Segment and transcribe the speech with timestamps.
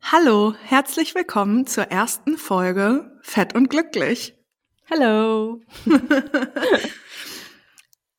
[0.00, 4.34] Hallo, herzlich willkommen zur ersten Folge Fett und Glücklich.
[4.90, 5.60] Hallo.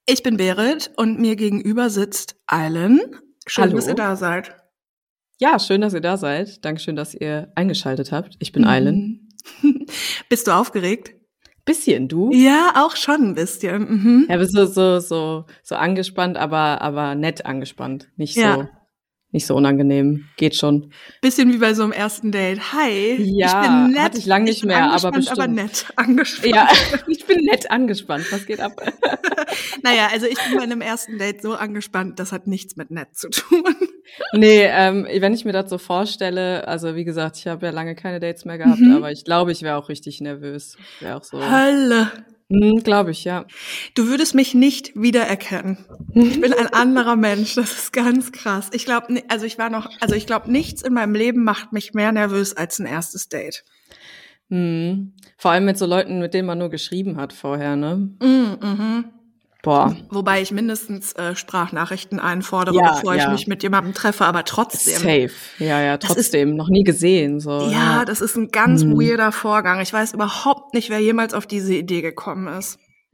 [0.06, 3.00] ich bin Berit und mir gegenüber sitzt Eilen.
[3.48, 3.76] Schön, Hallo.
[3.76, 4.56] dass ihr da seid.
[5.40, 6.64] Ja, schön, dass ihr da seid.
[6.64, 8.36] Dankeschön, dass ihr eingeschaltet habt.
[8.40, 9.30] Ich bin Eilen.
[9.62, 9.86] Mhm.
[10.30, 11.16] Bist du aufgeregt?
[11.66, 12.32] Bisschen, du?
[12.34, 13.82] Ja, auch schon ein bisschen.
[13.82, 14.26] Mhm.
[14.30, 18.10] Ja, bist so, so, so, so angespannt, aber, aber nett angespannt.
[18.16, 18.70] Nicht so, Ja.
[19.32, 20.26] Nicht so unangenehm.
[20.38, 20.92] Geht schon.
[21.22, 22.74] Bisschen wie bei so einem ersten Date.
[22.74, 24.02] Hi, Ja, ich bin nett.
[24.02, 25.56] hatte ich lang nicht bin mehr, aber angespannt, aber bestimmt.
[25.56, 26.56] nett angespannt.
[26.56, 26.68] Ja,
[27.08, 28.26] ich bin nett angespannt.
[28.32, 28.72] Was geht ab?
[29.82, 33.16] Naja, also ich bin bei einem ersten Date so angespannt, das hat nichts mit nett
[33.16, 33.64] zu tun.
[34.34, 37.96] Nee, ähm, wenn ich mir das so vorstelle, also wie gesagt, ich habe ja lange
[37.96, 38.96] keine Dates mehr gehabt, Mhm.
[38.96, 40.78] aber ich glaube, ich wäre auch richtig nervös.
[41.00, 41.40] Wäre auch so.
[41.40, 42.12] Hölle.
[42.52, 43.46] Hm, glaube ich, ja.
[43.94, 45.78] Du würdest mich nicht wiedererkennen.
[46.16, 47.54] Ich bin ein anderer Mensch.
[47.56, 48.70] Das ist ganz krass.
[48.74, 51.94] Ich glaube, also ich war noch, also ich glaube, nichts in meinem Leben macht mich
[51.94, 53.64] mehr nervös als ein erstes Date.
[54.50, 55.14] Hm.
[55.38, 58.10] Vor allem mit so Leuten, mit denen man nur geschrieben hat vorher, ne?
[58.20, 59.06] Mm, mhm.
[59.62, 59.94] Boah.
[60.10, 63.30] Wobei ich mindestens äh, Sprachnachrichten einfordere, Ja, bevor ich ja.
[63.30, 64.96] mich mit jemandem treffe, aber trotzdem.
[64.96, 65.32] Safe.
[65.60, 66.56] Ja, ja, Das ist- trotzdem.
[66.56, 67.68] Noch nie gesehen, so.
[67.70, 68.94] Ja, das ist ein ganz Mhm.
[69.00, 69.82] weirder Vorgang.
[69.82, 72.80] Ich weiß überhaupt nicht, wer jemals auf diese Idee gekommen ist.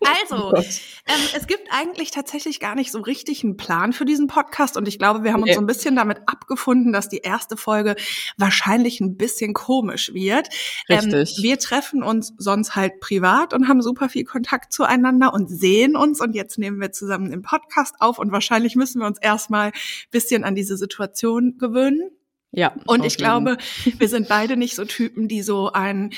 [0.00, 4.26] Also, Oh ähm, es gibt eigentlich tatsächlich gar nicht so richtig einen Plan für diesen
[4.26, 7.56] Podcast und ich glaube, wir haben uns so ein bisschen damit abgefunden, dass die erste
[7.56, 7.96] Folge
[8.36, 10.48] wahrscheinlich ein bisschen komisch wird.
[10.88, 11.38] Richtig.
[11.38, 15.96] Ähm, wir treffen uns sonst halt privat und haben super viel Kontakt zueinander und sehen
[15.96, 19.68] uns und jetzt nehmen wir zusammen den Podcast auf und wahrscheinlich müssen wir uns erstmal
[19.68, 19.72] ein
[20.10, 22.10] bisschen an diese Situation gewöhnen.
[22.50, 22.74] Ja.
[22.86, 23.58] Und ich glaube,
[23.98, 26.12] wir sind beide nicht so Typen, die so ein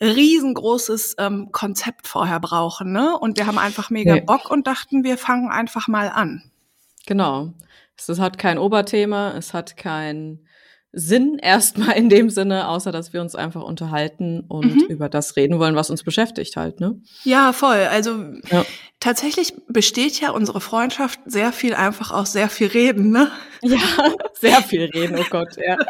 [0.00, 3.18] riesengroßes ähm, Konzept vorher brauchen, ne?
[3.18, 4.20] Und wir haben einfach mega Nee.
[4.22, 6.42] Bock und dachten, wir fangen einfach mal an.
[7.06, 7.52] Genau.
[7.96, 10.46] Es hat kein Oberthema, es hat keinen
[10.92, 14.86] Sinn erstmal in dem Sinne, außer dass wir uns einfach unterhalten und Mhm.
[14.88, 17.00] über das reden wollen, was uns beschäftigt halt, ne?
[17.24, 17.86] Ja, voll.
[17.90, 18.64] Also Ja.
[18.98, 23.30] tatsächlich besteht ja unsere Freundschaft sehr viel einfach aus sehr viel Reden, ne?
[23.62, 23.78] Ja,
[24.40, 25.76] sehr viel reden, oh Gott, ja.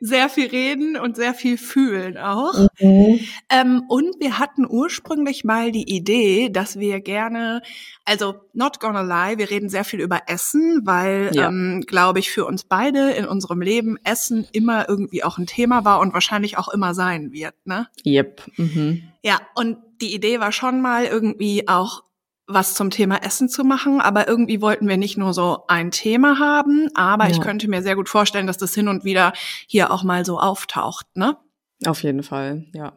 [0.00, 2.52] Sehr viel reden und sehr viel fühlen auch.
[2.78, 3.20] Mhm.
[3.48, 7.62] Ähm, und wir hatten ursprünglich mal die Idee, dass wir gerne,
[8.04, 11.48] also not gonna lie, wir reden sehr viel über Essen, weil, Ja.
[11.48, 15.84] ähm, glaube ich, für uns beide in unserem Leben Essen immer irgendwie auch ein Thema
[15.84, 17.88] war und wahrscheinlich auch immer sein wird, ne?
[18.04, 18.42] Yep.
[18.56, 19.02] Mhm.
[19.22, 22.02] Ja, und die Idee war schon mal irgendwie auch
[22.46, 26.38] was zum Thema Essen zu machen, aber irgendwie wollten wir nicht nur so ein Thema
[26.38, 27.42] haben, aber ich Ja.
[27.42, 29.32] könnte mir sehr gut vorstellen, dass das hin und wieder
[29.66, 31.38] hier auch mal so auftaucht, ne?
[31.86, 32.92] Auf jeden Fall, ja.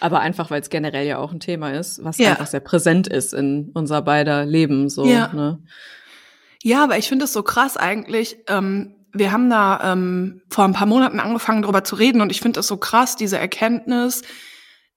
[0.00, 2.32] Aber einfach, weil es generell ja auch ein Thema ist, was Ja.
[2.32, 5.32] einfach sehr präsent ist in unser beider Leben, so, Ja.
[5.32, 5.62] ne?
[6.62, 8.38] Ja, aber ich finde es so krass eigentlich.
[8.48, 12.40] Ähm, wir haben da ähm, vor ein paar Monaten angefangen, darüber zu reden und ich
[12.40, 14.22] finde es so krass, diese Erkenntnis,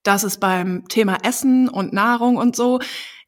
[0.04, 2.80] dass es beim Thema Essen und Nahrung und so,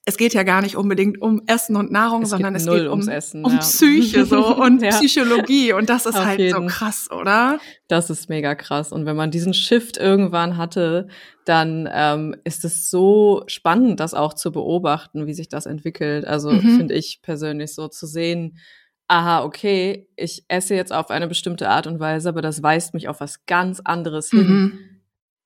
[0.08, 2.88] es geht ja gar nicht unbedingt um Essen und Nahrung, Es sondern geht es geht
[2.88, 3.58] um, Essen, um ja.
[3.58, 4.90] Psyche so und Ja.
[4.92, 6.68] Psychologie und das ist Auf halt so jeden.
[6.68, 7.60] krass, oder?
[7.88, 8.92] Das ist mega krass.
[8.92, 11.08] Und wenn man diesen Shift irgendwann hatte,
[11.46, 16.26] dann ähm, ist es so spannend, das auch zu beobachten, wie sich das entwickelt.
[16.26, 16.76] Also Mhm.
[16.78, 18.60] finde ich persönlich so zu sehen,
[19.08, 23.08] aha, okay, ich esse jetzt auf eine bestimmte Art und Weise, aber das weist mich
[23.08, 24.80] auf was ganz anderes hin, Mhm.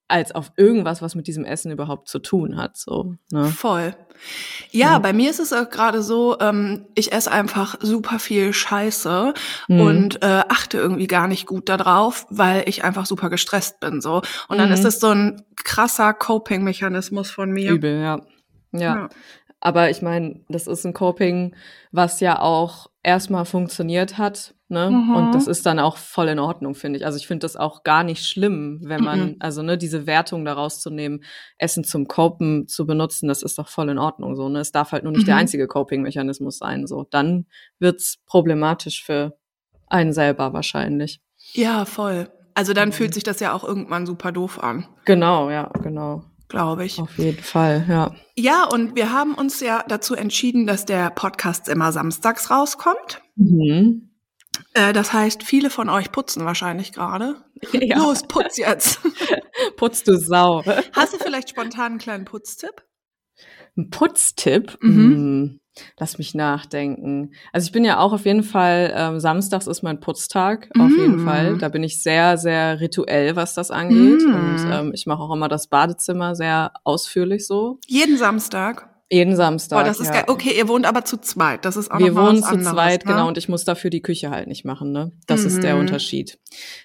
[0.08, 2.78] als auf irgendwas, was mit diesem Essen überhaupt zu tun hat.
[2.78, 3.46] So, ne?
[3.46, 3.94] Voll.
[4.72, 5.00] Ja, Ja.
[5.00, 9.34] bei mir ist es auch gerade so, ähm, ich esse einfach super viel Scheiße
[9.68, 9.82] Mhm.
[9.82, 14.22] und äh, achte irgendwie gar nicht gut darauf, weil ich einfach super gestresst bin so.
[14.48, 14.74] Und dann Mhm.
[14.74, 17.72] ist es so ein krasser Coping-Mechanismus von mir.
[17.72, 18.20] Übel, ja.
[18.72, 18.80] ja.
[18.96, 19.10] Ja.
[19.62, 21.54] Aber ich meine, das ist ein Coping,
[21.92, 24.56] was ja auch erstmal funktioniert hat.
[24.70, 24.92] Ne?
[24.92, 25.16] Mhm.
[25.16, 27.06] Und das ist dann auch voll in Ordnung, finde ich.
[27.06, 29.36] Also ich finde das auch gar nicht schlimm, wenn man, Mhm.
[29.40, 31.24] also ne, diese Wertung daraus zu nehmen,
[31.58, 34.48] Essen zum Copen zu benutzen, das ist doch voll in Ordnung so.
[34.48, 34.60] Ne?
[34.60, 35.40] Es darf halt nur nicht der Mhm.
[35.42, 36.88] einzige Coping-Mechanismus sein.
[36.88, 37.48] So, dann
[37.80, 39.38] wird's problematisch für
[39.88, 41.20] einen selber wahrscheinlich.
[41.54, 42.30] Ja, voll.
[42.54, 46.24] Also dann fühlt sich das ja auch irgendwann super doof an, Genau, ja, genau.
[46.50, 47.00] Glaube ich.
[47.00, 48.14] Auf jeden Fall, ja.
[48.36, 53.22] Ja, und wir haben uns ja dazu entschieden, dass der Podcast immer samstags rauskommt.
[53.36, 54.10] Mhm.
[54.74, 57.36] Äh, das heißt, viele von euch putzen wahrscheinlich gerade.
[57.74, 57.98] Ja.
[57.98, 59.02] Los, putz jetzt.
[59.76, 60.64] Putz du Sau.
[60.94, 62.86] Hast du vielleicht spontan einen kleinen Putztipp?
[63.76, 64.78] Ein Putztipp?
[64.82, 65.59] Mhm.
[66.00, 67.32] Lass mich nachdenken.
[67.54, 71.24] Also ich bin ja auch auf jeden Fall, ähm, samstags ist mein Putztag, auf jeden
[71.24, 71.26] Mm.
[71.26, 71.58] Fall.
[71.58, 74.22] Da bin ich sehr, sehr rituell, was das angeht.
[74.28, 74.34] Mm.
[74.34, 77.80] Und ähm, ich mache auch immer das Badezimmer sehr ausführlich so.
[77.88, 78.89] Jeden Samstag.
[79.12, 79.80] Jeden Samstag.
[79.80, 80.14] Boah, das ist ja.
[80.14, 80.24] geil.
[80.28, 81.66] Okay, ihr wohnt aber zu zweit.
[81.66, 83.12] Das ist auch Wir wohnen zu anderes, zweit, ne?
[83.12, 85.12] genau, und ich muss dafür die Küche halt nicht machen, ne?
[85.26, 85.82] Das ist der Mhm.
[85.82, 86.38] Unterschied.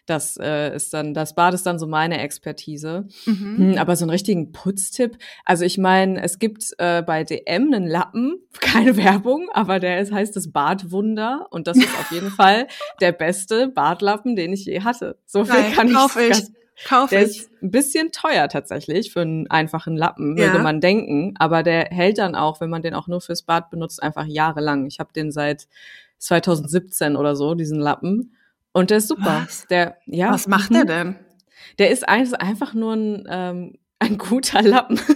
[0.06, 3.08] Das äh, ist dann, das Bad ist dann so meine Expertise.
[3.26, 3.56] Mhm.
[3.58, 5.18] Hm, aber so einen richtigen Putztipp.
[5.44, 10.10] Also ich meine, es gibt äh, bei DM einen Lappen, keine Werbung, aber der ist,
[10.10, 12.68] heißt das Badwunder und das ist auf jeden Fall
[13.02, 15.18] der beste Badlappen, den ich je hatte.
[15.26, 16.44] So viel Geil, kann ich, ich.
[16.76, 17.28] Ganz- Kauf Der ich.
[17.40, 20.46] ist ein bisschen teuer tatsächlich für einen einfachen Lappen, Ja.
[20.46, 21.34] würde man denken.
[21.38, 24.86] Aber der hält dann auch, wenn man den auch nur fürs Bad benutzt, einfach jahrelang.
[24.86, 25.68] Ich habe den seit
[26.18, 28.36] 2017 oder so, diesen Lappen.
[28.72, 29.42] Und der ist super.
[29.44, 29.66] Was?
[29.68, 30.32] Der, ja.
[30.32, 30.74] Was macht mhm.
[30.74, 31.16] der denn?
[31.78, 34.98] Der ist ein- einfach nur ein, ähm, ein guter Lappen.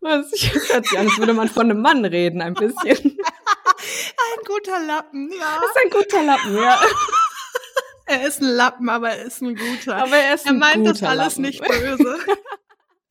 [0.00, 0.32] Was?
[0.32, 3.18] Ich hört sich an, als würde man von einem Mann reden, ein bisschen.
[3.78, 5.58] Ein guter Lappen, ja.
[5.60, 6.80] Das ist ein guter Lappen, ja.
[8.06, 9.96] Er ist ein Lappen, aber er ist ein guter.
[9.96, 11.42] Aber er ist er ein meint das guter alles Lappen.
[11.42, 12.16] nicht böse.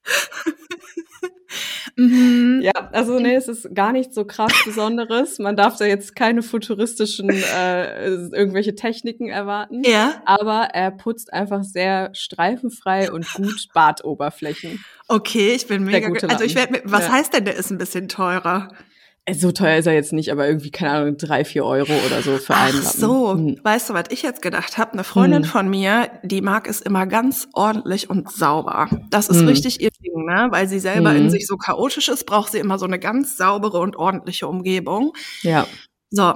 [1.96, 2.60] mhm.
[2.64, 5.40] Ja, also nee, es ist gar nicht so krass Besonderes.
[5.40, 9.84] Man darf da jetzt keine futuristischen äh, irgendwelche Techniken erwarten.
[9.86, 14.84] Ja, Aber er putzt einfach sehr streifenfrei und gut Badoberflächen.
[15.08, 16.08] okay, ich bin mega.
[16.30, 17.12] Also ich werde, was Ja.
[17.14, 18.70] heißt denn, der ist ein bisschen teurer?
[19.34, 22.38] So teuer ist er jetzt nicht, aber irgendwie, keine Ahnung, drei, vier Euro oder so
[22.38, 23.00] für einen Ach Lappen.
[23.00, 23.60] so, Hm.
[23.64, 24.94] weißt du, was ich jetzt gedacht habe?
[24.94, 25.50] Eine Freundin Hm.
[25.50, 28.88] von mir, die mag es immer ganz ordentlich und sauber.
[29.10, 29.48] Das ist Hm.
[29.48, 30.50] richtig ihr Ding, ne?
[30.52, 31.24] Weil sie selber Hm.
[31.24, 35.14] in sich so chaotisch ist, braucht sie immer so eine ganz saubere und ordentliche Umgebung.
[35.42, 35.66] Ja.
[36.12, 36.36] So,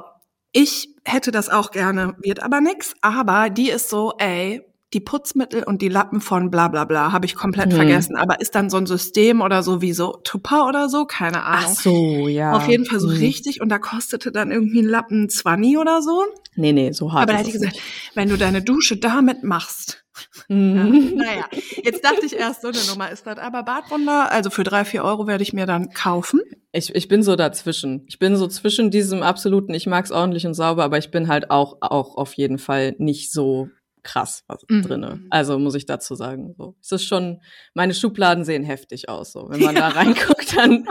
[0.51, 2.95] ich hätte das auch gerne, wird aber nix.
[3.01, 4.63] Aber die ist so, ey,
[4.94, 7.75] die Putzmittel und die Lappen von bla bla bla habe ich komplett Hm.
[7.77, 8.15] vergessen.
[8.15, 11.06] Aber ist dann so ein System oder so wie so Tupper oder so?
[11.06, 11.75] Keine Ach Ahnung.
[11.75, 12.53] so, ja.
[12.53, 13.18] Auf jeden Fall so Hm.
[13.18, 16.24] richtig und da kostete dann irgendwie ein Lappen 20 oder so.
[16.56, 17.80] Nee, nee, so hart Aber da hätte ich es gesagt,
[18.15, 20.03] wenn du deine Dusche damit machst.
[20.50, 20.50] nicht.
[20.50, 21.13] Ja, Mhm.
[21.15, 21.45] naja,
[21.86, 23.38] jetzt dachte ich erst, so eine Nummer ist das.
[23.38, 26.41] Aber Badwunder, also für drei, vier Euro werde ich mir dann kaufen.
[26.74, 28.03] Ich, ich bin so dazwischen.
[28.09, 31.51] Ich bin so zwischen diesem absoluten, ich mag's ordentlich und sauber, aber ich bin halt
[31.51, 33.69] auch, auch auf jeden Fall nicht so
[34.10, 34.82] krass was Mhm.
[34.82, 35.20] drinne.
[35.30, 36.56] Also muss ich dazu sagen.
[36.58, 36.76] So.
[36.82, 37.42] Es ist schon,
[37.74, 39.48] meine Schubladen sehen heftig aus, so.
[39.50, 39.88] Wenn man da Ja.
[39.90, 40.88] reinguckt, dann,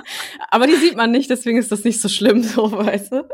[0.50, 3.29] aber die sieht man nicht, deswegen ist das nicht so schlimm, so, weißt du?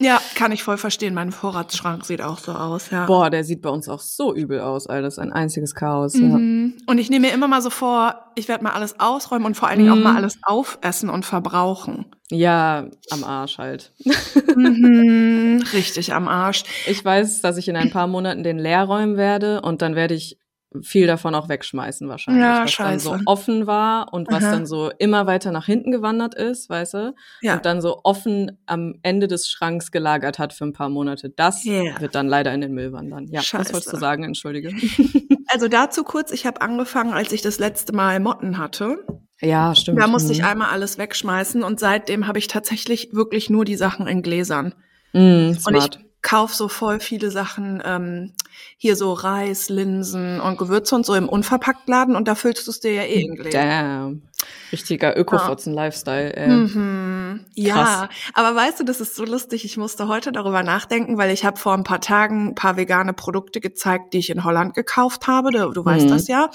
[0.00, 1.12] Ja, kann ich voll verstehen.
[1.12, 3.06] Mein Vorratsschrank sieht auch so aus, ja.
[3.06, 5.02] Boah, der sieht bei uns auch so übel aus, Alter.
[5.02, 6.20] Das ist ein einziges Chaos, ja.
[6.20, 6.74] Mhm.
[6.86, 9.66] Und ich nehme mir immer mal so vor, ich werde mal alles ausräumen und vor
[9.68, 10.02] allen Dingen auch Mhm.
[10.04, 12.06] mal alles aufessen und verbrauchen.
[12.30, 13.92] Ja, am Arsch halt.
[14.56, 15.64] mhm.
[15.72, 16.62] Richtig am Arsch.
[16.86, 20.14] Ich weiß, dass ich in ein paar Monaten den leer räumen werde und dann werde
[20.14, 20.38] ich
[20.82, 23.22] viel davon auch wegschmeißen wahrscheinlich, Ja, was dann so scheiße.
[23.26, 24.52] offen war und was Aha.
[24.52, 27.14] dann so immer weiter nach hinten gewandert ist, weißt du?
[27.40, 27.54] Ja.
[27.54, 31.30] Und dann so offen am Ende des Schranks gelagert hat für ein paar Monate.
[31.30, 31.98] Das Ja.
[32.00, 33.26] wird dann leider in den Müll wandern.
[33.28, 33.64] Ja, Scheiße.
[33.64, 34.24] was wolltest du sagen?
[34.24, 34.70] Entschuldige.
[35.50, 38.98] Also dazu kurz, ich habe angefangen, als ich das letzte Mal Motten hatte.
[39.40, 39.98] ja, stimmt.
[39.98, 40.44] Da musste ich Mhm.
[40.48, 44.74] einmal alles wegschmeißen und seitdem habe ich tatsächlich wirklich nur die Sachen in Gläsern.
[45.14, 46.00] Und ich smart.
[46.22, 48.32] Kauf so voll viele Sachen, ähm,
[48.76, 52.80] hier so Reis, Linsen und Gewürze und so im Unverpacktladen und da füllst du es
[52.80, 53.24] dir ja eh.
[53.50, 54.22] Damn.
[54.70, 56.34] Richtiger Ökofotzen-Lifestyle.
[56.34, 56.48] Äh.
[56.48, 57.46] Mhm.
[57.54, 59.64] Ja, aber weißt du, das ist so lustig.
[59.64, 63.12] Ich musste heute darüber nachdenken, weil ich habe vor ein paar Tagen ein paar vegane
[63.14, 65.50] Produkte gezeigt, die ich in Holland gekauft habe.
[65.50, 66.10] Du, du weißt Mhm.
[66.10, 66.50] das ja.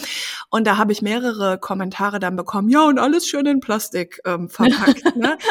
[0.49, 2.69] Und da habe ich mehrere Kommentare dann bekommen.
[2.69, 5.15] Ja, und alles schön in Plastik ähm, verpackt.
[5.15, 5.37] ne?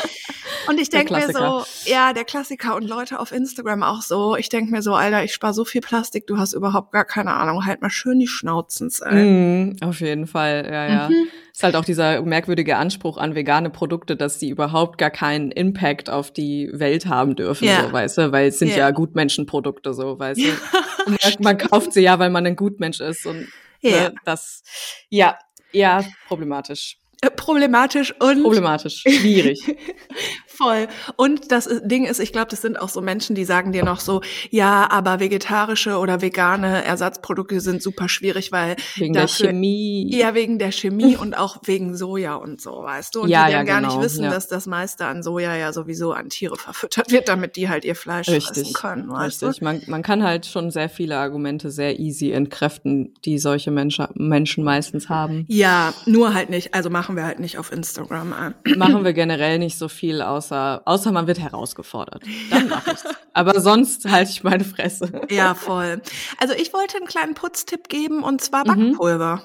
[0.68, 4.36] Und ich denke mir so, ja, der Klassiker und Leute auf Instagram auch so.
[4.36, 7.32] Ich denke mir so, Alter, ich spare so viel Plastik, du hast überhaupt gar keine
[7.34, 7.66] Ahnung.
[7.66, 8.88] Halt mal schön die Schnauzen.
[9.04, 9.24] ey.
[9.24, 11.08] Mhm, auf jeden Fall, ja, ja.
[11.52, 16.08] Ist halt auch dieser merkwürdige Anspruch an vegane Produkte, dass die überhaupt gar keinen Impact
[16.08, 17.84] auf die Welt haben dürfen, Ja.
[17.86, 18.78] so, weißt du, weil es sind Ja.
[18.78, 20.44] ja Gutmenschenprodukte, so, weißt du.
[21.06, 23.48] Und man, kauft sie ja, weil man ein Gutmensch ist und
[23.80, 23.90] Ja.
[24.10, 24.62] ne, das,
[25.10, 25.36] ja,
[25.72, 26.96] ja, problematisch.
[27.20, 29.60] Äh, Problematisch und Problematisch, schwierig.
[30.56, 30.88] Voll.
[31.16, 34.00] Und das Ding ist, ich glaube, das sind auch so Menschen, die sagen dir noch
[34.00, 40.10] so, ja, aber vegetarische oder vegane Ersatzprodukte sind super schwierig, weil Wegen der dafür- Chemie.
[40.14, 43.22] Ja, wegen der Chemie und auch wegen Soja und so, weißt du?
[43.22, 44.30] Und Ja, die ja, dann gar genau, nicht wissen, ja.
[44.30, 47.94] dass das meiste an Soja ja sowieso an Tiere verfüttert wird, damit die halt ihr
[47.96, 49.62] Fleisch Richtig, können, weißt richtig.
[49.62, 54.64] Man, man kann halt schon sehr viele Argumente sehr easy entkräften, die solche Menschen, Menschen
[54.64, 55.46] meistens haben.
[55.48, 55.54] du?
[55.54, 58.54] Ja, nur halt nicht, also machen wir halt nicht auf Instagram an.
[58.76, 60.20] machen wir generell nicht so viel,
[60.52, 62.22] außer, außer man wird herausgefordert.
[62.50, 63.04] Dann mache ich's.
[63.32, 65.10] Aber sonst halte ich meine Fresse.
[65.30, 66.02] Ja, voll.
[66.38, 68.90] Also ich wollte einen kleinen Putztipp geben und zwar Mhm.
[68.92, 69.42] Backpulver.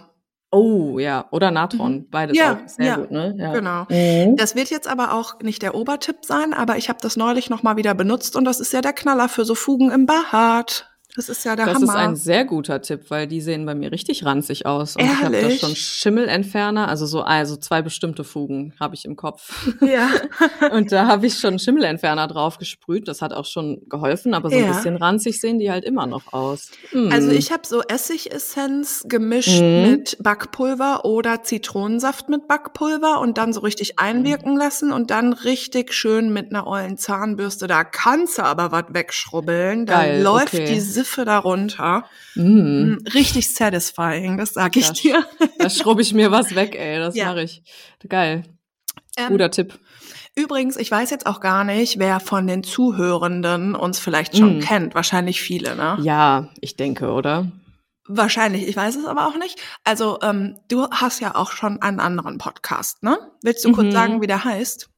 [0.52, 1.26] Oh, ja.
[1.32, 2.10] Oder Natron.
[2.10, 2.68] Beides Ja, auch.
[2.70, 3.36] Sehr ja, gut, ne?
[3.38, 3.54] Ja.
[3.54, 3.86] genau.
[3.90, 4.36] Mhm.
[4.38, 7.64] Das wird jetzt aber auch nicht der Obertipp sein, aber ich habe das neulich noch
[7.64, 10.90] mal wieder benutzt und das ist ja der Knaller für so Fugen im Bad.
[11.18, 11.84] Das ist ja der das Hammer.
[11.86, 14.96] ist ein sehr guter Tipp, weil die sehen bei mir richtig ranzig aus.
[14.96, 15.60] Und ich habe da Ehrlich?
[15.60, 19.68] schon Schimmelentferner, also so also zwei bestimmte Fugen habe ich im Kopf.
[19.82, 20.10] ja.
[20.72, 23.08] Und da habe ich schon Schimmelentferner drauf gesprüht.
[23.08, 24.72] Das hat auch schon geholfen, aber so ein Ja.
[24.72, 26.70] bisschen ranzig sehen die halt immer noch aus.
[26.92, 27.12] Hm.
[27.12, 29.82] Also ich habe so Essigessenz gemischt Mhm.
[29.90, 35.94] mit Backpulver oder Zitronensaft mit Backpulver und dann so richtig einwirken lassen und dann richtig
[35.94, 37.66] schön mit einer ollen Zahnbürste.
[37.68, 39.86] Da kannst du aber was wegschrubbeln.
[39.88, 40.66] Da Geil, läuft okay.
[40.66, 42.06] die Siffe darunter.
[42.36, 42.42] Mm.
[42.94, 45.26] Mm, Richtig satisfying, das sag ich Ja, dir.
[45.60, 47.00] Da schrubbe ich mir was weg, ey.
[47.00, 47.26] Das Ja.
[47.28, 47.64] mache ich.
[48.08, 48.44] Geil.
[49.18, 49.80] Ähm, Guter Tipp.
[50.36, 54.62] Übrigens, ich weiß jetzt auch gar nicht, wer von den Zuhörenden uns vielleicht schon Mm.
[54.62, 54.96] kennt.
[54.96, 55.98] Wahrscheinlich viele, ne?
[56.02, 57.52] Ja, ich denke, oder?
[58.10, 59.60] Wahrscheinlich, ich weiß es aber auch nicht.
[59.84, 63.18] Also, ähm, du hast ja auch schon einen anderen Podcast, ne?
[63.44, 63.92] Willst du kurz Mhm.
[63.92, 64.90] sagen, wie der heißt?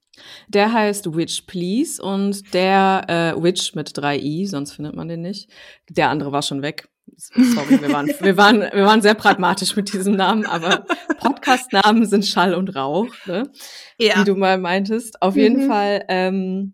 [0.48, 3.06] Der heißt Witch Please und der
[3.38, 5.50] äh, Witch mit drei i, sonst findet man den nicht.
[5.90, 6.88] Der andere war schon weg.
[7.18, 10.86] Sorry, wir waren, wir waren, wir waren sehr pragmatisch mit diesem Namen, aber
[11.20, 13.50] Podcast-Namen sind Schall und Rauch, ne?
[13.98, 15.22] wie du mal meintest.
[15.22, 15.68] Auf jeden Mhm.
[15.68, 16.74] Fall, ähm,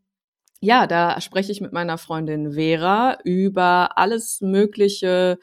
[0.62, 5.38] ja, da spreche ich mit meiner Freundin Vera über alles mögliche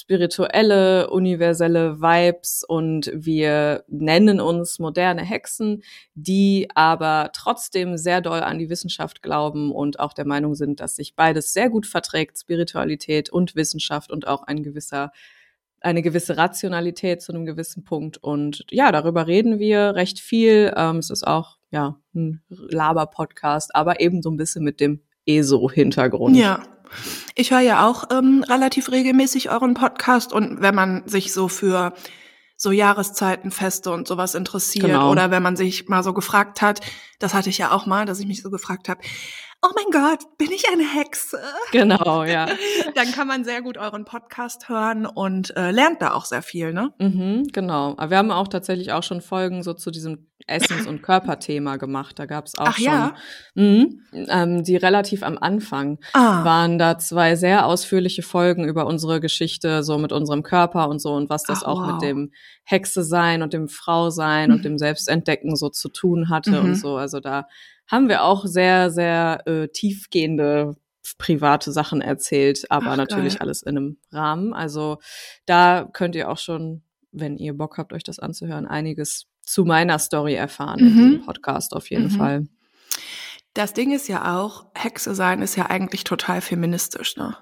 [0.00, 5.82] spirituelle, universelle Vibes und wir nennen uns moderne Hexen,
[6.14, 10.96] die aber trotzdem sehr doll an die Wissenschaft glauben und auch der Meinung sind, dass
[10.96, 15.12] sich beides sehr gut verträgt, Spiritualität und Wissenschaft und auch ein gewisser
[15.80, 18.16] eine gewisse Rationalität zu einem gewissen Punkt.
[18.18, 20.72] Und ja, darüber reden wir recht viel.
[20.76, 26.36] Ähm, es ist auch ja ein Laber-Podcast, aber eben so ein bisschen mit dem ESO-Hintergrund.
[26.36, 26.62] Ja.
[27.34, 31.94] Ich höre ja auch ähm, relativ regelmäßig euren Podcast und wenn man sich so für
[32.56, 35.10] so Jahreszeitenfeste und sowas interessiert Genau.
[35.10, 36.80] oder wenn man sich mal so gefragt hat,
[37.18, 39.00] das hatte ich ja auch mal, dass ich mich so gefragt habe,
[39.66, 41.38] oh mein Gott, bin ich eine Hexe?
[41.72, 42.46] Genau, ja.
[42.94, 46.72] Dann kann man sehr gut euren Podcast hören und äh, lernt da auch sehr viel,
[46.72, 46.92] ne?
[46.98, 47.94] Mhm, genau.
[47.96, 52.18] Aber wir haben auch tatsächlich auch schon Folgen so zu diesem Essens- und Körperthema gemacht.
[52.20, 53.14] Da gab es auch Ach schon, ja?
[53.54, 59.18] mhm, ähm, die relativ am Anfang Ah, waren da zwei sehr ausführliche Folgen über unsere
[59.18, 61.92] Geschichte, so mit unserem Körper und so und was das Ach, auch wow.
[61.94, 62.30] mit dem
[62.62, 64.62] Hexe sein und dem Frau sein und Mhm.
[64.62, 66.64] dem Selbstentdecken so zu tun hatte Mhm.
[66.68, 66.96] und so.
[66.96, 67.48] Also da
[67.88, 70.76] haben wir auch sehr, sehr äh, tiefgehende
[71.18, 73.42] private Sachen erzählt, aber Ach, natürlich geil.
[73.42, 74.52] alles in einem Rahmen.
[74.52, 74.98] Also
[75.46, 80.00] da könnt ihr auch schon, wenn ihr Bock habt, euch das anzuhören, einiges zu meiner
[80.00, 80.96] Story erfahren in Mhm.
[80.96, 82.10] diesem Podcast auf jeden Mhm.
[82.10, 82.46] Fall.
[83.54, 87.36] das Ding ist ja auch, Hexe sein ist ja eigentlich total feministisch, ne?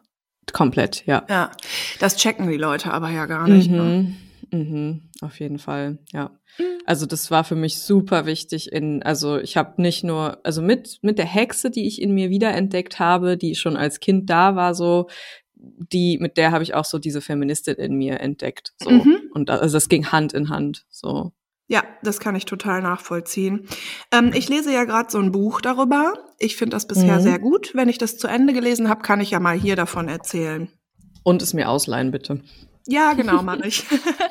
[0.52, 1.24] Komplett, ja.
[1.28, 1.50] Ja,
[1.98, 3.68] das checken die Leute aber ja gar nicht.
[3.70, 4.14] Ne?
[4.50, 5.10] Mhm.
[5.20, 6.30] Auf jeden Fall, ja.
[6.58, 6.64] Mhm.
[6.86, 10.98] Also das war für mich super wichtig in, also ich habe nicht nur, also mit,
[11.02, 14.74] mit der Hexe, die ich in mir wiederentdeckt habe, die schon als Kind da war,
[14.74, 15.08] so,
[15.56, 18.74] die, mit der habe ich auch so diese Feministin in mir entdeckt.
[18.82, 18.90] So.
[18.90, 19.16] Mhm.
[19.32, 20.84] Und also das ging Hand in Hand.
[20.90, 21.32] So.
[21.66, 23.66] Ja, das kann ich total nachvollziehen.
[24.12, 26.12] Ähm, ich lese ja gerade so ein Buch darüber.
[26.38, 27.22] Ich finde das bisher Mhm.
[27.22, 27.74] sehr gut.
[27.74, 30.68] Wenn ich das zu Ende gelesen habe, kann ich ja mal hier davon erzählen.
[31.22, 32.42] Und es mir ausleihen, bitte.
[32.86, 33.84] Ja, genau, mache ich.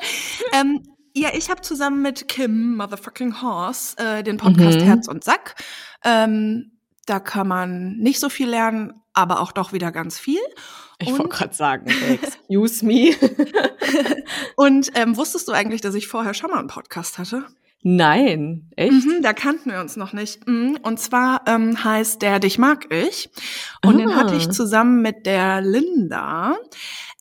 [0.52, 0.82] ähm,
[1.14, 4.84] ja, ich habe zusammen mit Kim Motherfucking Horse äh, den Podcast Mhm.
[4.84, 5.54] Herz und Sack.
[6.04, 6.72] Ähm,
[7.06, 10.40] da kann man nicht so viel lernen, aber auch doch wieder ganz viel.
[10.98, 13.14] Ich wollte gerade sagen, excuse me.
[14.56, 17.44] Und ähm, wusstest du eigentlich, dass ich vorher schon mal einen Podcast hatte?
[17.82, 18.92] Nein, echt?
[18.92, 20.46] Mhm, da kannten wir uns noch nicht.
[20.48, 23.28] Mhm, Und zwar ähm, heißt der Dich mag ich.
[23.84, 24.16] Und den Ah.
[24.16, 26.56] hatte ich zusammen mit der Linda.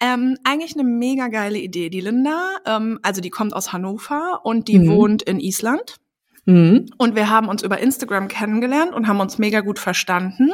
[0.05, 1.89] Ähm, eigentlich eine mega geile Idee.
[1.89, 4.89] Die Linda, ähm, also die kommt aus Hannover und die Mhm.
[4.89, 5.95] wohnt in Island.
[6.45, 6.88] Mhm.
[6.98, 10.51] Und wir haben uns über Instagram kennengelernt und haben uns mega gut verstanden.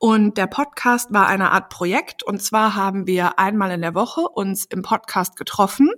[0.00, 2.24] Und der Podcast war eine Art Projekt.
[2.24, 5.88] Und zwar haben wir einmal in der Woche uns im Podcast getroffen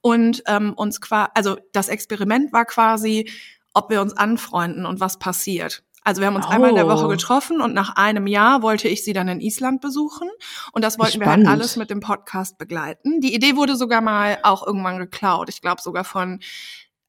[0.00, 3.28] und ähm, uns quasi, also das Experiment war quasi,
[3.74, 5.82] ob wir uns anfreunden und was passiert.
[6.08, 7.08] Also wir haben uns einmal in der Woche Oh.
[7.08, 10.30] getroffen und nach einem Jahr wollte ich sie dann in Island besuchen.
[10.72, 11.48] Und das wollten wir Spannend.
[11.48, 13.20] halt alles mit dem Podcast begleiten.
[13.20, 15.50] Die Idee wurde sogar mal auch irgendwann geklaut.
[15.50, 16.40] Ich glaube sogar von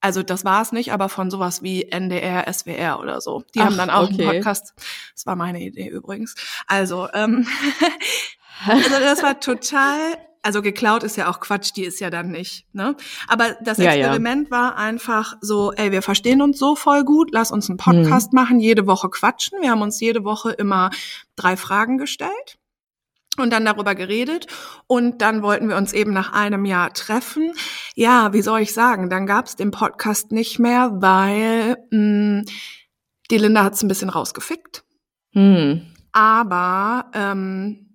[0.01, 3.43] also das war es nicht, aber von sowas wie NDR, SWR oder so.
[3.55, 4.21] Die haben Ach, dann auch okay.
[4.21, 4.73] einen Podcast.
[5.13, 6.35] Das war meine Idee übrigens.
[6.67, 7.47] Also, ähm,
[8.67, 12.65] also das war total, also geklaut ist ja auch Quatsch, die ist ja dann nicht,
[12.73, 12.95] ne?
[13.27, 14.05] Aber das Ja, ja.
[14.05, 18.03] Experiment war einfach so, ey, wir verstehen uns so voll gut, lass uns einen Mhm.
[18.03, 19.61] Podcast machen, jede Woche quatschen.
[19.61, 20.91] Wir haben uns jede Woche immer
[21.35, 22.57] drei Fragen gestellt
[23.37, 24.47] und dann darüber geredet
[24.87, 27.51] und dann wollten wir uns eben nach einem Jahr treffen.
[27.95, 32.43] Ja, wie soll ich sagen, dann gab es den Podcast nicht mehr, weil mh,
[33.31, 34.83] die Linda hat es ein bisschen rausgefickt.
[35.33, 35.85] Hm.
[36.11, 37.88] Aber ähm,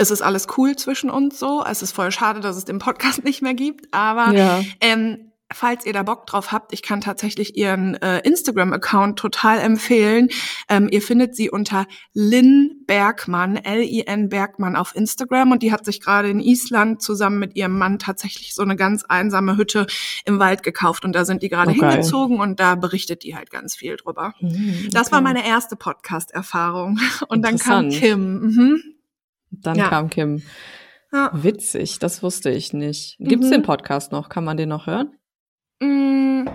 [0.00, 1.62] es ist alles cool zwischen uns so.
[1.68, 4.60] Es ist voll schade, dass es den Podcast nicht mehr gibt, aber Ja.
[4.80, 10.28] ähm, falls ihr da Bock drauf habt, ich kann tatsächlich ihren äh, Instagram-Account total empfehlen.
[10.68, 16.00] Ähm, ihr findet sie unter Lynn Bergmann, L-I-N Bergmann auf Instagram und die hat sich
[16.00, 19.88] gerade in Island zusammen mit ihrem Mann tatsächlich so eine ganz einsame Hütte
[20.24, 21.90] im Wald gekauft und da sind die gerade Oh, geil.
[21.94, 24.34] hingezogen und da berichtet die halt ganz viel drüber.
[24.40, 25.24] Mhm, Das war okay.
[25.34, 27.90] meine erste Podcast-Erfahrung und dann kam.
[27.90, 28.38] Kim.
[28.40, 28.82] Mhm.
[29.50, 29.88] Dann Ja.
[29.88, 30.42] kam Kim.
[31.12, 31.30] Ja.
[31.32, 33.16] Witzig, das wusste ich nicht.
[33.18, 33.52] Gibt's Mhm.
[33.52, 34.28] den Podcast noch?
[34.28, 35.12] Kann man den noch hören?
[35.80, 36.48] Mm,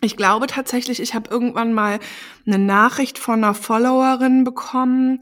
[0.00, 1.98] Ich glaube tatsächlich, ich habe irgendwann mal
[2.46, 5.18] eine Nachricht von einer Followerin bekommen.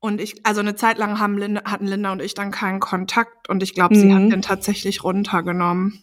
[0.00, 3.48] Und ich, also eine Zeit lang haben Linda, hatten Linda und ich dann keinen Kontakt
[3.48, 4.14] und ich glaube, sie Mhm.
[4.14, 6.02] hat den tatsächlich runtergenommen.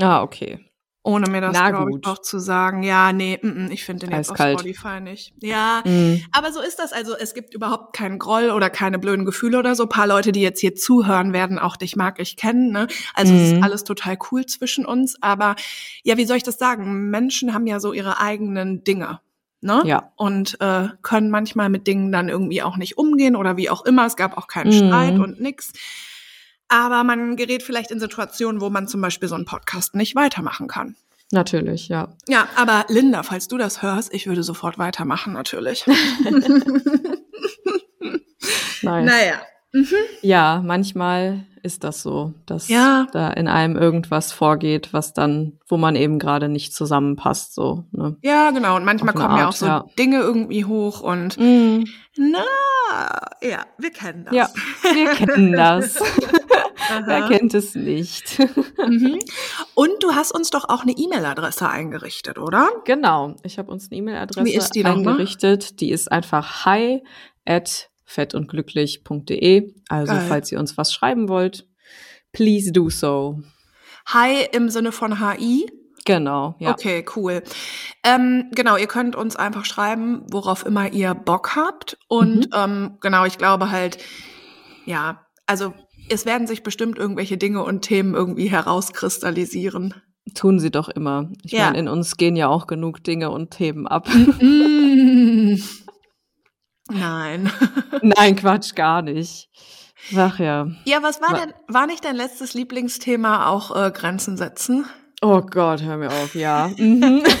[0.00, 0.60] Ah, okay.
[1.08, 2.82] Ohne mir das, glaube ich, auch zu sagen.
[2.82, 5.32] Ja, nee, mm, mm, ich finde den jetzt auf Spotify nicht.
[5.40, 6.22] Ja, Mhm.
[6.32, 6.92] aber so ist das.
[6.92, 9.84] Also es gibt überhaupt keinen Groll oder keine blöden Gefühle oder so.
[9.84, 12.70] Ein paar Leute, die jetzt hier zuhören, werden auch dich mag ich kennen.
[12.72, 12.86] Ne?
[13.14, 13.62] Also es ist Mhm.
[13.62, 15.16] alles total cool zwischen uns.
[15.22, 15.56] Aber
[16.02, 17.10] ja, wie soll ich das sagen?
[17.10, 19.20] Menschen haben ja so ihre eigenen Dinge.
[19.60, 19.82] Ne?
[19.86, 20.12] Ja.
[20.14, 24.06] Und äh, können manchmal mit Dingen dann irgendwie auch nicht umgehen oder wie auch immer.
[24.06, 24.72] Es gab auch keinen.
[24.72, 25.72] Streit und nix.
[26.68, 30.68] Aber man gerät vielleicht in Situationen, wo man zum Beispiel so einen Podcast nicht weitermachen
[30.68, 30.96] kann.
[31.32, 32.08] Natürlich, ja.
[32.26, 35.84] Ja, aber Linda, falls du das hörst, ich würde sofort weitermachen, natürlich.
[38.82, 39.04] Nice.
[39.06, 39.40] naja.
[40.22, 43.06] Ja, manchmal ist das so, dass Ja.
[43.12, 47.84] da in einem irgendwas vorgeht, was dann, wo man eben gerade nicht zusammenpasst, so.
[47.90, 48.16] Ne?
[48.22, 48.76] Ja, genau.
[48.76, 49.84] Und manchmal kommen ja Art, auch so ja.
[49.98, 51.86] Dinge irgendwie hoch und Mhm.
[52.16, 52.44] na,
[53.42, 54.34] ja, wir kennen das.
[54.34, 54.48] Ja,
[54.94, 55.96] wir kennen das.
[57.04, 58.38] Wer kennt es nicht?
[58.38, 59.18] Mhm.
[59.74, 62.70] Und du hast uns doch auch eine E-Mail-Adresse eingerichtet, oder?
[62.84, 65.80] Genau, ich habe uns eine E-Mail-Adresse die eingerichtet.
[65.80, 67.02] Die ist einfach hi
[67.44, 69.74] at fettundglücklich.de.
[69.88, 70.24] Also Geil.
[70.28, 71.66] falls ihr uns was schreiben wollt,
[72.32, 73.40] please do so.
[74.06, 75.70] Hi im Sinne von HI.
[76.04, 76.70] Genau, ja.
[76.70, 77.42] Okay, cool.
[78.02, 81.98] Ähm, genau, ihr könnt uns einfach schreiben, worauf immer ihr Bock habt.
[82.08, 82.54] Und Mhm.
[82.54, 83.98] ähm, genau, ich glaube halt,
[84.86, 85.74] ja, also
[86.10, 89.94] es werden sich bestimmt irgendwelche Dinge und Themen irgendwie herauskristallisieren.
[90.34, 91.30] Tun sie doch immer.
[91.44, 91.66] Ich Ja.
[91.66, 94.08] meine, in uns gehen ja auch genug Dinge und Themen ab.
[96.90, 97.50] Nein.
[98.02, 99.48] Nein, Quatsch, gar nicht.
[100.16, 100.68] Ach ja.
[100.84, 104.86] Ja, was war Wa- denn, war nicht dein letztes Lieblingsthema auch äh, Grenzen setzen?
[105.20, 106.70] Oh Gott, hör mir auf, ja.
[106.76, 107.22] Mhm.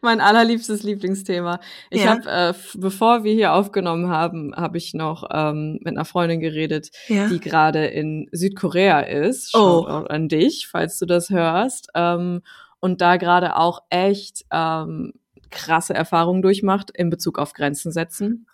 [0.02, 1.60] mein allerliebstes Lieblingsthema.
[1.90, 2.10] Ich Ja.
[2.10, 6.90] habe, äh, bevor wir hier aufgenommen haben, habe ich noch ähm, mit einer Freundin geredet,
[7.08, 7.28] Ja.
[7.28, 9.54] die gerade in Südkorea ist.
[9.54, 9.84] Oh.
[9.84, 11.88] Shoutout an dich, falls du das hörst.
[11.94, 12.42] Ähm,
[12.80, 15.12] und da gerade auch echt ähm,
[15.50, 18.46] krasse Erfahrungen durchmacht in Bezug auf Grenzen setzen.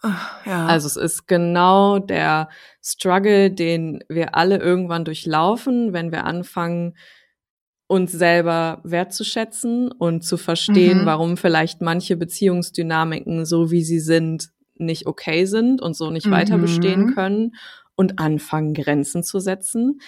[0.47, 0.67] ja.
[0.67, 2.49] Also es ist genau der
[2.83, 6.97] Struggle, den wir alle irgendwann durchlaufen, wenn wir anfangen,
[7.89, 11.07] uns selber wertzuschätzen und zu verstehen, Mhm.
[11.07, 16.59] warum vielleicht manche Beziehungsdynamiken, so wie sie sind, nicht okay sind und so nicht weiter
[16.59, 16.61] Mhm.
[16.63, 17.55] bestehen können
[17.95, 20.01] und anfangen, Grenzen zu setzen.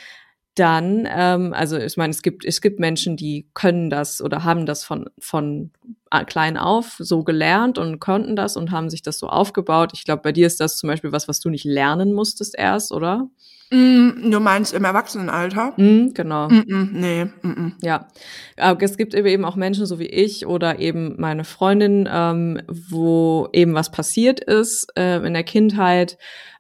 [0.54, 4.66] Dann, ähm, also ich meine, es gibt, es gibt Menschen, die können das oder haben
[4.66, 5.70] das von, von
[6.10, 9.92] äh, klein auf so gelernt und konnten das und haben sich das so aufgebaut.
[9.94, 12.90] Ich glaube, bei dir ist das zum Beispiel was, was du nicht lernen musstest erst,
[12.90, 13.28] oder?
[13.70, 15.74] Mm, du meinst im Erwachsenenalter?
[15.76, 16.48] Mhm, genau.
[16.48, 17.24] Mm -mm, nee.
[17.42, 17.72] Mm -mm.
[17.82, 18.08] Ja,
[18.56, 23.48] aber es gibt eben auch Menschen so wie ich oder eben meine Freundin, ähm, wo
[23.52, 26.16] eben was passiert ist äh, in der Kindheit,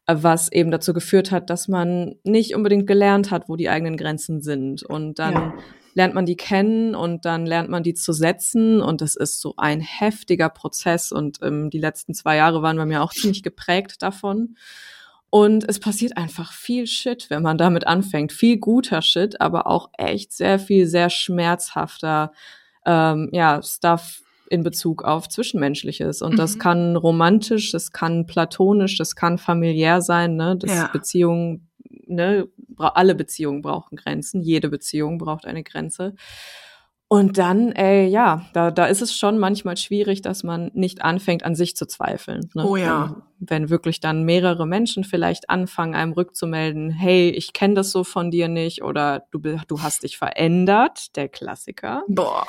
[0.06, 3.96] äh, was eben dazu geführt hat, dass man nicht unbedingt gelernt hat, wo die eigenen
[3.96, 4.82] Grenzen sind.
[4.82, 5.54] Und dann Ja.
[5.94, 8.82] lernt man die kennen und dann lernt man die zu setzen.
[8.82, 11.10] Und das ist so ein heftiger Prozess.
[11.10, 14.56] Und ähm, die letzten zwei Jahre waren bei mir auch ziemlich geprägt davon.
[15.30, 18.32] Und es passiert einfach viel Shit, wenn man damit anfängt.
[18.32, 22.32] Viel guter Shit, aber auch echt sehr viel, sehr schmerzhafter,
[22.86, 26.22] ähm, ja, Stuff in Bezug auf Zwischenmenschliches.
[26.22, 26.58] Und das Mhm.
[26.60, 30.56] kann romantisch, das kann platonisch, das kann familiär sein, ne?
[30.56, 30.86] Das Ja.
[30.90, 31.68] Beziehungen,
[32.06, 32.48] ne?
[32.78, 34.40] Alle Beziehungen brauchen Grenzen.
[34.40, 36.14] Jede Beziehung braucht eine Grenze.
[37.10, 41.42] Und dann, ey, ja, da, da ist es schon manchmal schwierig, dass man nicht anfängt,
[41.42, 42.50] an sich zu zweifeln.
[42.54, 42.66] Ne?
[42.66, 43.16] Oh ja.
[43.38, 48.04] Wenn, wenn wirklich dann mehrere Menschen vielleicht anfangen, einem rückzumelden, hey, ich kenne das so
[48.04, 52.02] von dir nicht oder du, du hast dich verändert, der Klassiker.
[52.08, 52.46] Boah.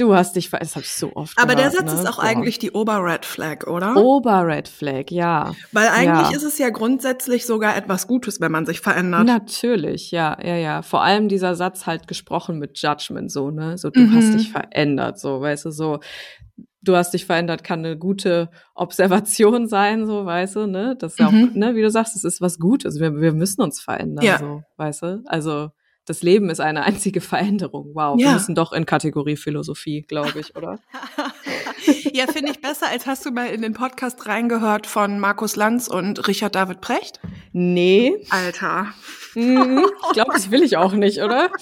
[0.00, 2.00] Du hast dich verändert, das habe ich so oft Aber der gehört, Satz ne?
[2.00, 2.24] ist auch Boah.
[2.24, 3.96] eigentlich die Ober-Red Flag, oder?
[3.96, 5.54] Ober-Red Flag, ja.
[5.72, 6.36] Weil eigentlich ja.
[6.36, 9.26] ist es ja grundsätzlich sogar etwas Gutes, wenn man sich verändert.
[9.26, 10.82] Natürlich, ja, ja, ja.
[10.82, 13.76] Vor allem dieser Satz halt gesprochen mit Judgment, so, ne?
[13.76, 14.14] So, du Mhm.
[14.14, 16.00] hast dich verändert, so, weißt du, so.
[16.82, 20.96] du hast dich verändert, kann eine gute Observation sein, so, weißt du, ne?
[20.98, 21.50] Das ist ja Mhm.
[21.50, 22.98] auch, ne, wie du sagst, es ist was Gutes.
[22.98, 24.38] Wir, wir müssen uns verändern, Ja.
[24.38, 25.22] so, weißt du?
[25.26, 25.72] Also,
[26.06, 27.90] das Leben ist eine einzige Veränderung.
[27.94, 28.32] Wow, wir Ja.
[28.32, 30.78] müssen doch in Kategorie Philosophie, glaube ich, oder?
[32.12, 35.88] ja, finde ich besser, als hast du mal in den Podcast reingehört von Markus Lanz
[35.88, 37.20] und Richard David Precht?
[37.52, 38.88] Nee, Alter.
[39.34, 39.84] Mhm.
[40.08, 41.50] ich glaube, das will ich auch nicht, oder?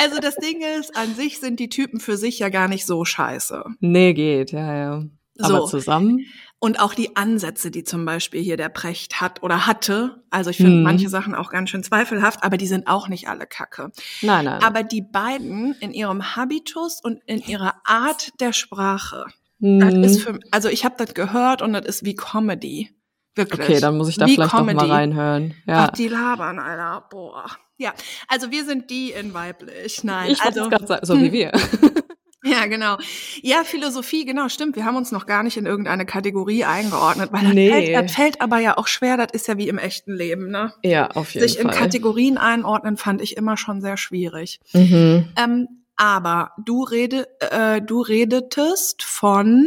[0.00, 3.04] Also das Ding ist, an sich sind die Typen für sich ja gar nicht so
[3.04, 3.64] scheiße.
[3.80, 5.04] Nee, geht, ja, ja.
[5.40, 5.66] Aber So.
[5.66, 6.20] zusammen?
[6.60, 10.56] Und auch die Ansätze, die zum Beispiel hier der Precht hat oder hatte, also ich
[10.56, 10.82] finde Mhm.
[10.82, 13.92] manche Sachen auch ganz schön zweifelhaft, aber die sind auch nicht alle kacke.
[14.22, 14.62] Nein, nein.
[14.62, 19.26] Aber die beiden in ihrem Habitus und in ihrer Art der Sprache,
[19.60, 19.80] Mhm.
[20.02, 22.90] das ist für also ich habe das gehört und das ist wie Comedy.
[23.36, 23.60] Wirklich.
[23.68, 24.74] okay, dann muss ich da Wie vielleicht doch Comedy.
[24.78, 25.54] mal reinhören.
[25.64, 25.84] Ja.
[25.84, 27.06] Was die labern, Alter.
[27.08, 27.44] Boah.
[27.76, 27.92] Ja,
[28.26, 30.02] also wir sind die in weiblich.
[30.02, 31.32] Nein, ich also sagen, so wie Hm.
[31.32, 31.52] wir.
[32.52, 32.96] ja, genau.
[33.42, 34.76] Ja, Philosophie, genau, stimmt.
[34.76, 37.70] Wir haben uns noch gar nicht in irgendeine Kategorie eingeordnet, weil das, Nee.
[37.70, 39.16] fällt, das fällt aber ja auch schwer.
[39.16, 40.72] Das ist ja wie im echten Leben, ne?
[40.82, 41.76] ja, auf jeden Sich in Fall.
[41.78, 44.60] Kategorien einordnen fand ich immer schon sehr schwierig.
[44.72, 45.28] Mhm.
[45.36, 49.66] Ähm, aber du rede, äh, du redetest von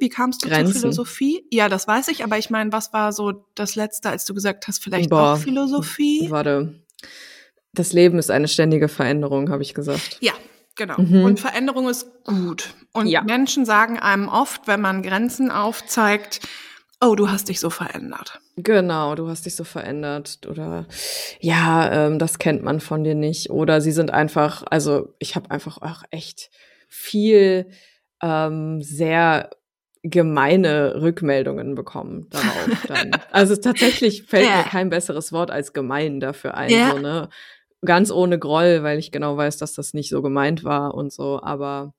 [0.00, 0.72] wie kamst du Grenzen.
[0.72, 1.44] zur Philosophie?
[1.50, 4.68] Ja, das weiß ich, aber ich meine, was war so das letzte, als du gesagt
[4.68, 5.34] hast, vielleicht Boah.
[5.34, 6.26] auch Philosophie?
[6.30, 6.74] Warte.
[7.72, 10.18] Das Leben ist eine ständige Veränderung, habe ich gesagt.
[10.20, 10.32] Ja,
[10.78, 10.98] genau.
[10.98, 11.24] Mhm.
[11.24, 12.72] Und Veränderung ist gut.
[12.94, 13.20] Und Ja.
[13.22, 16.40] Menschen sagen einem oft, wenn man Grenzen aufzeigt,
[17.00, 18.40] oh, du hast dich so verändert.
[18.56, 20.86] Genau, du hast dich so verändert oder
[21.40, 25.50] ja, ähm, das kennt man von dir nicht oder sie sind einfach, also ich habe
[25.50, 26.50] einfach auch echt
[26.88, 27.68] viel
[28.22, 29.50] ähm, sehr
[30.02, 32.86] gemeine Rückmeldungen bekommen darauf.
[32.86, 33.10] Dann.
[33.30, 34.58] Also tatsächlich fällt Ja.
[34.58, 36.90] mir kein besseres Wort als gemein dafür ein, Ja.
[36.92, 37.28] so, ne?
[37.84, 41.40] Ganz ohne Groll, weil ich genau weiß, dass das nicht so gemeint war und so,
[41.42, 41.94] aber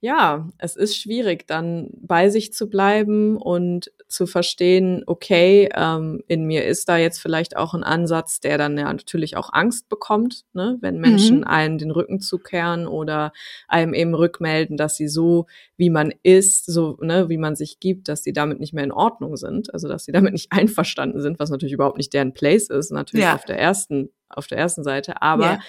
[0.00, 6.44] ja, es ist schwierig, dann bei sich zu bleiben und zu verstehen, okay, ähm, in
[6.44, 10.44] mir ist da jetzt vielleicht auch ein Ansatz, der dann ja natürlich auch Angst bekommt,
[10.52, 10.78] ne?
[10.80, 11.44] wenn Menschen Mhm.
[11.44, 13.32] einen den Rücken zukehren oder
[13.68, 15.46] einem eben rückmelden, dass sie so,
[15.76, 18.92] wie man ist, so, ne, wie man sich gibt, dass sie damit nicht mehr in
[18.92, 22.68] Ordnung sind, also dass sie damit nicht einverstanden sind, was natürlich überhaupt nicht deren Place
[22.68, 23.34] ist, natürlich Ja.
[23.34, 25.60] auf der ersten, auf der ersten Seite, aber Ja.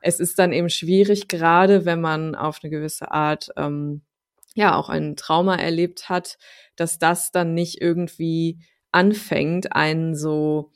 [0.00, 4.02] es ist dann eben schwierig, gerade wenn man auf eine gewisse Art ähm,
[4.58, 6.38] ja auch ein Trauma erlebt hat,
[6.76, 8.58] dass das dann nicht irgendwie
[8.92, 10.72] anfängt, einen so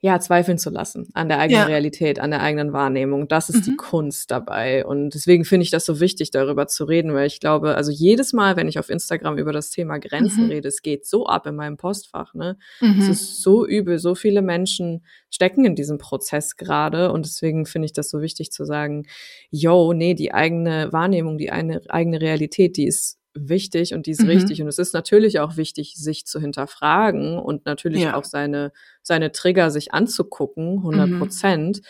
[0.00, 1.66] ja zweifeln zu lassen an der eigenen Ja.
[1.66, 3.26] Realität, an der eigenen Wahrnehmung.
[3.26, 3.76] Das ist die Mhm.
[3.78, 7.74] Kunst dabei und deswegen finde ich das so wichtig, darüber zu reden, weil ich glaube,
[7.74, 10.50] also jedes Mal, wenn ich auf Instagram über das Thema Grenzen Mhm.
[10.50, 12.56] rede, es geht so ab in meinem Postfach, ne?
[12.80, 13.00] Mhm.
[13.00, 13.98] Es ist so übel.
[13.98, 17.10] So viele Menschen stecken in diesem Prozess gerade.
[17.12, 19.04] Und deswegen finde ich das so wichtig zu sagen,
[19.50, 23.17] yo, nee, die eigene Wahrnehmung, die eine, eigene Realität, die ist
[23.48, 24.28] wichtig und die ist Mhm.
[24.28, 24.62] richtig.
[24.62, 28.14] Und es ist natürlich auch wichtig, sich zu hinterfragen und natürlich Ja.
[28.14, 28.72] auch seine,
[29.02, 31.18] seine Trigger sich anzugucken, 100 Mhm.
[31.18, 31.80] Prozent.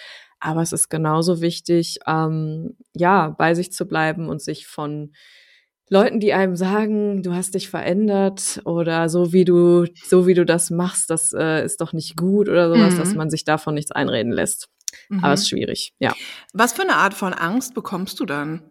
[0.40, 5.12] Aber es ist genauso wichtig, ähm, ja, bei sich zu bleiben und sich von
[5.90, 10.44] Leuten, die einem sagen, du hast dich verändert oder so wie du, so wie du
[10.44, 12.98] das machst, das äh, ist doch nicht gut oder sowas, Mhm.
[12.98, 14.68] dass man sich davon nichts einreden lässt.
[15.08, 15.24] Mhm.
[15.24, 16.14] Aber es ist schwierig, ja.
[16.52, 18.62] Was für eine Art von Angst bekommst du dann?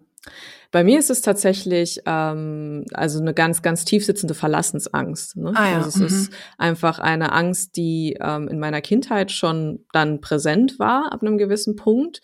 [0.71, 5.37] Bei mir ist es tatsächlich ähm, also eine ganz, ganz tief sitzende Verlassensangst.
[5.37, 5.53] Ne?
[5.55, 6.05] Ah ja, Also es mhm.
[6.05, 11.37] ist einfach eine Angst, die ähm, in meiner Kindheit schon dann präsent war ab einem
[11.37, 12.21] gewissen Punkt.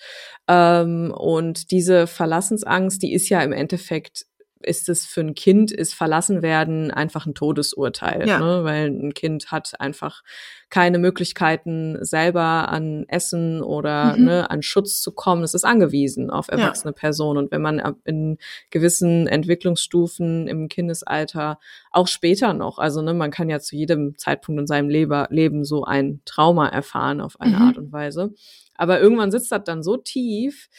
[0.48, 4.26] Ähm, und diese Verlassensangst, die ist ja im Endeffekt
[4.66, 8.40] ist es für ein Kind, ist verlassen werden einfach ein Todesurteil, Ja.
[8.40, 8.64] ne?
[8.64, 10.24] weil ein Kind hat einfach
[10.70, 14.24] keine Möglichkeiten, selber an Essen oder Mhm.
[14.26, 15.44] ne, an Schutz zu kommen.
[15.44, 16.58] Es ist angewiesen auf Ja.
[16.58, 17.38] erwachsene Personen.
[17.38, 18.38] Und wenn man in
[18.72, 21.60] gewissen Entwicklungsstufen im Kindesalter,
[21.92, 25.64] auch später noch, also ne, man kann ja zu jedem Zeitpunkt in seinem Leber, Leben
[25.64, 27.62] so ein Trauma erfahren auf eine Mhm.
[27.62, 28.34] Art und Weise.
[28.76, 30.70] Aber irgendwann sitzt das dann so tief,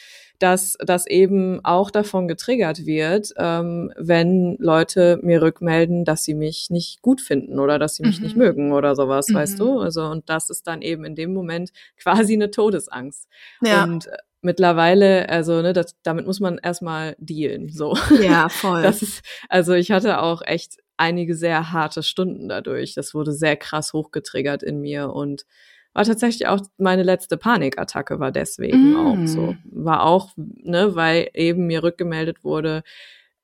[0.44, 6.68] dass das eben auch davon getriggert wird, ähm, wenn Leute mir rückmelden, dass sie mich
[6.68, 8.24] nicht gut finden oder dass sie mich Mhm.
[8.24, 9.34] nicht mögen oder sowas, Mhm.
[9.36, 9.78] weißt du?
[9.80, 13.26] Also, und das ist dann eben in dem Moment quasi eine Todesangst.
[13.62, 17.96] Ja, Und äh, mittlerweile, also, ne, das, damit muss man erstmal dealen, so.
[18.20, 18.82] ja, voll.
[18.82, 22.92] Das ist, also ich hatte auch echt einige sehr harte Stunden dadurch.
[22.94, 25.46] Das wurde sehr krass hochgetriggert in mir und
[25.94, 28.96] war tatsächlich auch meine letzte Panikattacke war deswegen Mm.
[28.96, 29.56] auch so.
[29.64, 32.82] War auch, ne, weil eben mir rückgemeldet wurde,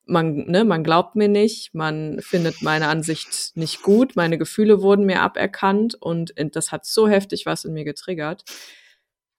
[0.05, 5.05] man, ne, man glaubt mir nicht, man findet meine Ansicht nicht gut, meine Gefühle wurden
[5.05, 8.43] mir aberkannt und das hat so heftig was in mir getriggert.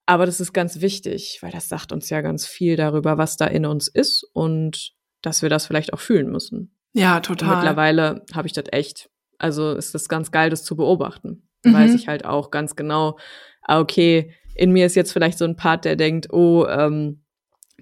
[0.06, 3.46] Aber das ist ganz wichtig, weil das sagt uns ja ganz viel darüber, was da
[3.46, 6.74] in uns ist und dass wir das vielleicht auch fühlen müssen.
[6.94, 7.56] Ja, Und total.
[7.56, 9.10] mittlerweile habe ich das echt.
[9.38, 11.48] Also ist das ganz geil, das zu beobachten.
[11.64, 11.74] Mhm.
[11.74, 13.18] Weiß ich halt auch ganz genau,
[13.62, 17.22] ah, okay, in mir ist jetzt vielleicht so ein Part, der denkt, oh, ähm,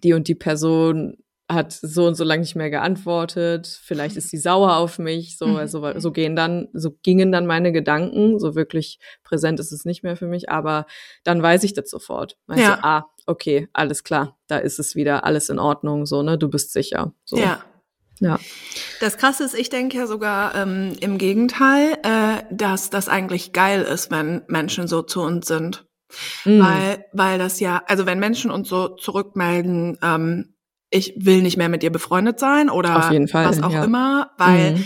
[0.03, 1.17] die und die Person
[1.51, 5.49] hat so und so lange nicht mehr geantwortet, vielleicht ist sie sauer auf mich, so,
[5.49, 5.57] Mhm.
[5.57, 10.05] also so gehen dann, so gingen dann meine Gedanken, so wirklich präsent ist es nicht
[10.05, 10.87] mehr für mich, aber
[11.25, 12.37] dann weiß ich das sofort.
[12.47, 12.77] Weißt Ja.
[12.77, 16.49] du, ah, okay, alles klar, da ist es wieder, alles in Ordnung, so, ne, du
[16.49, 17.15] bist sicher.
[17.25, 17.39] So.
[17.39, 17.65] Ja.
[18.21, 18.39] Ja.
[19.01, 23.83] Das Krasse ist, ich denke ja sogar ähm, im Gegenteil, äh, dass das eigentlich geil
[23.83, 25.87] ist, wenn Menschen so zu uns sind.
[26.45, 26.61] Mhm.
[26.61, 30.55] Weil, weil das ja, also wenn Menschen uns so zurückmelden, ähm,
[30.91, 33.85] ich will nicht mehr mit dir befreundet sein oder was auch ja.
[33.85, 34.85] immer, weil Mhm.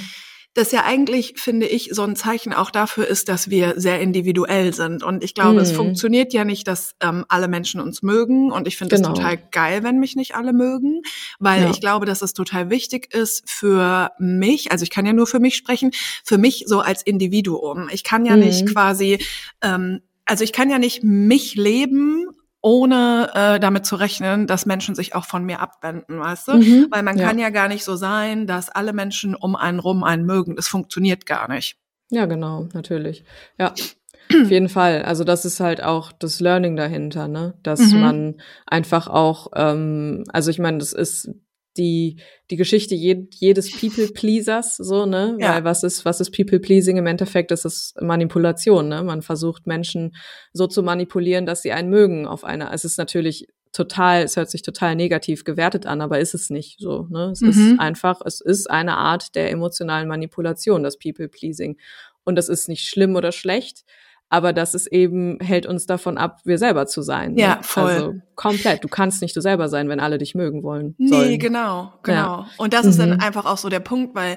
[0.54, 4.72] Das ja eigentlich, finde ich, so ein Zeichen auch dafür ist, dass wir sehr individuell
[4.72, 5.02] sind.
[5.02, 5.76] Und ich glaube, es Mhm.
[5.76, 8.52] funktioniert ja nicht, dass ähm, alle Menschen uns mögen.
[8.52, 9.14] Und ich finde es Genau.
[9.14, 11.02] total geil, wenn mich nicht alle mögen,
[11.40, 11.70] weil Ja.
[11.70, 15.40] ich glaube, dass es total wichtig ist für mich, also ich kann ja nur für
[15.40, 15.90] mich sprechen,
[16.24, 17.88] für mich so als Individuum.
[17.92, 18.42] Ich kann ja Mhm.
[18.44, 19.18] nicht quasi,
[19.60, 22.26] ähm, also ich kann ja nicht mich leben,
[22.64, 26.52] ohne äh, damit zu rechnen, dass Menschen sich auch von mir abwenden, weißt du?
[26.54, 26.86] Mhm.
[26.90, 27.26] Weil man Ja.
[27.26, 30.56] kann ja gar nicht so sein, dass alle Menschen um einen rum einen mögen.
[30.56, 31.76] Das funktioniert gar nicht.
[32.10, 33.24] Ja, genau, natürlich.
[33.58, 35.02] Ja, auf jeden Fall.
[35.02, 37.52] Also das ist halt auch das Learning dahinter, ne?
[37.62, 38.00] Dass Mhm.
[38.00, 38.34] man
[38.66, 41.30] einfach auch, ähm, also ich meine, das ist
[41.76, 42.16] die
[42.50, 45.36] die Geschichte je, jedes People Pleasers, so ne?
[45.40, 45.54] Ja.
[45.54, 47.50] Weil was ist was ist People Pleasing im Endeffekt?
[47.50, 49.02] Das ist Manipulation, ne?
[49.02, 50.14] Man versucht Menschen
[50.52, 52.72] so zu manipulieren, dass sie einen mögen auf einer.
[52.72, 56.78] Es ist natürlich total, es hört sich total negativ gewertet an, aber ist es nicht
[56.78, 57.08] so.
[57.10, 57.30] Ne?
[57.32, 57.48] Es Mhm.
[57.48, 61.76] ist einfach, es ist eine Art der emotionalen Manipulation, das People Pleasing.
[62.22, 63.84] Und das ist nicht schlimm oder schlecht,
[64.34, 67.36] aber das ist eben, hält uns davon ab, wir selber zu sein.
[67.38, 67.58] Ja, ne?
[67.62, 67.82] voll.
[67.90, 68.82] Also komplett.
[68.82, 70.96] Du kannst nicht du selber sein, wenn alle dich mögen wollen.
[70.98, 71.38] Nee, sollen.
[71.38, 72.16] genau, genau.
[72.40, 72.46] Ja.
[72.56, 73.20] Und das ist dann Mhm.
[73.20, 74.36] einfach auch so der Punkt, weil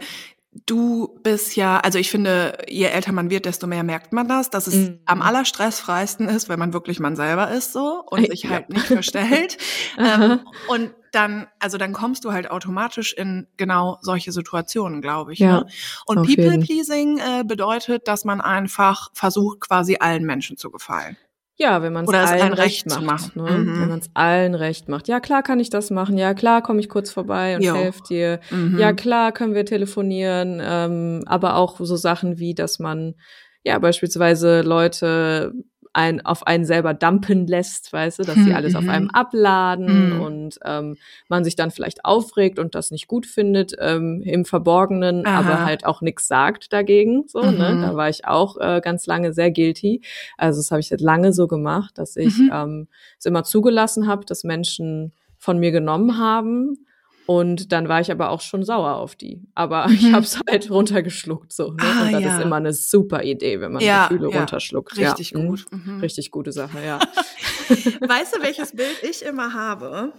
[0.67, 4.49] du bist ja, also ich finde, je älter man wird, desto mehr merkt man das,
[4.51, 4.99] dass es Mhm.
[5.05, 8.49] am allerstressfreisten ist, wenn man wirklich man selber ist so und sich Ja.
[8.51, 9.57] halt nicht verstellt.
[9.99, 15.39] ähm, und dann, also dann kommst du halt automatisch in genau solche Situationen, glaube ich.
[15.39, 15.67] Ja, ne?
[16.05, 16.27] Und.
[16.27, 21.17] People-Pleasing äh, bedeutet, dass man einfach versucht, quasi allen Menschen zu gefallen.
[21.55, 23.35] Ja, wenn man es allen allen recht recht macht.
[23.35, 23.49] Ne?
[23.49, 23.81] Mhm.
[23.81, 25.07] Wenn man es allen recht macht.
[25.07, 26.15] Ja, klar kann ich das machen.
[26.15, 28.39] Ja, klar komme ich kurz vorbei und helfe dir.
[28.51, 28.77] Mhm.
[28.77, 30.61] Ja, klar können wir telefonieren.
[30.63, 33.15] Ähm, aber auch so Sachen wie, dass man
[33.63, 35.51] ja beispielsweise Leute
[35.97, 38.89] ein, auf einen selber dumpen lässt, weißt du, dass sie Hm, alles auf mhm.
[38.89, 40.21] einem abladen Mhm.
[40.21, 45.25] und ähm, man sich dann vielleicht aufregt und das nicht gut findet ähm, im Verborgenen,
[45.25, 45.39] Aha.
[45.39, 47.23] aber halt auch nichts sagt dagegen.
[47.27, 47.73] So, ne?
[47.75, 47.81] Mhm.
[47.81, 50.01] Da war ich auch äh, ganz lange sehr guilty.
[50.37, 52.51] Also das habe ich seit lange so gemacht, dass ich Mhm.
[52.53, 56.85] ähm, es immer zugelassen habe, dass Menschen von mir genommen haben.
[57.27, 59.43] Und dann war ich aber auch schon sauer auf die.
[59.53, 60.13] Aber ich Mhm.
[60.15, 61.73] habe es halt runtergeschluckt so.
[61.73, 61.77] Ne?
[61.83, 62.37] Ah, und das ja.
[62.37, 64.37] ist immer eine super Idee, wenn man Ja, Gefühle ja.
[64.39, 64.97] runterschluckt.
[64.97, 65.39] Richtig ja.
[65.45, 65.65] gut.
[65.71, 65.95] Mhm.
[65.95, 65.99] Mhm.
[65.99, 66.99] Richtig gute Sache, ja.
[67.69, 70.13] Weißt du, welches Bild ich immer habe?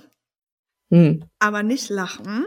[0.90, 1.24] hm.
[1.38, 2.44] Aber nicht lachen.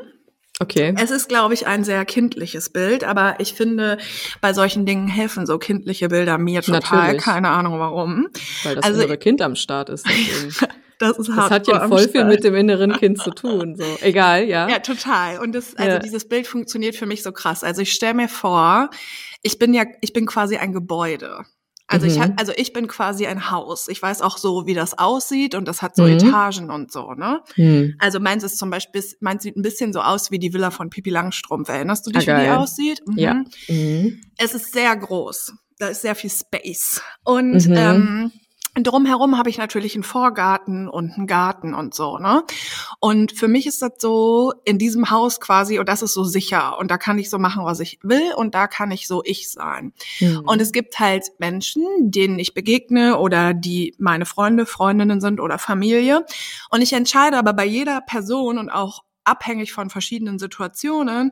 [0.60, 0.94] Okay.
[1.00, 3.98] Es ist, glaube ich, ein sehr kindliches Bild, aber ich finde,
[4.42, 7.00] bei solchen Dingen helfen so kindliche Bilder mir total.
[7.00, 7.24] Natürlich.
[7.24, 8.28] Keine Ahnung warum.
[8.64, 10.06] Weil das also- innere Kind am Start ist.
[11.02, 11.52] Das ist Das hart.
[11.52, 13.76] hat ja voll viel mit dem inneren Kind zu tun.
[13.76, 13.84] So.
[14.02, 14.70] Egal, ja.
[14.70, 15.40] Ja, total.
[15.40, 16.00] Und das, also Ja.
[16.00, 17.64] dieses Bild funktioniert für mich so krass.
[17.64, 18.90] Also ich stelle mir vor,
[19.42, 21.44] ich bin ja, ich bin quasi ein Gebäude.
[21.88, 22.22] Also ich Mhm.
[22.22, 23.90] hab, also ich bin quasi ein Haus.
[23.90, 26.12] Ich weiß auch so, wie das aussieht und das hat so Mhm.
[26.14, 27.42] Etagen und so, ne?
[27.56, 27.96] Hm.
[28.00, 30.90] Also meins ist zum Beispiel, meins sieht ein bisschen so aus wie die Villa von
[30.90, 31.68] Pippi Langstrumpf.
[31.68, 33.02] Erinnerst du dich, Ah, wie die aussieht?
[33.06, 33.18] Mhm.
[33.18, 33.44] Ja.
[33.68, 34.22] Mhm.
[34.38, 35.54] Es ist sehr groß.
[35.80, 37.02] Da ist sehr viel Space.
[37.26, 38.32] Und Mhm.
[38.82, 42.44] Ähm, drumherum habe ich natürlich einen Vorgarten und einen Garten und so, ne?
[43.00, 46.78] Und für mich ist das so in diesem Haus quasi, und das ist so sicher.
[46.80, 49.52] Und da kann ich so machen, was ich will, und da kann ich so ich
[49.52, 49.94] sein.
[50.20, 50.44] Mhm.
[50.46, 55.58] Und es gibt halt Menschen, denen ich begegne oder die meine Freunde, Freundinnen sind oder
[55.58, 56.26] Familie.
[56.70, 61.32] Und ich entscheide aber bei jeder Person und auch abhängig von verschiedenen Situationen,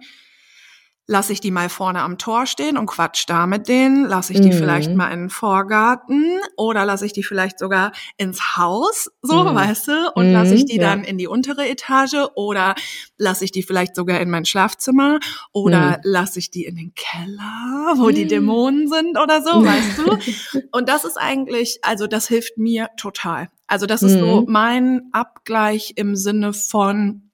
[1.09, 4.41] lasse ich die mal vorne am Tor stehen und quatsch da mit denen, lasse ich
[4.41, 4.53] die Mhm.
[4.53, 6.23] vielleicht mal in den Vorgarten
[6.55, 9.55] oder lasse ich die vielleicht sogar ins Haus, so, Mhm.
[9.55, 10.83] weißt du, und Mhm, lasse ich die ja.
[10.83, 12.75] dann in die untere Etage oder
[13.17, 15.19] lasse ich die vielleicht sogar in mein Schlafzimmer
[15.51, 16.01] oder Mhm.
[16.03, 18.29] lasse ich die in den Keller, wo die Mhm.
[18.29, 20.03] Dämonen sind oder so, weißt du?
[20.71, 23.49] Und das ist eigentlich, also das hilft mir total.
[23.65, 24.45] Also das ist so Mhm.
[24.47, 27.28] mein Abgleich im Sinne von,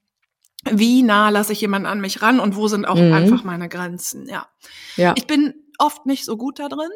[0.71, 3.13] wie nah lasse ich jemanden an mich ran und wo sind auch Mhm.
[3.13, 4.47] einfach meine Grenzen, ja.
[4.95, 5.13] ja.
[5.17, 6.89] Ich bin oft nicht so gut da drin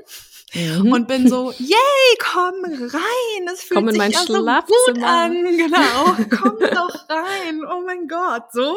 [0.53, 0.91] Mhm.
[0.91, 5.03] und bin so, yay, komm rein, es fühlt Komm in sich mein ja so gut
[5.03, 8.75] an, genau, komm doch rein, oh mein Gott, so.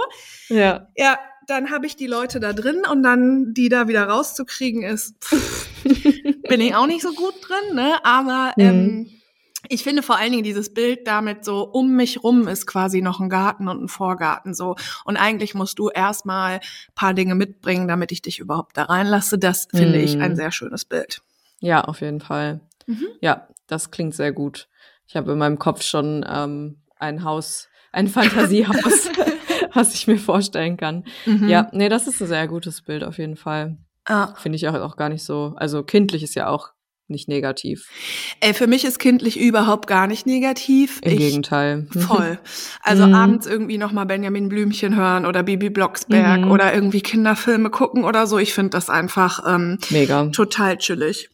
[0.49, 0.89] ja.
[0.97, 5.17] Ja, dann habe ich die Leute da drin und dann die da wieder rauszukriegen ist,
[5.25, 5.69] pff,
[6.49, 7.95] bin ich auch nicht so gut drin, ne?
[8.05, 8.63] Aber Mhm.
[8.65, 9.11] ähm,
[9.69, 13.21] ich finde vor allen Dingen dieses Bild damit so, um mich rum ist quasi noch
[13.21, 14.77] ein Garten und ein Vorgarten so.
[15.05, 16.61] Und eigentlich musst du erstmal
[16.95, 19.39] paar Dinge mitbringen, damit ich dich überhaupt da reinlasse.
[19.39, 20.23] Das finde ich Mhm.
[20.23, 21.23] ein sehr schönes Bild.
[21.61, 22.61] Ja, auf jeden Fall.
[22.87, 23.07] Mhm.
[23.21, 24.69] Ja, das klingt sehr gut.
[25.07, 29.09] Ich habe in meinem Kopf schon ähm, ein Haus, ein Fantasiehaus,
[29.75, 31.05] was ich mir vorstellen kann.
[31.25, 31.49] Mhm.
[31.49, 33.77] Ja, nee, das ist ein sehr gutes Bild auf jeden Fall.
[34.05, 34.35] Ah.
[34.35, 35.55] Finde ich auch, auch gar nicht so.
[35.57, 36.72] Also kindlich ist ja auch
[37.09, 37.89] nicht negativ.
[38.41, 41.01] Ey, für mich ist kindlich überhaupt gar nicht negativ.
[41.03, 41.87] Im ich, Gegenteil.
[41.91, 42.39] Voll.
[42.83, 43.15] Also Mhm.
[43.15, 46.51] abends irgendwie nochmal Benjamin Blümchen hören oder Bibi Blocksberg Mhm.
[46.51, 48.39] oder irgendwie Kinderfilme gucken oder so.
[48.39, 50.27] Ich finde das einfach ähm, Mega.
[50.27, 51.29] total chillig.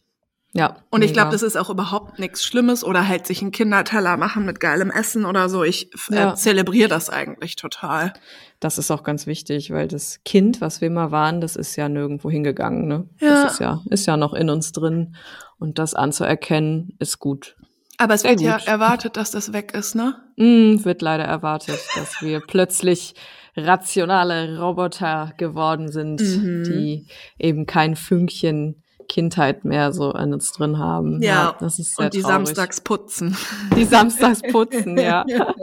[0.53, 0.77] Ja.
[0.89, 4.45] Und ich glaube, das ist auch überhaupt nichts Schlimmes oder halt sich einen Kinderteller machen
[4.45, 5.63] mit geilem Essen oder so.
[5.63, 6.31] Ich f- Ja.
[6.33, 8.13] äh, zelebriere das eigentlich total.
[8.59, 11.87] Das ist auch ganz wichtig, weil das Kind, was wir mal waren, das ist ja
[11.87, 12.87] nirgendwo hingegangen.
[12.87, 13.07] Ne?
[13.19, 13.43] Ja.
[13.43, 15.15] Das ist ja, ist ja noch in uns drin.
[15.59, 17.55] Und das anzuerkennen, ist gut.
[17.97, 18.67] Aber es Sehr wird ja gut.
[18.67, 20.15] erwartet, dass das weg ist, ne?
[20.37, 23.13] Mm, wird leider erwartet, dass wir plötzlich
[23.57, 26.63] rationale Roboter geworden sind, Mhm.
[26.63, 31.21] die eben kein Fünkchen Kindheit mehr so an uns drin haben.
[31.21, 32.35] Ja, das ist sehr Und die traurig.
[32.47, 33.35] samstags putzen.
[33.75, 35.25] Die samstags putzen, ja.
[35.27, 35.53] Ja.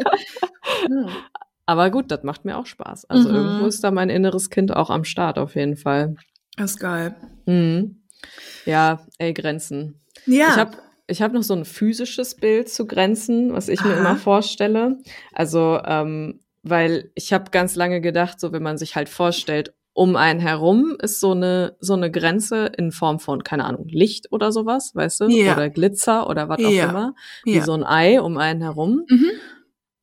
[1.64, 3.06] Aber gut, das macht mir auch Spaß.
[3.06, 3.35] Also Mhm.
[3.35, 6.14] irgendwo ist da mein inneres Kind auch am Start auf jeden Fall.
[6.56, 7.14] Das ist geil.
[7.46, 8.02] Mhm.
[8.64, 10.00] Ja, ey, Grenzen.
[10.26, 10.48] Ja.
[10.50, 10.76] Ich habe
[11.08, 13.98] ich hab noch so ein physisches Bild zu Grenzen, was ich mir Aha.
[14.00, 14.98] immer vorstelle.
[15.32, 20.14] Also, ähm, weil ich habe ganz lange gedacht, so wenn man sich halt vorstellt, um
[20.16, 24.52] einen herum ist so eine so eine Grenze in Form von keine Ahnung Licht oder
[24.52, 25.54] sowas, weißt du, Ja.
[25.54, 26.90] oder Glitzer oder was auch Ja.
[26.90, 27.64] immer, wie ja.
[27.64, 29.04] so ein Ei um einen herum.
[29.08, 29.30] mhm.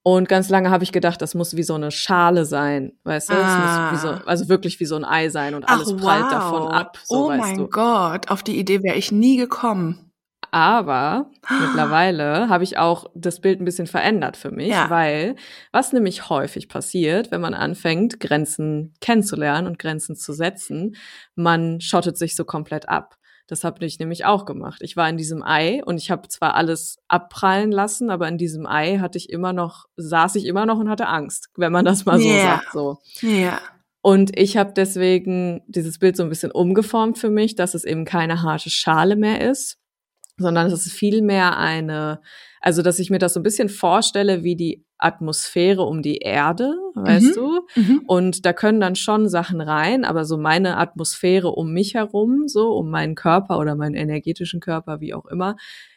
[0.05, 3.33] Und ganz lange habe ich gedacht, das muss wie so eine Schale sein, weißt du?
[3.35, 3.91] Ah.
[3.91, 6.23] Es muss wie so, also wirklich wie so ein Ei sein und alles Ach, prallt
[6.25, 6.31] wow.
[6.31, 7.67] davon ab, so oh mein du.
[7.69, 10.09] Gott, auf die Idee wäre ich nie gekommen.
[10.51, 14.89] Aber mittlerweile habe ich auch das Bild ein bisschen verändert für mich, Ja.
[14.89, 15.35] weil
[15.71, 20.95] was nämlich häufig passiert, wenn man anfängt, Grenzen kennenzulernen und Grenzen zu setzen,
[21.35, 23.15] man schottet sich so komplett ab.
[23.47, 24.81] Das habe ich nämlich auch gemacht.
[24.81, 28.65] Ich war in diesem Ei und ich habe zwar alles abprallen lassen, aber in diesem
[28.65, 32.05] Ei hatte ich immer noch, saß ich immer noch und hatte Angst, wenn man das
[32.05, 32.71] mal so sagt.
[32.71, 32.97] So.
[33.21, 33.59] Ja.
[34.01, 38.05] Und ich habe deswegen dieses Bild so ein bisschen umgeformt für mich, dass es eben
[38.05, 39.77] keine harte Schale mehr ist,
[40.37, 42.21] sondern es ist vielmehr eine,
[42.59, 46.75] also dass ich mir das so ein bisschen vorstelle wie die Atmosphäre um die Erde,
[46.95, 47.39] weißt Mhm.
[47.39, 47.61] du?
[47.75, 48.01] Mhm.
[48.07, 52.71] Und da können dann schon Sachen rein, aber so meine Atmosphäre um mich herum, so
[52.73, 55.55] um meinen Körper oder meinen energetischen Körper, wie auch immer,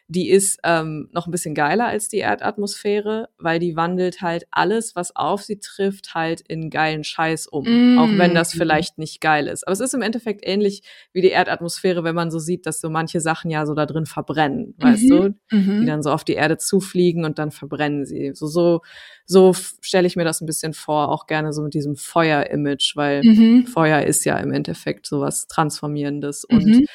[0.08, 4.94] die ist ähm, noch ein bisschen geiler als die Erdatmosphäre, weil die wandelt halt alles,
[4.94, 7.64] was auf sie trifft, halt in geilen Scheiß um.
[7.94, 7.98] Mm.
[7.98, 9.66] Auch wenn das vielleicht nicht geil ist.
[9.66, 12.88] Aber es ist im Endeffekt ähnlich wie die Erdatmosphäre, wenn man so sieht, dass so
[12.88, 15.08] manche Sachen ja so da drin verbrennen, weißt Mhm.
[15.08, 15.34] du?
[15.50, 15.86] die Mhm.
[15.86, 18.30] dann so auf die Erde zufliegen und dann verbrennen sie.
[18.34, 18.82] So, so,
[19.24, 23.22] so stelle ich mir das ein bisschen vor, auch gerne so mit diesem Feuer-Image, weil
[23.24, 23.66] Mhm.
[23.66, 26.44] Feuer ist ja im Endeffekt sowas Transformierendes.
[26.44, 26.86] Und Mhm.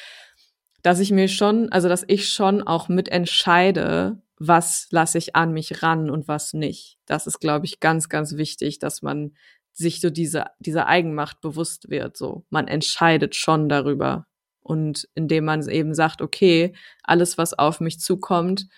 [0.82, 5.82] Dass ich mir schon, also dass ich schon auch mitentscheide, was lasse ich an mich
[5.82, 6.98] ran und was nicht.
[7.06, 9.34] Das ist, glaube ich, ganz, ganz wichtig, dass man
[9.72, 12.16] sich so diese, diese Eigenmacht bewusst wird.
[12.16, 14.26] So, man entscheidet schon darüber.
[14.60, 18.68] Und indem man eben sagt, okay, alles, was auf mich zukommt,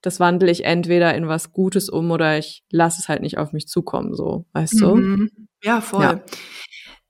[0.00, 3.52] das wandle ich entweder in was Gutes um oder ich lasse es halt nicht auf
[3.52, 4.96] mich zukommen, so, weißt du?
[4.96, 5.30] Mhm.
[5.62, 6.02] Ja, voll.
[6.02, 6.24] Ja.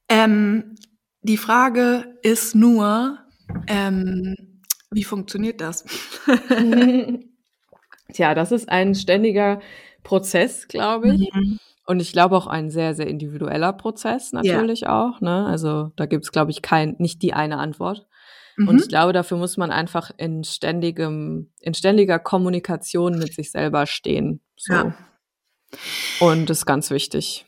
[0.08, 0.74] Ähm,
[1.22, 3.18] die Frage ist nur,
[3.66, 4.34] ähm,
[4.90, 5.84] wie funktioniert das?
[8.12, 9.60] Tja, das ist ein ständiger
[10.02, 11.32] Prozess, glaube ich.
[11.32, 11.58] Mhm.
[11.86, 15.20] Und ich glaube auch ein sehr, sehr individueller Prozess natürlich auch.
[15.20, 15.46] Ne?
[15.46, 18.06] Also da gibt es, glaube ich, kein, nicht die eine Antwort.
[18.58, 18.78] Und Mhm.
[18.78, 24.40] ich glaube, dafür muss man einfach in ständigem, in ständiger Kommunikation mit sich selber stehen.
[24.56, 24.74] So.
[24.74, 24.94] Ja.
[26.20, 27.46] Und das ist ganz wichtig.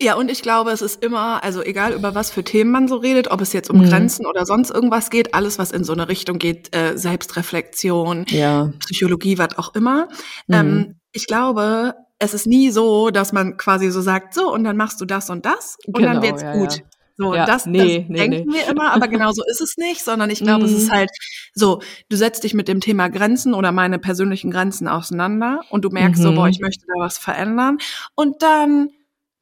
[0.00, 2.96] Ja, und ich glaube, es ist immer, also egal über was für Themen man so
[2.96, 3.84] redet, ob es jetzt um Mhm.
[3.84, 8.72] Grenzen oder sonst irgendwas geht, alles, was in so eine Richtung geht, äh, Selbstreflexion, Ja.
[8.80, 10.08] Psychologie, was auch immer.
[10.48, 10.54] Mhm.
[10.54, 14.76] Ähm, ich glaube, es ist nie so, dass man quasi so sagt, so, und dann
[14.76, 16.72] machst du das und das und dann Genau, wird's ja, gut.
[16.78, 16.82] ja.
[17.18, 18.54] So, Ja, das, nee, das nee, denken nee.
[18.54, 20.92] wir immer, aber genau so ist es nicht, sondern ich glaube, es ist Mhm.
[20.94, 21.10] halt
[21.54, 25.90] so, du setzt dich mit dem Thema Grenzen oder meine persönlichen Grenzen auseinander und du
[25.90, 26.34] merkst so, Mhm.
[26.36, 27.78] boah, ich möchte da was verändern
[28.16, 28.88] und dann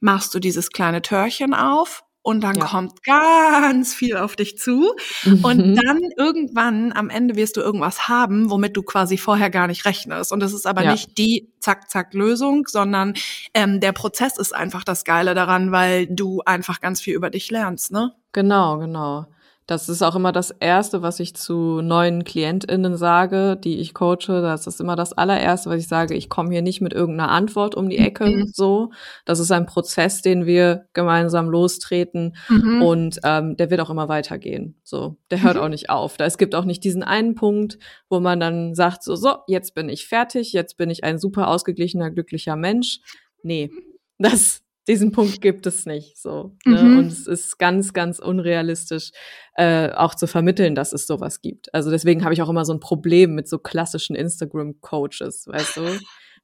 [0.01, 2.67] machst du dieses kleine Türchen auf und dann Ja.
[2.67, 4.95] kommt ganz viel auf dich zu
[5.43, 5.77] und Mhm.
[5.77, 10.31] dann irgendwann am Ende wirst du irgendwas haben, womit du quasi vorher gar nicht rechnest.
[10.33, 10.93] Und das ist aber Ja.
[10.93, 13.15] nicht die Zack-Zack-Lösung, sondern
[13.55, 17.51] ähm, der Prozess ist einfach das Geile daran, weil du einfach ganz viel über dich
[17.51, 18.15] lernst, ne?
[18.33, 19.27] Genau, genau.
[19.71, 24.43] Das ist auch immer das Erste, was ich zu neuen KlientInnen sage, die ich coache.
[24.43, 26.15] Das ist immer das allererste, was ich sage.
[26.15, 28.51] Ich komme hier nicht mit irgendeiner Antwort um die Ecke, Mhm.
[28.53, 28.91] so.
[29.27, 32.35] Das ist ein Prozess, den wir gemeinsam lostreten.
[32.49, 32.83] Mhm.
[32.83, 34.75] Und ähm, der wird auch immer weitergehen.
[34.83, 35.63] So, der hört Mhm.
[35.63, 36.17] auch nicht auf.
[36.17, 39.77] Da es gibt auch nicht diesen einen Punkt, wo man dann sagt, so, so, jetzt
[39.77, 42.99] bin ich fertig, jetzt bin ich ein super ausgeglichener, glücklicher Mensch.
[43.45, 43.71] Nee,
[44.19, 46.19] das, diesen Punkt gibt es nicht.
[46.19, 46.57] So.
[46.67, 46.83] Ne?
[46.83, 46.99] Mhm.
[46.99, 49.13] Und es ist ganz, ganz unrealistisch,
[49.55, 51.73] äh, auch zu vermitteln, dass es sowas gibt.
[51.73, 55.83] Also deswegen habe ich auch immer so ein Problem mit so klassischen Instagram-Coaches, weißt du?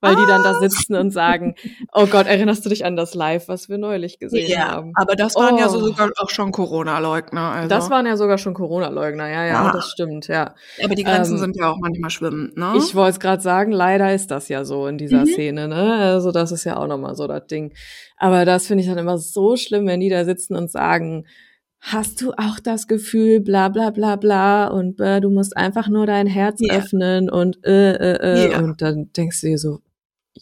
[0.00, 1.54] Weil die dann da sitzen und sagen,
[1.92, 4.92] oh Gott, erinnerst du dich an das Live, was wir neulich gesehen Ja, haben?
[4.94, 5.86] aber das waren ja so Oh.
[5.86, 7.40] sogar auch schon Corona-Leugner.
[7.52, 7.68] Also.
[7.68, 9.72] Das waren ja sogar schon Corona-Leugner, ja, ja, Ja.
[9.72, 10.54] das stimmt, ja.
[10.84, 12.74] aber die Grenzen ähm, sind ja auch manchmal schwimmend, ne?
[12.76, 15.26] Ich wollte es gerade sagen, leider ist das ja so in dieser Mhm.
[15.26, 15.94] Szene, ne?
[15.94, 17.72] Also das ist ja auch nochmal so das Ding.
[18.18, 21.24] Aber das finde ich dann immer so schlimm, wenn die da sitzen und sagen,
[21.80, 26.04] hast du auch das Gefühl, bla bla bla bla und äh, du musst einfach nur
[26.06, 26.74] dein Herz Ja.
[26.78, 28.18] öffnen und äh, äh,
[28.48, 28.58] äh, Ja.
[28.58, 29.78] und dann denkst du dir so,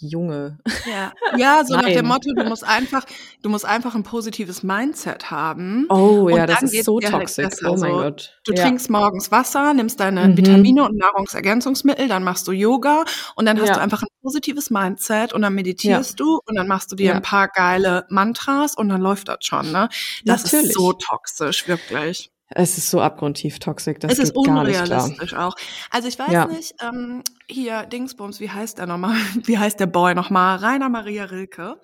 [0.01, 0.59] Junge.
[0.91, 2.07] Ja, ja so nach dem Nein.
[2.07, 3.05] Motto, du musst einfach,
[3.43, 5.87] du musst einfach ein positives Mindset haben.
[5.89, 7.45] Oh ja, das ist so halt toxisch.
[7.49, 7.71] besser.
[7.73, 8.39] oh mein Gott.
[8.45, 8.63] Du ja.
[8.63, 10.37] trinkst morgens Wasser, nimmst deine Mhm.
[10.37, 13.05] Vitamine und Nahrungsergänzungsmittel, dann machst du Yoga
[13.37, 13.75] und dann hast Ja.
[13.75, 17.15] du einfach ein positives Mindset und dann meditierst du und dann machst du dir Ja.
[17.15, 19.89] ein paar geile Mantras und dann läuft das schon, ne?
[20.25, 20.69] Das Natürlich.
[20.71, 22.31] ist so toxisch, wirklich.
[22.51, 25.55] Es ist so abgrundtief toxisch, das es ist unrealistisch auch.
[25.91, 26.47] Also ich weiß Ja.
[26.47, 29.17] nicht, ähm, hier Dingsbums, wie heißt der nochmal?
[29.45, 30.59] Wie heißt der Boy nochmal?
[30.59, 31.81] Rainer Maria Rilke.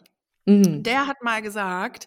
[0.59, 0.83] Mhm.
[0.83, 2.07] Der hat mal gesagt,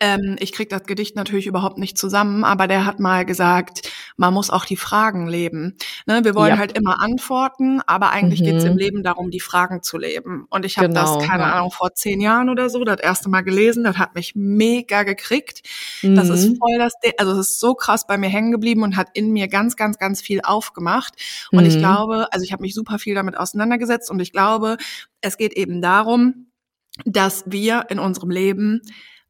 [0.00, 4.34] ähm, ich krieg das Gedicht natürlich überhaupt nicht zusammen, aber der hat mal gesagt, man
[4.34, 5.76] muss auch die Fragen leben.
[6.06, 6.58] Ne, wir wollen Ja.
[6.58, 8.72] halt immer antworten, aber eigentlich geht's Mhm.
[8.72, 10.46] im Leben darum, die Fragen zu leben.
[10.50, 11.52] Und ich habe Genau, das, keine ja.
[11.54, 15.62] Ahnung, vor zehn Jahren oder so, das erste Mal gelesen, das hat mich mega gekriegt.
[16.02, 16.56] Das ist Mhm.
[16.56, 19.32] voll das, Ding- also es ist so krass bei mir hängen geblieben und hat in
[19.32, 21.14] mir ganz, ganz, ganz viel aufgemacht.
[21.52, 21.80] Und ich Mhm.
[21.80, 24.76] glaube, also ich habe mich super viel damit auseinandergesetzt und ich glaube,
[25.20, 26.45] es geht eben darum,
[27.04, 28.80] dass wir in unserem Leben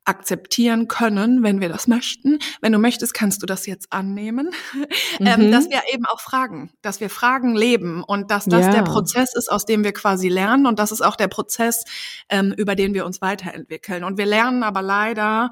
[0.04, 2.38] akzeptieren können, wenn wir das möchten.
[2.60, 4.50] Wenn du möchtest, kannst du das jetzt annehmen,
[5.20, 5.50] ähm, Mhm.
[5.50, 8.72] dass wir eben auch fragen, dass wir Fragen leben und dass das Ja.
[8.72, 11.84] der Prozess ist, aus dem wir quasi lernen und das ist auch der Prozess,
[12.28, 14.04] ähm, über den wir uns weiterentwickeln.
[14.04, 15.50] Und wir lernen aber leider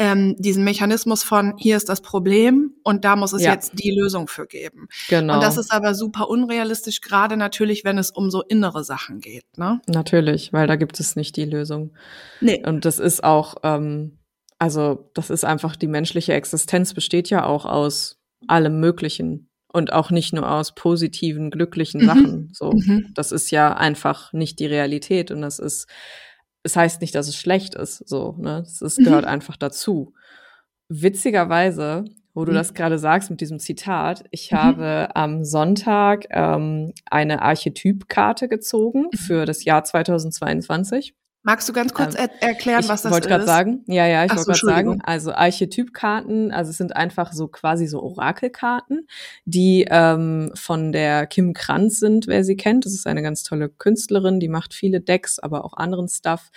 [0.00, 3.52] ähm, diesen Mechanismus von hier ist das Problem und da muss es Ja.
[3.52, 4.88] jetzt die Lösung für geben.
[5.10, 5.34] Genau.
[5.34, 9.44] Und das ist aber super unrealistisch, gerade natürlich, wenn es um so innere Sachen geht.
[9.58, 9.80] Ne?
[9.86, 11.92] Natürlich, weil da gibt es nicht die Lösung.
[12.40, 12.62] Nee.
[12.66, 14.18] Und das ist auch, ähm,
[14.58, 18.16] also das ist einfach, die menschliche Existenz besteht ja auch aus
[18.48, 22.06] allem Möglichen und auch nicht nur aus positiven, glücklichen Mhm.
[22.06, 22.50] Sachen.
[22.54, 23.12] So, Mhm.
[23.14, 25.86] das ist ja einfach nicht die Realität und das ist,
[26.62, 28.08] es heißt nicht, dass es schlecht ist.
[28.08, 29.04] So, ne, ist, Mhm.
[29.04, 30.12] gehört einfach dazu.
[30.88, 32.04] Witzigerweise,
[32.34, 32.56] wo du Mhm.
[32.56, 34.56] das gerade sagst mit diesem Zitat, ich Mhm.
[34.56, 39.16] habe am Sonntag ähm, eine Archetypkarte gezogen Mhm.
[39.16, 41.14] für das Jahr 2022.
[41.42, 43.30] Magst du ganz kurz Ähm, er erklären, ich was das wollte ist?
[43.30, 47.32] gerade sagen, ja, ja, ich wollte so, gerade sagen, also Archetypkarten, also es sind einfach
[47.32, 49.06] so quasi so Orakelkarten,
[49.46, 52.84] die ähm, von der Kim Kranz sind, wer sie kennt.
[52.84, 56.50] Das ist eine ganz tolle Künstlerin, die macht viele Decks, aber auch anderen Stuff.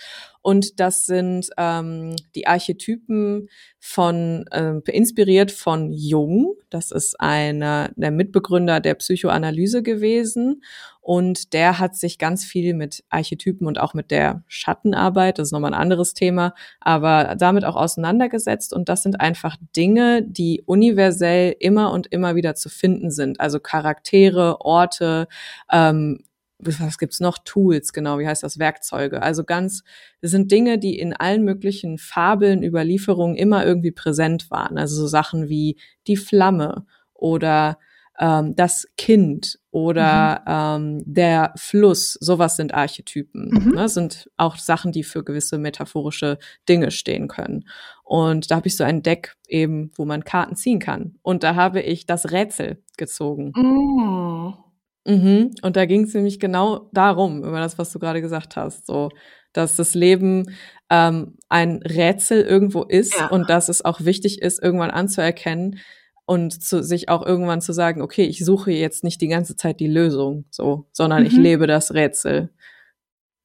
[0.44, 6.56] Und das sind ähm, die Archetypen von, ähm, inspiriert von Jung.
[6.68, 10.62] Das ist einer der Mitbegründer der Psychoanalyse gewesen.
[11.00, 15.52] Und der hat sich ganz viel mit Archetypen und auch mit der Schattenarbeit, das ist
[15.52, 18.74] nochmal ein anderes Thema, aber damit auch auseinandergesetzt.
[18.74, 23.40] Und das sind einfach Dinge, die universell immer und immer wieder zu finden sind.
[23.40, 25.26] Also Charaktere, Orte,
[25.72, 26.18] ähm,
[26.58, 27.38] was gibt's noch?
[27.44, 28.58] Tools, genau, wie heißt das?
[28.58, 29.22] Werkzeuge.
[29.22, 29.82] Also ganz,
[30.20, 34.78] das sind Dinge, die in allen möglichen Fabeln, Überlieferungen immer irgendwie präsent waren.
[34.78, 35.76] Also so Sachen wie
[36.06, 37.78] die Flamme oder
[38.18, 43.50] ähm, das Kind oder ähm, der Fluss, sowas sind Archetypen.
[43.50, 43.72] Mhm.
[43.74, 43.88] Ne?
[43.88, 46.38] Sind auch Sachen, die für gewisse metaphorische
[46.68, 47.64] Dinge stehen können.
[48.04, 51.16] Und da habe ich so ein Deck eben, wo man Karten ziehen kann.
[51.22, 53.52] Und da habe ich das Rätsel gezogen.
[53.56, 54.63] Mm.
[55.06, 55.50] Mhm.
[55.62, 59.10] Und da ging es nämlich genau darum, über das, was du gerade gesagt hast, so,
[59.52, 60.54] dass das Leben
[60.90, 63.26] ähm, ein Rätsel irgendwo ist Ja.
[63.26, 65.78] und dass es auch wichtig ist, irgendwann anzuerkennen
[66.26, 69.78] und zu sich auch irgendwann zu sagen, okay, ich suche jetzt nicht die ganze Zeit
[69.80, 71.42] die Lösung, so, sondern ich Mhm.
[71.42, 72.50] lebe das Rätsel.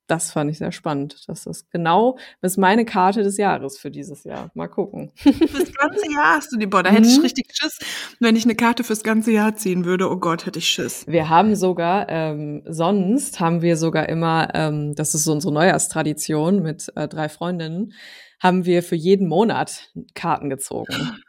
[0.10, 1.24] Das fand ich sehr spannend.
[1.28, 4.50] Das ist genau, das ist meine Karte des Jahres für dieses Jahr.
[4.56, 5.12] Mal gucken.
[5.16, 7.24] Fürs ganze Jahr hast du die, boah, da hätte ich mhm.
[7.24, 7.78] richtig Schiss,
[8.20, 10.10] wenn ich eine Karte fürs ganze Jahr ziehen würde.
[10.10, 11.06] Oh Gott, hätte ich Schiss.
[11.08, 16.62] Wir haben sogar, ähm, sonst haben wir sogar immer, ähm, das ist so unsere Neujahrstradition
[16.62, 17.94] mit äh, drei Freundinnen,
[18.42, 21.22] haben wir für jeden Monat Karten gezogen.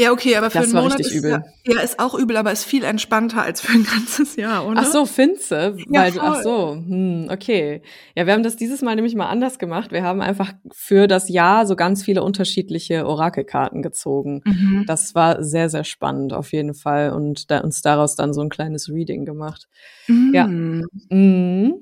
[0.00, 1.44] Ja, okay, aber für das einen Monat ist, übel.
[1.66, 4.80] Ja, ist auch übel, aber ist viel entspannter als für ein ganzes Jahr, oder?
[4.80, 7.82] Ach so, Finze, ja, weil ach so, hm, okay.
[8.16, 9.92] Ja, wir haben das dieses Mal nämlich mal anders gemacht.
[9.92, 14.40] Wir haben einfach für das Jahr so ganz viele unterschiedliche Orakelkarten gezogen.
[14.46, 14.84] Mhm.
[14.86, 18.48] Das war sehr sehr spannend auf jeden Fall und da, uns daraus dann so ein
[18.48, 19.68] kleines Reading gemacht.
[20.08, 20.30] Mhm.
[20.32, 20.46] Ja.
[20.46, 21.74] Mhm.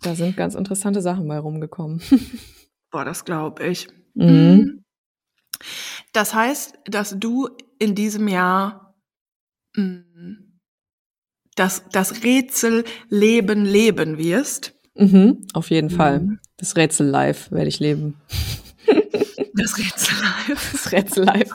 [0.00, 2.00] Da sind ganz interessante Sachen bei rumgekommen.
[2.92, 3.88] Boah, das glaube ich.
[4.14, 4.83] Mhm.
[6.14, 7.48] Das heißt, dass du
[7.78, 8.94] in diesem Jahr
[9.76, 10.60] mh, mm,
[11.56, 14.74] das, das Rätsel Leben leben wirst.
[14.94, 15.96] Mhm, auf jeden mhm.
[15.96, 16.38] Fall.
[16.56, 18.16] Das Rätsel live werde ich leben.
[19.56, 20.72] Das Rätsel live.
[20.72, 21.50] Das Rätsel live.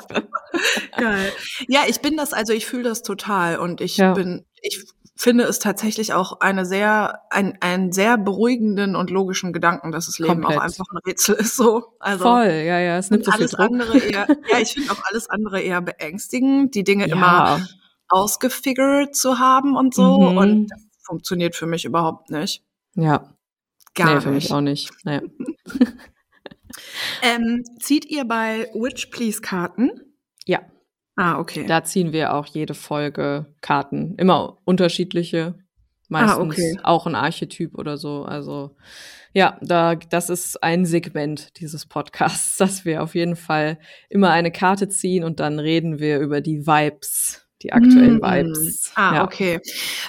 [0.98, 1.32] Geil.
[1.68, 4.14] Ja, ich bin das, also ich fühle das total und ich ja.
[4.14, 4.86] bin, ich
[5.20, 10.18] finde es tatsächlich auch eine sehr, ein, einen sehr beruhigenden und logischen Gedanken, dass das
[10.18, 10.58] Leben Komplett.
[10.58, 11.58] auch einfach ein Rätsel ist.
[11.58, 11.94] So.
[12.00, 15.30] Also, Voll, ja, ja, es nimmt so alles andere eher, Ja, ich finde auch alles
[15.30, 17.16] andere eher beängstigend, die Dinge ja.
[17.16, 17.68] immer
[18.08, 20.20] ausgefigert zu haben und so.
[20.32, 20.38] Mhm.
[20.38, 22.64] Und das funktioniert für mich überhaupt nicht.
[22.96, 23.34] Ja.
[23.96, 24.90] Gar nee, für mich auch nicht.
[25.04, 25.22] Naja.
[27.24, 29.92] ähm, zieht ihr bei Witch Please Karten?
[30.46, 30.62] Ja.
[31.20, 31.66] Ah, okay.
[31.68, 34.16] Da ziehen wir auch jede Folge Karten.
[34.16, 35.56] Immer unterschiedliche.
[36.08, 36.80] Meistens ah, okay.
[36.82, 38.24] auch ein Archetyp oder so.
[38.24, 38.78] Also
[39.34, 44.50] ja, da, das ist ein Segment dieses Podcasts, dass wir auf jeden Fall immer eine
[44.50, 48.24] Karte ziehen und dann reden wir über die Vibes, die aktuellen mm.
[48.24, 48.92] Vibes.
[48.96, 49.24] Ah, ja.
[49.26, 49.60] okay.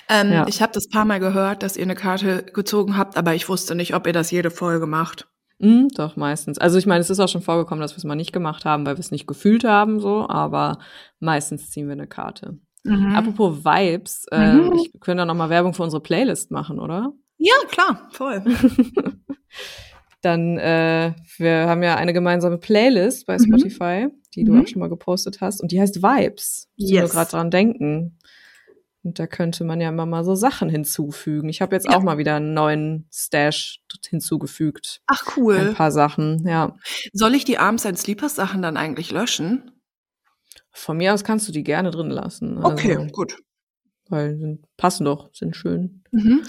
[0.08, 0.46] Ähm, ja.
[0.46, 3.74] Ich habe das paar Mal gehört, dass ihr eine Karte gezogen habt, aber ich wusste
[3.74, 5.26] nicht, ob ihr das jede Folge macht.
[5.60, 6.58] Mm, doch, meistens.
[6.58, 8.86] Also ich meine, es ist auch schon vorgekommen, dass wir es mal nicht gemacht haben,
[8.86, 10.78] weil wir es nicht gefühlt haben, so, aber
[11.18, 12.58] meistens ziehen wir eine Karte.
[12.82, 13.14] Mhm.
[13.14, 14.72] Apropos Vibes, äh, mhm.
[14.72, 17.12] ich könnte da nochmal Werbung für unsere Playlist machen, oder?
[17.36, 18.42] Ja, klar, voll.
[20.22, 23.44] Dann, äh, wir haben ja eine gemeinsame Playlist bei mhm.
[23.44, 24.12] Spotify, mhm.
[24.34, 26.68] die du auch schon mal gepostet hast, und die heißt Vibes.
[26.76, 26.90] Yes.
[26.90, 28.18] Ich muss gerade dran denken.
[29.02, 31.48] Und da könnte man ja immer mal so Sachen hinzufügen.
[31.48, 31.96] Ich habe jetzt ja.
[31.96, 35.00] auch mal wieder einen neuen Stash hinzugefügt.
[35.06, 35.56] Ach cool.
[35.56, 36.76] Ein paar Sachen, ja.
[37.12, 39.70] Soll ich die Arms and Sleepers Sachen dann eigentlich löschen?
[40.70, 42.62] Von mir aus kannst du die gerne drin lassen.
[42.62, 43.36] Okay, also, gut.
[44.08, 46.02] Weil passen doch, sind schön.
[46.10, 46.42] Mhm.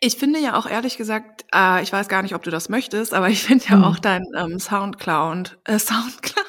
[0.00, 3.14] Ich finde ja auch ehrlich gesagt, äh, ich weiß gar nicht, ob du das möchtest,
[3.14, 3.84] aber ich finde ja mhm.
[3.84, 6.44] auch dein ähm, Soundcloud, äh, Soundcloud,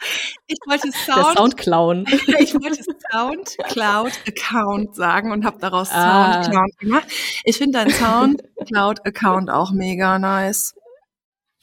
[0.46, 2.06] ich wollte Sound, Der Soundclown.
[2.38, 2.82] ich wollte
[3.12, 6.42] Soundcloud-Account sagen und habe daraus ah.
[6.42, 7.06] Soundcloud gemacht.
[7.44, 10.74] Ich finde deinen Soundcloud-Account auch mega nice.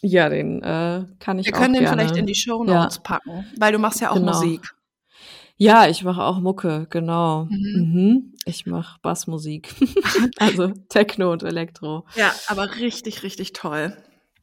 [0.02, 3.02] Ja, den äh, kann ich Wir auch können den vielleicht in die Show Notes ja.
[3.02, 4.34] packen, weil du machst ja auch genau.
[4.34, 4.75] Musik.
[5.58, 7.46] Ja, ich mache auch Mucke, genau.
[7.46, 7.92] Mhm.
[7.94, 8.34] Mhm.
[8.46, 9.74] Ich mache Bassmusik.
[10.38, 12.06] also Techno und Elektro.
[12.16, 13.96] Ja, aber richtig, richtig toll.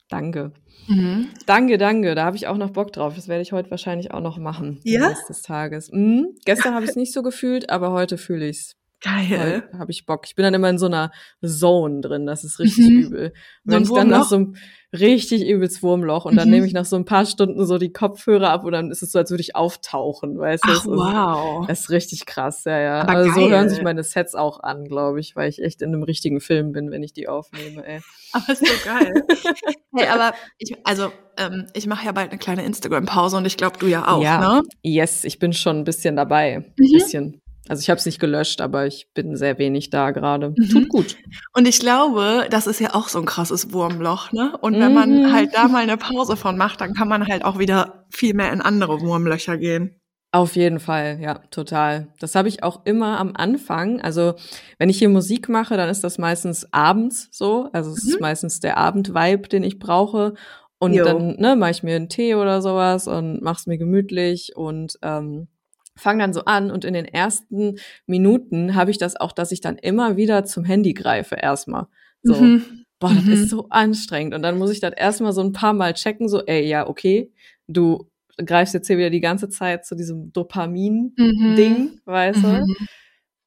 [0.09, 0.53] Danke.
[0.89, 1.29] Mhm.
[1.47, 2.15] Danke, danke.
[2.15, 3.15] Da habe ich auch noch Bock drauf.
[3.15, 4.81] Das werde ich heute wahrscheinlich auch noch machen.
[4.85, 5.15] Ja.
[5.29, 5.91] Des Tages.
[5.93, 6.35] Mhm.
[6.45, 8.77] Gestern habe ich es nicht so gefühlt, aber heute fühle ich es.
[9.03, 9.69] Geil.
[9.79, 10.27] Habe ich Bock.
[10.27, 11.11] Ich bin dann immer in so einer
[11.45, 12.27] Zone drin.
[12.27, 13.01] Das ist richtig mhm.
[13.01, 13.33] übel.
[13.65, 14.57] Und so wenn ich dann nach so einem
[14.93, 16.55] richtig übelst Wurmloch und dann mhm.
[16.55, 19.11] nehme ich nach so ein paar Stunden so die Kopfhörer ab und dann ist es
[19.11, 20.71] so, als würde ich auftauchen, weißt du?
[20.71, 21.67] Ach, wow.
[21.67, 23.01] Das ist richtig krass, ja, ja.
[23.03, 25.95] Aber also so hören sich meine Sets auch an, glaube ich, weil ich echt in
[25.95, 28.01] einem richtigen Film bin, wenn ich die aufnehme, ey.
[28.33, 29.27] Aber ist so geil.
[29.95, 33.79] hey, aber ich, also, ähm, ich mache ja bald eine kleine Instagram-Pause und ich glaube,
[33.79, 34.41] du ja auch, ja.
[34.41, 34.63] ne?
[34.83, 36.57] Yes, ich bin schon ein bisschen dabei.
[36.57, 36.93] Ein mhm.
[36.93, 37.42] bisschen.
[37.69, 40.51] Also ich habe es nicht gelöscht, aber ich bin sehr wenig da gerade.
[40.51, 40.69] Mhm.
[40.69, 41.17] Tut gut.
[41.55, 44.57] Und ich glaube, das ist ja auch so ein krasses Wurmloch, ne?
[44.61, 44.95] Und wenn mhm.
[44.95, 48.35] man halt da mal eine Pause von macht, dann kann man halt auch wieder viel
[48.35, 49.99] mehr in andere Wurmlöcher gehen.
[50.35, 52.09] Auf jeden Fall, ja, total.
[52.19, 54.01] Das habe ich auch immer am Anfang.
[54.01, 54.35] Also,
[54.79, 57.69] wenn ich hier Musik mache, dann ist das meistens abends so.
[57.73, 58.11] Also, es mhm.
[58.11, 60.33] ist meistens der Abendvibe, den ich brauche.
[60.79, 61.05] Und jo.
[61.05, 65.49] dann ne, mache ich mir einen Tee oder sowas und mach's mir gemütlich und ähm,
[65.97, 69.61] fange dann so an und in den ersten Minuten habe ich das auch, dass ich
[69.61, 71.87] dann immer wieder zum Handy greife erstmal.
[72.23, 72.85] So, mhm.
[72.99, 73.33] boah, das mhm.
[73.33, 74.35] ist so anstrengend.
[74.35, 77.33] Und dann muss ich das erstmal so ein paar Mal checken, so, ey, ja, okay,
[77.67, 78.09] du
[78.45, 82.01] greifst jetzt hier wieder die ganze Zeit zu diesem Dopamin-Ding, mhm.
[82.05, 82.49] weißt du?
[82.49, 82.77] Mhm.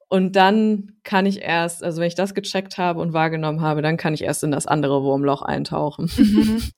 [0.07, 3.97] Und dann kann ich erst, also wenn ich das gecheckt habe und wahrgenommen habe, dann
[3.97, 6.09] kann ich erst in das andere Wurmloch eintauchen.
[6.17, 6.63] Mhm.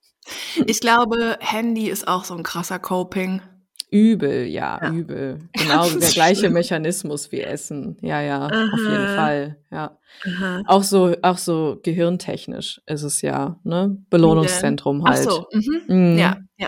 [0.66, 3.42] Ich glaube, Handy ist auch so ein krasser Coping.
[3.90, 4.92] Übel, ja, ja.
[4.92, 5.40] übel.
[5.54, 6.54] Genau der gleiche schlimm.
[6.54, 7.98] Mechanismus wie Essen.
[8.02, 8.70] Ja, ja, Aha.
[8.74, 9.58] auf jeden Fall.
[9.72, 9.98] Ja.
[10.26, 10.64] Aha.
[10.66, 13.98] Auch so, auch so gehirntechnisch ist es ja, ne?
[14.10, 15.26] Belohnungszentrum halt.
[15.28, 15.82] Ach so, mhm.
[15.88, 16.18] Mhm.
[16.18, 16.68] ja, ja.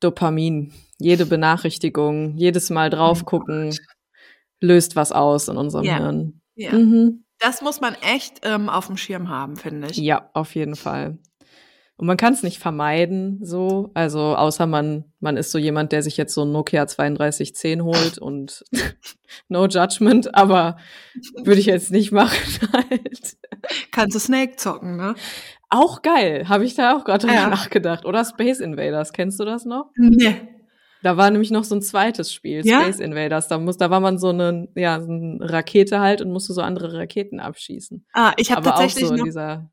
[0.00, 0.72] Dopamin.
[0.98, 3.94] Jede Benachrichtigung, jedes Mal drauf oh gucken, oh
[4.60, 5.98] löst was aus in unserem ja.
[5.98, 6.40] Hirn.
[6.54, 6.72] Ja.
[6.72, 7.24] Mhm.
[7.38, 9.96] Das muss man echt ähm, auf dem Schirm haben, finde ich.
[9.96, 11.18] Ja, auf jeden Fall.
[11.96, 13.90] Und man kann es nicht vermeiden, so.
[13.94, 18.18] Also, außer man, man ist so jemand, der sich jetzt so ein Nokia 3210 holt
[18.18, 18.64] und
[19.48, 20.76] no judgment, aber
[21.44, 23.36] würde ich jetzt nicht machen halt.
[23.92, 25.14] Kannst du Snake zocken, ne?
[25.70, 27.48] Auch geil, habe ich da auch gerade ja.
[27.48, 28.04] nachgedacht.
[28.06, 29.90] Oder Space Invaders, kennst du das noch?
[29.96, 30.48] Nee.
[31.04, 32.80] Da war nämlich noch so ein zweites Spiel, ja?
[32.80, 33.46] Space Invaders.
[33.46, 36.62] Da, muss, da war man so eine, ja, so eine Rakete halt und musste so
[36.62, 38.04] andere Raketen abschießen.
[38.14, 39.70] Ah, ich habe tatsächlich auch so in dieser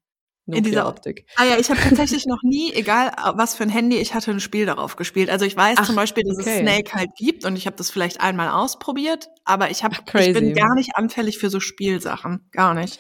[0.47, 1.25] in dieser Optik.
[1.35, 4.39] Ah ja, ich habe tatsächlich noch nie, egal was für ein Handy, ich hatte ein
[4.39, 5.29] Spiel darauf gespielt.
[5.29, 6.49] Also ich weiß Ach, zum Beispiel, dass okay.
[6.49, 10.33] es Snake halt gibt und ich habe das vielleicht einmal ausprobiert, aber ich habe, ich
[10.33, 12.99] bin gar nicht anfällig für so Spielsachen, gar nicht.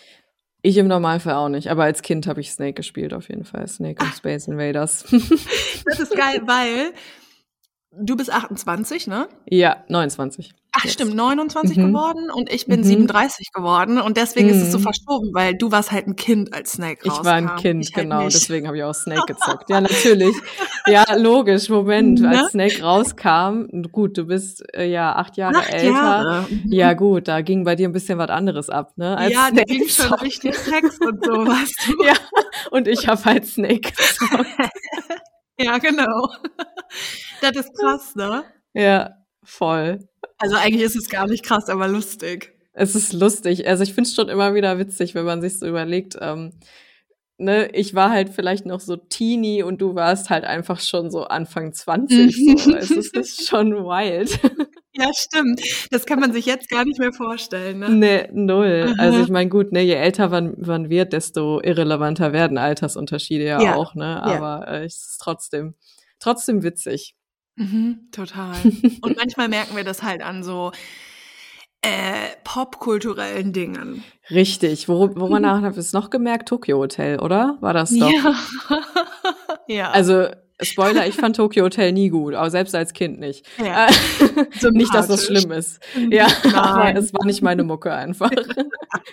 [0.63, 3.67] Ich im Normalfall auch nicht, aber als Kind habe ich Snake gespielt auf jeden Fall,
[3.67, 5.05] Snake und Space Invaders.
[5.85, 6.93] das ist geil, weil
[7.91, 9.27] du bist 28, ne?
[9.49, 10.53] Ja, 29.
[10.73, 10.93] Ach yes.
[10.93, 11.87] stimmt, 29 mhm.
[11.87, 12.85] geworden und ich bin mhm.
[12.85, 14.53] 37 geworden und deswegen mhm.
[14.53, 14.83] ist es so mhm.
[14.83, 17.19] verschoben, weil du warst halt ein Kind als Snake rauskam.
[17.19, 18.35] Ich war ein Kind, halt genau, nicht.
[18.35, 19.69] deswegen habe ich auch Snake gezockt.
[19.69, 20.35] ja, natürlich.
[20.87, 22.39] Ja, logisch, Moment, ne?
[22.39, 25.89] als Snake rauskam, gut, du bist äh, ja acht Jahre acht älter.
[25.89, 26.47] Jahre.
[26.49, 26.71] Mhm.
[26.71, 29.17] Ja gut, da ging bei dir ein bisschen was anderes ab, ne?
[29.17, 32.05] Als ja, da ging schon richtig Sex und so, weißt du.
[32.05, 32.13] ja,
[32.71, 34.47] und ich habe halt Snake gezockt.
[35.59, 36.29] ja, genau.
[37.41, 38.45] Das ist krass, ne?
[38.73, 39.99] Ja, voll.
[40.37, 42.53] Also eigentlich ist es gar nicht krass, aber lustig.
[42.73, 43.67] Es ist lustig.
[43.67, 46.53] Also ich finde es schon immer wieder witzig, wenn man sich so überlegt, ähm,
[47.41, 51.23] ne, ich war halt vielleicht noch so teeny und du warst halt einfach schon so
[51.23, 52.35] Anfang 20.
[52.63, 52.75] so.
[52.75, 54.39] es ist schon wild.
[54.93, 55.61] Ja, stimmt.
[55.89, 57.79] Das kann man sich jetzt gar nicht mehr vorstellen.
[57.79, 58.93] Ne, nee, null.
[58.93, 59.01] Aha.
[59.01, 63.61] Also ich meine, gut, ne, je älter man, man wird, desto irrelevanter werden Altersunterschiede ja,
[63.61, 63.75] ja.
[63.75, 64.21] auch, ne?
[64.21, 64.73] Aber ja.
[64.79, 65.75] äh, es ist trotzdem,
[66.19, 67.15] trotzdem witzig.
[67.55, 68.55] Mhm, total.
[69.01, 70.71] Und manchmal merken wir das halt an so
[71.81, 74.03] äh, popkulturellen Dingen.
[74.29, 74.87] Richtig.
[74.87, 75.47] Wor woran mhm.
[75.47, 76.49] habe ich es noch gemerkt?
[76.49, 77.57] Tokyo Hotel, oder?
[77.61, 78.11] War das doch?
[78.11, 78.35] Ja.
[79.67, 79.91] ja.
[79.91, 80.27] Also
[80.61, 83.45] Spoiler, ich fand Tokyo Hotel nie gut, aber selbst als Kind nicht.
[83.57, 83.87] Ja.
[84.71, 85.79] nicht, dass das schlimm ist.
[86.09, 86.55] Ja, Nein.
[86.55, 88.31] aber es war nicht meine Mucke einfach.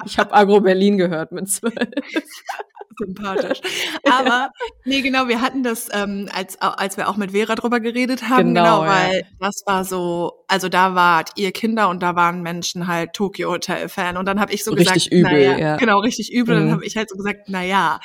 [0.04, 1.74] Ich habe Agro Berlin gehört mit zwölf
[2.98, 3.60] sympathisch.
[4.10, 4.50] Aber
[4.84, 8.54] nee, genau, wir hatten das, ähm, als, als wir auch mit Vera drüber geredet haben,
[8.54, 9.26] genau, genau weil ja.
[9.38, 13.88] das war so, also da wart ihr Kinder und da waren Menschen halt Tokyo Hotel
[13.88, 15.76] Fan und dann habe ich so richtig gesagt, übel, naja, ja.
[15.76, 16.60] genau, richtig übel mhm.
[16.60, 18.00] und dann habe ich halt so gesagt, na ja,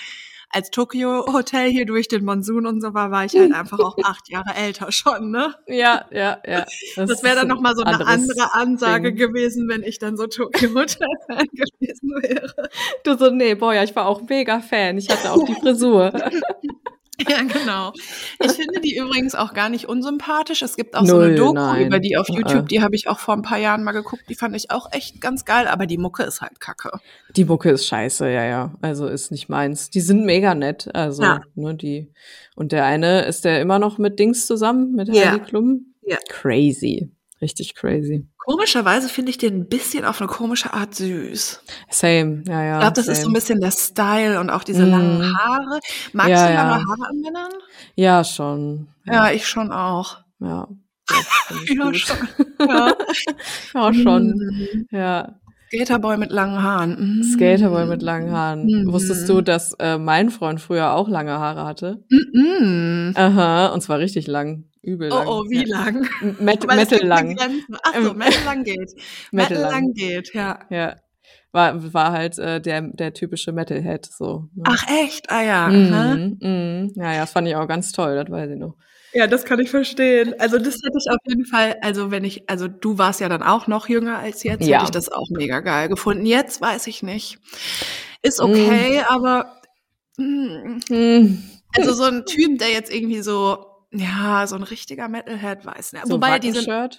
[0.54, 3.98] als Tokyo Hotel hier durch den Monsun und so war, war ich halt einfach auch
[4.04, 5.56] acht Jahre älter schon, ne?
[5.68, 6.66] Ja, ja, ja.
[6.96, 9.18] Das, das wäre dann nochmal so eine andere Ansage Ding.
[9.18, 12.70] gewesen, wenn ich dann so Tokyo Hotel Fan gewesen wäre.
[13.04, 14.98] Du so, nee, boah, ja, ich war auch mega Fan.
[14.98, 16.14] Ich hatte auch die Frisur.
[17.30, 17.94] Ja, genau.
[18.40, 20.62] Ich finde die übrigens auch gar nicht unsympathisch.
[20.62, 21.86] Es gibt auch Null, so eine Doku nein.
[21.88, 22.28] über die auf.
[22.28, 24.24] YouTube, die habe ich auch vor ein paar Jahren mal geguckt.
[24.30, 26.92] Die fand ich auch echt ganz geil, aber die Mucke ist halt kacke.
[27.36, 28.74] Die Mucke ist scheiße, ja, ja.
[28.82, 29.90] Also ist nicht meins.
[29.90, 30.90] Die sind mega nett.
[30.94, 31.42] Also, ja.
[31.56, 32.12] ne, die.
[32.56, 35.40] Und der eine, ist der immer noch mit Dings zusammen, mit Heidi ja.
[35.40, 35.94] Klum?
[36.02, 36.18] Ja.
[36.30, 37.12] Crazy.
[37.42, 38.26] Richtig crazy.
[38.46, 41.62] Komischerweise finde ich den ein bisschen auf eine komische Art süß.
[41.90, 42.74] Same, ja, ja.
[42.74, 43.18] Ich glaube, das same.
[43.18, 44.90] ist so ein bisschen der Style und auch diese mm.
[44.90, 45.80] langen Haare.
[46.12, 46.88] Magst ja, du lange ja.
[46.88, 47.52] Haare an Männern?
[47.96, 48.88] Ja, schon.
[49.06, 50.18] Ja, ja ich schon auch.
[50.40, 50.68] Ja.
[51.68, 52.18] ja, schon.
[52.60, 52.96] Ja.
[53.74, 54.28] ja, schon.
[54.28, 54.88] Mm.
[54.92, 55.36] Ja.
[55.68, 57.20] Skaterboy mit langen Haaren.
[57.20, 57.24] Mm.
[57.24, 58.66] Skaterboy mit langen Haaren.
[58.66, 58.92] Mm.
[58.92, 62.04] Wusstest du, dass äh, mein Freund früher auch lange Haare hatte?
[62.10, 64.66] Mm Aha, und zwar richtig lang.
[64.84, 65.28] Übel lang.
[65.28, 65.78] Oh, oh, wie ja.
[65.78, 66.08] lang?
[66.40, 67.38] Met Metal lang.
[67.84, 68.94] Ach so, Metal lang geht.
[69.32, 70.60] Metal, Metal lang geht, ja.
[70.70, 70.96] Ja.
[71.54, 74.50] War, war halt äh, der, der typische Metalhead so.
[74.56, 74.64] Ne?
[74.66, 75.30] Ach echt?
[75.30, 75.68] Ah ja.
[75.70, 76.92] Mhm, mhm.
[76.96, 78.76] Ja, ja, das fand ich auch ganz toll, das weiß ich noch.
[79.14, 80.34] Ja, das kann ich verstehen.
[80.40, 83.44] Also das hätte ich auf jeden Fall, also wenn ich, also du warst ja dann
[83.44, 84.78] auch noch jünger als jetzt, ja.
[84.78, 86.26] hätte ich das auch mega geil gefunden.
[86.26, 87.38] Jetzt weiß ich nicht.
[88.24, 88.44] Ist mm.
[88.44, 89.06] okay, mm.
[89.08, 89.62] aber
[90.18, 91.44] mm, mm.
[91.78, 96.08] also so ein Typ, der jetzt irgendwie so ja, so ein richtiger Metalhead weiß nicht.
[96.08, 96.90] So Wobei diese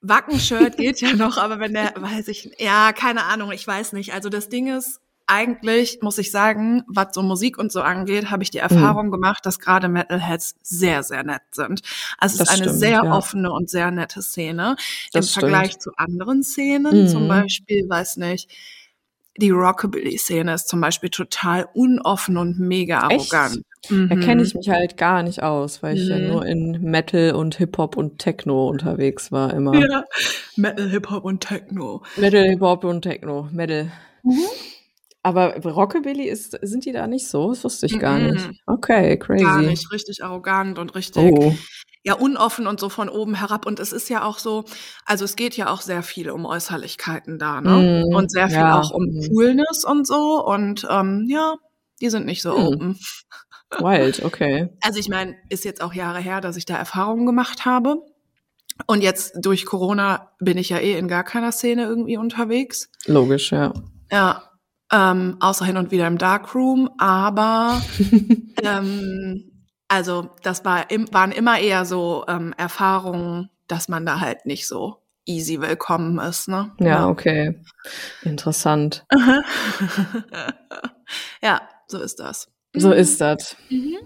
[0.00, 4.12] Wackenshirt geht ja noch, aber wenn der, weiß ich, ja, keine Ahnung, ich weiß nicht.
[4.12, 8.42] Also das Ding ist, eigentlich muss ich sagen, was so Musik und so angeht, habe
[8.42, 8.64] ich die mhm.
[8.64, 9.12] Erfahrung mhm.
[9.12, 11.82] gemacht, dass gerade Metalheads sehr, sehr nett sind.
[12.16, 13.12] Also es ist eine stimmt, sehr ja.
[13.12, 14.76] offene und sehr nette Szene
[15.12, 15.40] das im stimmt.
[15.40, 17.04] Vergleich zu anderen Szenen.
[17.04, 17.08] Mhm.
[17.08, 18.50] Zum Beispiel, weiß nicht,
[19.36, 23.56] die Rockabilly-Szene ist zum Beispiel total unoffen und mega arrogant.
[23.56, 23.64] Echt?
[23.88, 26.26] Da kenne ich mich halt gar nicht aus, weil ich ja Mhm.
[26.28, 29.74] nur in Metal und Hip-Hop und Techno unterwegs war immer.
[29.74, 30.04] Ja.
[30.56, 32.02] Metal, Hip-Hop und Techno.
[32.16, 33.48] Metal, Hip-Hop und Techno.
[33.52, 33.90] Metal.
[34.24, 34.38] Mhm.
[35.22, 37.50] Aber Rockabilly ist, sind die da nicht so?
[37.50, 38.30] Das wusste ich gar Mhm.
[38.32, 38.50] nicht.
[38.66, 39.44] Okay, crazy.
[39.44, 39.92] Gar nicht.
[39.92, 41.54] Richtig arrogant und richtig, Oh.
[42.04, 43.66] ja, unoffen und so von oben herab.
[43.66, 44.64] Und es ist ja auch so,
[45.06, 48.04] also es geht ja auch sehr viel um Äußerlichkeiten da, ne?
[48.08, 48.14] Mhm.
[48.14, 48.80] Und sehr viel Ja.
[48.80, 49.28] auch um Mhm.
[49.32, 50.44] Coolness und so.
[50.44, 51.54] Und ähm, ja,
[52.00, 52.66] die sind nicht so Hm.
[52.66, 52.98] open.
[53.70, 54.68] Wild, okay.
[54.80, 58.02] Also ich meine, ist jetzt auch Jahre her, dass ich da Erfahrungen gemacht habe.
[58.86, 62.90] Und jetzt durch Corona bin ich ja eh in gar keiner Szene irgendwie unterwegs.
[63.06, 63.72] Logisch, ja.
[64.10, 64.44] Ja,
[64.92, 66.88] ähm, außer hin und wieder im Darkroom.
[66.98, 67.82] Aber
[68.62, 74.46] ähm, also das war im, waren immer eher so ähm, Erfahrungen, dass man da halt
[74.46, 76.48] nicht so easy willkommen ist.
[76.48, 76.72] Ne?
[76.78, 77.60] Ja, okay.
[78.22, 79.04] Interessant.
[79.12, 79.42] ja.
[81.42, 82.48] ja, so ist das.
[82.74, 82.94] So Mhm.
[82.94, 83.56] ist das.
[83.70, 83.96] Mhm.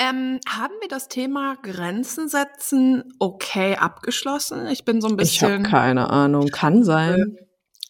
[0.00, 4.66] Ähm, haben wir das Thema Grenzen setzen okay abgeschlossen?
[4.68, 5.64] Ich bin so ein Ich habe bisschen.
[5.70, 6.48] keine Ahnung.
[6.48, 7.36] Kann sein.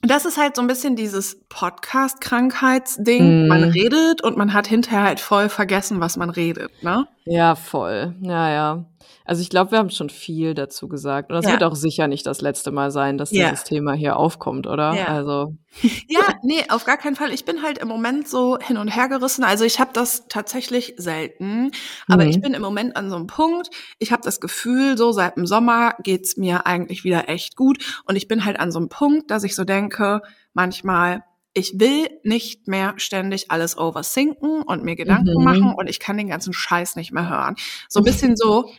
[0.02, 3.48] Das ist halt so ein bisschen dieses Podcast-Krankheitsding.
[3.48, 3.70] Man Mhm.
[3.70, 7.06] redet und man hat hinterher halt voll vergessen, was man redet, ne?
[7.24, 8.14] Ja, voll.
[8.20, 8.84] Ja, ja.
[9.24, 11.30] Also ich glaube, wir haben schon viel dazu gesagt.
[11.30, 11.52] Und das Ja.
[11.52, 13.48] wird auch sicher nicht das letzte Mal sein, dass Ja.
[13.50, 14.94] dieses Thema hier aufkommt, oder?
[14.94, 15.06] Ja.
[15.06, 15.54] Also.
[16.08, 17.30] Ja, nee, auf gar keinen Fall.
[17.32, 19.44] Ich bin halt im Moment so hin und her gerissen.
[19.44, 21.70] Also ich habe das tatsächlich selten,
[22.08, 22.30] aber Mhm.
[22.30, 23.68] ich bin im Moment an so einem Punkt.
[23.98, 28.16] Ich habe das Gefühl, so seit dem Sommer geht's mir eigentlich wieder echt gut und
[28.16, 30.22] ich bin halt an so einem Punkt, dass ich so denke,
[30.54, 31.22] manchmal
[31.54, 35.44] ich will nicht mehr ständig alles overthinken und mir Gedanken Mhm.
[35.44, 37.56] machen und ich kann den ganzen Scheiß nicht mehr hören.
[37.88, 38.70] So ein bisschen so,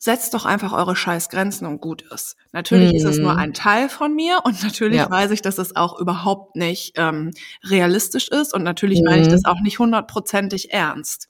[0.00, 2.36] setzt doch einfach eure Scheißgrenzen und gut ist.
[2.52, 3.38] Natürlich ist es nur Mhm.
[3.38, 5.10] ein Teil von mir und natürlich Ja.
[5.10, 7.32] weiß ich, dass es auch überhaupt nicht ähm,
[7.64, 9.32] realistisch ist und natürlich meine ich Mhm.
[9.32, 11.26] das auch nicht hundertprozentig ernst.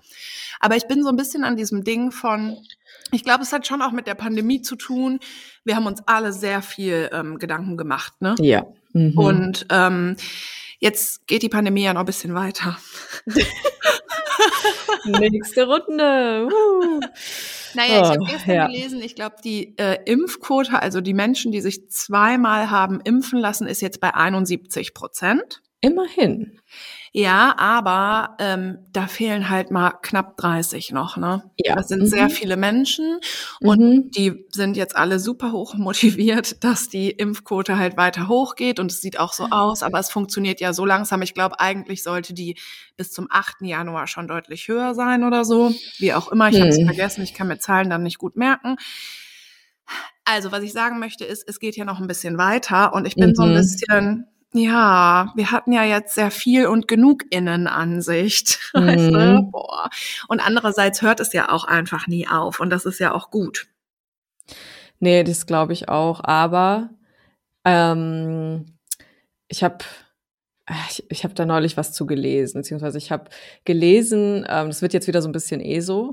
[0.61, 2.59] Aber ich bin so ein bisschen an diesem Ding von,
[3.11, 5.19] ich glaube, es hat schon auch mit der Pandemie zu tun.
[5.64, 8.35] Wir haben uns alle sehr viel ähm, Gedanken gemacht, ne?
[8.41, 8.66] Ja.
[8.93, 9.16] Mhm.
[9.19, 10.16] Und ähm,
[10.79, 12.77] jetzt geht die Pandemie ja noch ein bisschen weiter.
[15.07, 16.49] Nächste Runde.
[16.53, 17.01] Uh.
[17.75, 18.66] Naja, ich habe gestern ja.
[18.66, 23.66] gelesen, ich glaube, die äh, Impfquote, also die Menschen, die sich zweimal haben impfen lassen,
[23.66, 25.62] ist jetzt bei 71 Prozent.
[25.83, 26.59] Immerhin.
[27.12, 31.43] Ja, aber ähm, da fehlen halt mal knapp 30 noch, ne?
[31.57, 31.76] Ja.
[31.76, 32.07] Das sind Mhm.
[32.07, 33.20] sehr viele Menschen
[33.62, 34.11] und Mhm.
[34.11, 39.01] die sind jetzt alle super hoch motiviert, dass die Impfquote halt weiter hochgeht und es
[39.01, 41.22] sieht auch so aus, aber es funktioniert ja so langsam.
[41.22, 42.57] Ich glaube, eigentlich sollte die
[42.97, 43.64] bis zum 8.
[43.66, 45.72] Januar schon deutlich höher sein oder so.
[45.99, 48.76] Wie auch immer, ich habe es vergessen, ich kann mir Zahlen dann nicht gut merken.
[50.26, 53.14] Also, was ich sagen möchte, ist, es geht ja noch ein bisschen weiter und ich
[53.16, 53.55] bin so ein Mhm.
[53.55, 58.59] bisschen, ja, wir hatten ja jetzt sehr viel und genug Innenansicht.
[58.73, 59.19] Weißt du?
[59.19, 59.51] Mhm.
[59.51, 59.91] Boah.
[60.29, 63.69] Und andererseits hört es ja auch einfach nie auf und das ist ja auch gut.
[65.01, 66.25] Nee, das glaube ich auch.
[66.25, 66.91] Aber
[67.65, 68.79] ähm,
[69.49, 69.85] ich habe
[70.91, 73.31] ich, ich habe da neulich was zu gelesen, beziehungsweise ich habe
[73.65, 76.13] gelesen, ähm, das wird jetzt wieder so ein bisschen ESO,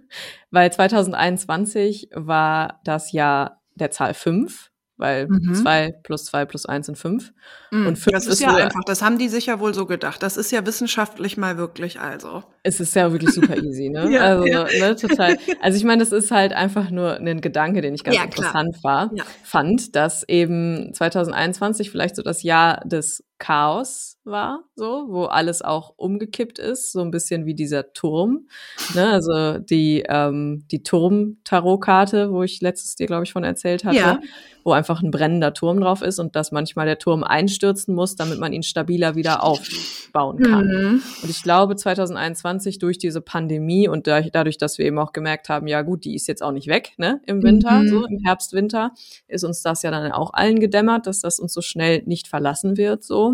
[0.50, 5.54] weil 2021 war das Jahr der Zahl 5, weil Mhm.
[5.54, 7.32] 2 plus 2 plus 1 sind 5.
[7.72, 9.86] Mm, Und fünf das ist ist ja einfach, das haben die sich ja wohl so
[9.86, 10.22] gedacht.
[10.22, 12.44] Das ist ja wissenschaftlich mal wirklich also.
[12.62, 14.08] Es ist ja wirklich super easy, ne?
[14.12, 14.64] Ja, also, ja.
[14.64, 15.36] ne, total.
[15.60, 18.46] Also ich meine, das ist halt einfach nur ein Gedanke, den ich ganz Ja, klar.
[18.54, 19.24] interessant war, Ja.
[19.42, 25.92] fand, dass eben 2021 vielleicht so das Jahr des Chaos war, so, wo alles auch
[25.96, 28.46] umgekippt ist, so ein bisschen wie dieser Turm,
[28.94, 29.10] ne?
[29.10, 34.20] Also die ähm, die Turm-Tarotkarte, wo ich letztes dir glaube ich von erzählt hatte, Ja.
[34.62, 38.38] wo einfach ein brennender Turm drauf ist und dass manchmal der Turm einstürzen muss, damit
[38.38, 40.66] man ihn stabiler wieder aufbauen kann.
[40.66, 41.02] Mhm.
[41.22, 45.48] Und ich glaube, 2021 durch diese Pandemie und da- dadurch, dass wir eben auch gemerkt
[45.48, 47.88] haben, ja gut, die ist jetzt auch nicht weg, ne, im Winter, Mhm.
[47.88, 48.92] so im Herbst, Winter,
[49.28, 52.76] ist uns das ja dann auch allen gedämmert, dass das uns so schnell nicht verlassen
[52.76, 53.33] wird, so,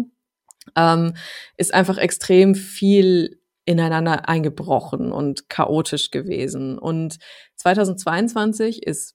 [0.77, 1.14] ähm,
[1.57, 6.79] ist einfach extrem viel ineinander eingebrochen und chaotisch gewesen.
[6.79, 7.18] Und
[7.57, 9.14] 2022 ist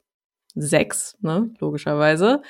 [0.56, 2.42] sechs, ne, logischerweise.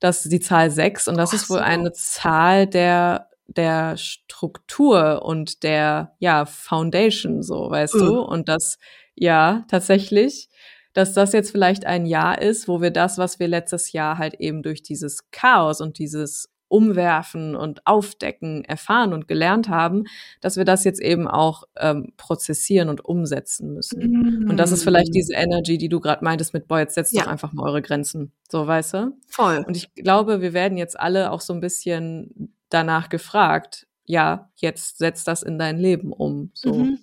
[0.00, 1.64] Das ist die Zahl sechs und das Ach ist wohl so.
[1.64, 7.98] eine Zahl der der Struktur und der ja Foundation so, weißt Mhm.
[8.00, 8.20] du?
[8.22, 8.78] Und das
[9.14, 10.48] ja tatsächlich,
[10.94, 14.34] dass das jetzt vielleicht ein Jahr ist, wo wir das, was wir letztes Jahr halt
[14.34, 20.04] eben durch dieses Chaos und dieses Umwerfen und Aufdecken erfahren und gelernt haben,
[20.40, 24.48] dass wir das jetzt eben auch ähm, prozessieren und umsetzen müssen.
[24.48, 27.18] Und das ist vielleicht diese Energy, die du gerade meintest mit, boah, jetzt setzt Mhm.
[27.18, 27.24] Ja.
[27.24, 28.32] doch einfach mal eure Grenzen.
[28.50, 29.12] So, weißt du?
[29.28, 29.62] Voll.
[29.66, 34.98] Und ich glaube, wir werden jetzt alle auch so ein bisschen danach gefragt, ja, jetzt
[34.98, 36.50] setz das in dein Leben um.
[36.54, 36.72] So.
[36.72, 36.98] Mhm.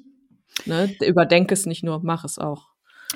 [0.66, 0.94] Ne?
[1.06, 2.70] Überdenke es nicht nur, mach es auch.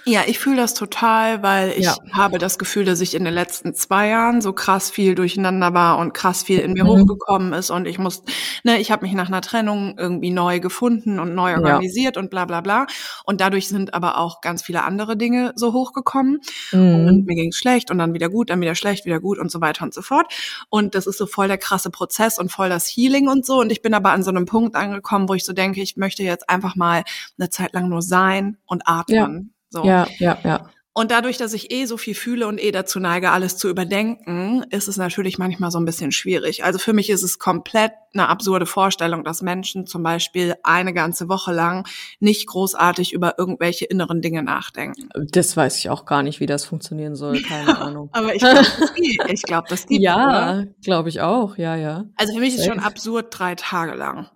[0.05, 1.95] Ja, ich fühle das total, weil ich Ja.
[2.13, 5.99] habe das Gefühl, dass ich in den letzten zwei Jahren so krass viel durcheinander war
[5.99, 6.87] und krass viel in mir Mhm.
[6.89, 8.23] hochgekommen ist und ich muss,
[8.63, 11.57] ne, ich habe mich nach einer Trennung irgendwie neu gefunden und neu Ja.
[11.59, 12.87] organisiert und bla bla bla.
[13.25, 16.39] Und dadurch sind aber auch ganz viele andere Dinge so hochgekommen.
[16.71, 17.05] Mhm.
[17.07, 19.61] Und mir ging's schlecht und dann wieder gut, dann wieder schlecht, wieder gut und so
[19.61, 20.25] weiter und so fort.
[20.69, 23.59] Und das ist so voll der krasse Prozess und voll das Healing und so.
[23.59, 26.23] Und ich bin aber an so einem Punkt angekommen, wo ich so denke, ich möchte
[26.23, 27.03] jetzt einfach mal
[27.37, 29.52] eine Zeit lang nur sein und atmen.
[29.73, 29.83] So.
[29.83, 30.69] Ja, ja, ja.
[30.95, 34.63] Und dadurch, dass ich eh so viel fühle und eh dazu neige, alles zu überdenken,
[34.69, 36.63] ist es natürlich manchmal so ein bisschen schwierig.
[36.63, 41.29] Also für mich ist es komplett eine absurde Vorstellung, dass Menschen zum Beispiel eine ganze
[41.29, 41.87] Woche lang
[42.19, 45.09] nicht großartig über irgendwelche inneren Dinge nachdenken.
[45.31, 47.41] Das weiß ich auch gar nicht, wie das funktionieren soll.
[47.47, 48.09] Keine Ahnung.
[48.11, 49.31] Aber ich glaube, das gibt.
[49.31, 50.03] Ich glaube, das gibt.
[50.03, 51.57] Ja, glaube ich auch.
[51.57, 52.05] Ja, ja.
[52.17, 54.29] Also für mich ist es schon absurd drei Tage lang.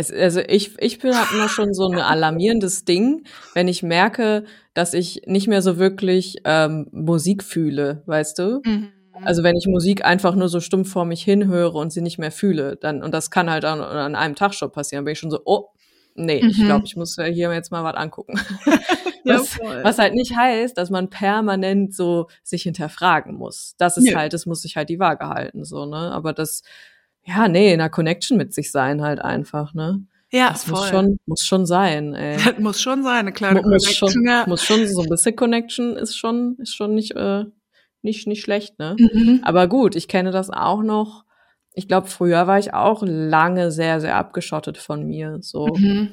[0.00, 3.24] Es, also ich, ich bin habe immer schon so ein alarmierendes Ding,
[3.54, 8.62] wenn ich merke, dass ich nicht mehr so wirklich ähm, Musik fühle, weißt du?
[9.22, 12.32] Also wenn ich Musik einfach nur so stumpf vor mich hinhöre und sie nicht mehr
[12.32, 15.30] fühle, dann und das kann halt an, an einem Tag schon passieren, bin ich schon
[15.30, 15.66] so, oh,
[16.14, 16.64] nee, ich Mhm.
[16.64, 18.40] glaube, ich muss ja hier jetzt mal was angucken.
[19.22, 19.84] Ja, was, voll.
[19.84, 23.74] was halt nicht heißt, dass man permanent so sich hinterfragen muss.
[23.76, 24.14] Das ist Nö.
[24.16, 26.10] halt, das muss sich halt die Waage halten, so, ne?
[26.10, 26.62] Aber das,
[27.24, 30.04] ja, nee, in einer Connection mit sich sein halt einfach, ne?
[30.32, 30.78] ja, Das voll.
[30.78, 32.36] muss schon, muss schon sein, ey.
[32.44, 34.26] das muss schon sein, eine kleine Mu- muss schon, Connection.
[34.26, 34.44] ja.
[34.46, 37.44] muss schon so ein bisschen Connection ist schon, ist schon nicht, äh,
[38.02, 38.96] nicht, nicht schlecht, ne?
[38.98, 39.40] Mhm.
[39.42, 41.24] Aber gut, ich kenne das auch noch.
[41.74, 45.66] Ich glaube, früher war ich auch lange sehr, sehr abgeschottet von mir, so.
[45.66, 46.12] Mhm.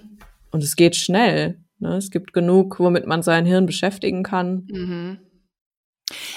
[0.51, 1.95] Und es geht schnell, ne?
[1.97, 4.67] Es gibt genug, womit man sein Hirn beschäftigen kann.
[4.71, 5.19] Mhm.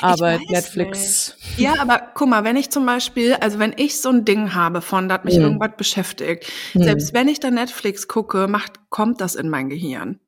[0.01, 4.25] Aber Netflix, Ja, aber guck mal, wenn ich zum Beispiel, also wenn ich so ein
[4.25, 5.43] Ding habe von, da hat mich Hm.
[5.43, 6.83] irgendwas beschäftigt, hm.
[6.83, 10.18] selbst wenn ich da Netflix gucke, macht, kommt das in mein Gehirn.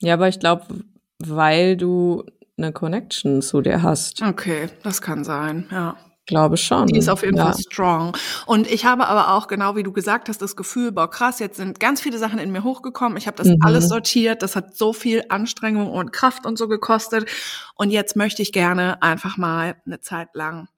[0.00, 0.66] ja, aber ich glaube,
[1.18, 2.24] weil du
[2.56, 5.96] eine Connection zu dir hast, Okay, das kann sein, ja.
[6.26, 6.86] Glaube schon.
[6.86, 7.46] Die ist auf jeden ja.
[7.46, 8.16] Fall strong.
[8.46, 11.56] Und ich habe aber auch, genau wie du gesagt hast, das Gefühl, boah, krass, jetzt
[11.56, 13.16] sind ganz viele Sachen in mir hochgekommen.
[13.18, 13.58] Ich habe das Mhm.
[13.62, 14.42] alles sortiert.
[14.42, 17.28] Das hat so viel Anstrengung und Kraft und so gekostet.
[17.74, 20.68] Und jetzt möchte ich gerne einfach mal eine Zeit lang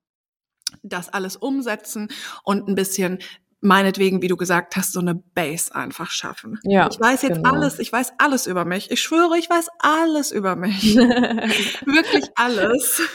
[0.82, 2.08] das alles umsetzen
[2.42, 3.18] und ein bisschen
[3.60, 6.58] meinetwegen, wie du gesagt hast, so eine Base einfach schaffen.
[6.64, 7.52] Ja, ich weiß jetzt genau.
[7.52, 8.90] alles, ich weiß alles über mich.
[8.90, 10.96] Ich schwöre, ich weiß alles über mich.
[10.96, 13.02] Wirklich alles.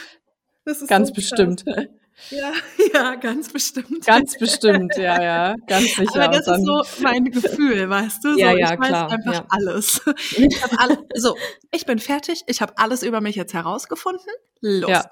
[0.66, 1.86] Das ist Ganz so krass.
[2.30, 2.52] Ja,
[2.94, 4.04] ja, ganz bestimmt.
[4.04, 6.22] Ganz bestimmt, ja, ja, ganz sicher.
[6.22, 8.32] Aber das ist so mein Gefühl, weißt du?
[8.34, 9.46] So, Ja, ja, ich weiß klar, einfach ja.
[9.48, 10.00] alles.
[10.36, 11.36] Ich hab alle, so,
[11.72, 12.42] ich bin fertig.
[12.46, 14.32] Ich habe alles über mich jetzt herausgefunden.
[14.60, 14.90] Los.
[14.90, 15.10] Ja.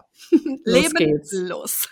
[0.64, 1.32] Leben, geht's.
[1.32, 1.88] los.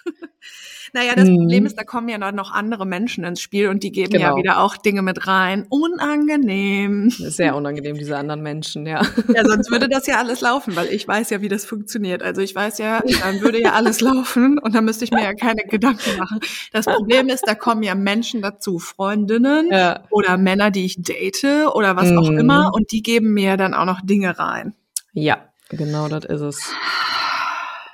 [0.97, 1.37] Naja, das Mhm.
[1.37, 4.37] Problem ist, da kommen ja noch andere Menschen ins Spiel und die geben ja Genau.
[4.39, 5.67] wieder auch Dinge mit rein.
[5.69, 7.11] Unangenehm.
[7.11, 9.03] Sehr unangenehm, diese anderen Menschen, ja.
[9.35, 12.23] Ja, sonst würde das ja alles laufen, weil ich weiß ja, wie das funktioniert.
[12.23, 15.35] Also ich weiß ja, dann würde ja alles laufen und dann müsste ich mir ja
[15.35, 16.41] keine Gedanken machen.
[16.73, 20.01] Das Problem ist, da kommen ja Menschen dazu, Freundinnen ja.
[20.11, 21.45] oder Männer, die ich date
[21.75, 22.39] oder was auch Mhm.
[22.39, 24.75] immer und die geben mir dann auch noch Dinge rein.
[25.13, 25.37] Ja,
[25.69, 26.73] genau das ist es.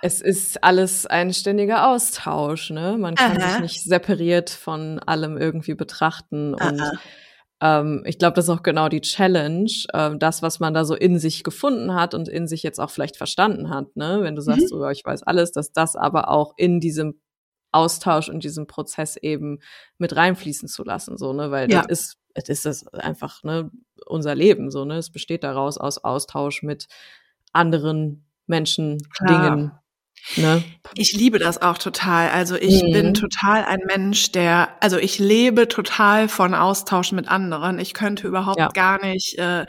[0.04, 2.96] Es ist alles ein ständiger Austausch, ne?
[2.98, 3.48] Man kann Aha.
[3.50, 6.54] sich nicht separiert von allem irgendwie betrachten.
[6.54, 6.98] Und Aha.
[7.60, 10.96] ähm, ich glaube, das ist auch genau die Challenge, ähm, das, was man da so
[10.96, 14.18] in sich gefunden hat und in sich jetzt auch vielleicht verstanden hat, ne?
[14.22, 14.68] Wenn du sagst, Mhm.
[14.70, 17.20] so, ja, ich weiß alles, dass das aber auch in diesem
[17.70, 19.60] Austausch und diesem Prozess eben
[19.98, 21.52] mit reinfließen zu lassen, so, ne?
[21.52, 21.82] Weil Ja.
[21.82, 23.70] das ist, es ist das einfach, ne,
[24.06, 24.96] unser Leben, so, ne?
[24.96, 26.88] Es besteht daraus aus Austausch mit
[27.52, 29.28] anderen Menschen, Klar.
[29.30, 29.72] Dingen,
[30.36, 30.62] ne?
[30.94, 32.30] Ich liebe das auch total.
[32.30, 32.92] Also ich Mhm.
[32.92, 37.78] bin total ein Mensch, der, also ich lebe total von Austausch mit anderen.
[37.78, 38.68] Ich könnte überhaupt Ja.
[38.68, 39.66] gar nicht äh,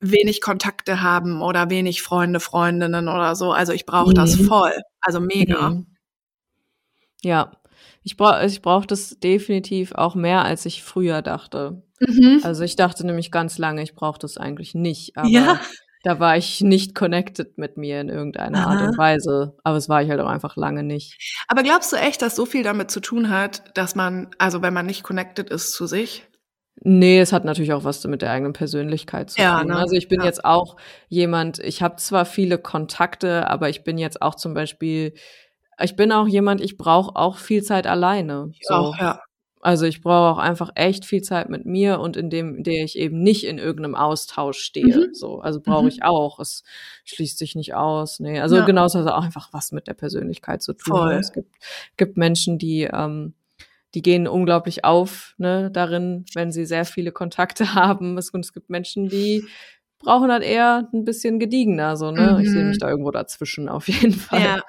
[0.00, 3.52] wenig Kontakte haben oder wenig Freunde, Freundinnen oder so.
[3.52, 4.44] Also ich brauche das Mhm.
[4.46, 4.74] voll.
[5.00, 5.70] Also mega.
[5.70, 5.86] Mhm.
[7.22, 7.52] Ja.
[8.02, 11.82] Ich brauche ich brauch das definitiv auch mehr, als ich früher dachte.
[12.00, 12.40] Mhm.
[12.44, 15.16] Also ich dachte nämlich ganz lange, ich brauche das eigentlich nicht.
[15.16, 15.60] Aber Ja.
[16.06, 18.90] Da war ich nicht connected mit mir in irgendeiner Art Aha.
[18.90, 19.56] und Weise.
[19.64, 21.18] Aber es war ich halt auch einfach lange nicht.
[21.48, 24.72] Aber glaubst du echt, dass so viel damit zu tun hat, dass man, also wenn
[24.72, 26.22] man nicht connected ist zu sich?
[26.82, 29.66] Nee, es hat natürlich auch was mit der eigenen Persönlichkeit zu Ja, tun.
[29.66, 29.78] ne?
[29.78, 30.26] Also ich bin Ja.
[30.26, 30.76] jetzt auch
[31.08, 35.12] jemand, ich habe zwar viele Kontakte, aber ich bin jetzt auch zum Beispiel,
[35.82, 38.50] ich bin auch jemand, ich brauche auch viel Zeit alleine.
[38.52, 39.20] Ich auch, ja.
[39.66, 42.84] Also ich brauche auch einfach echt viel Zeit mit mir und in dem, in der
[42.84, 45.08] ich eben nicht in irgendeinem Austausch stehe.
[45.08, 45.14] Mhm.
[45.14, 45.88] So, also brauche Mhm.
[45.88, 46.38] ich auch.
[46.38, 46.62] Es
[47.04, 48.20] schließt sich nicht aus.
[48.20, 48.64] Nee, also Ja.
[48.64, 50.96] genauso hat es auch einfach was mit der Persönlichkeit zu tun.
[50.96, 51.12] Voll.
[51.14, 51.52] Es gibt,
[51.96, 53.34] gibt Menschen, die, ähm,
[53.94, 58.16] die gehen unglaublich auf, ne, darin, wenn sie sehr viele Kontakte haben.
[58.18, 59.44] Es, und es gibt Menschen, die
[59.98, 62.34] brauchen halt eher ein bisschen gediegener, so, ne?
[62.34, 62.40] Mhm.
[62.44, 64.40] Ich sehe mich da irgendwo dazwischen auf jeden Fall.
[64.42, 64.62] Ja.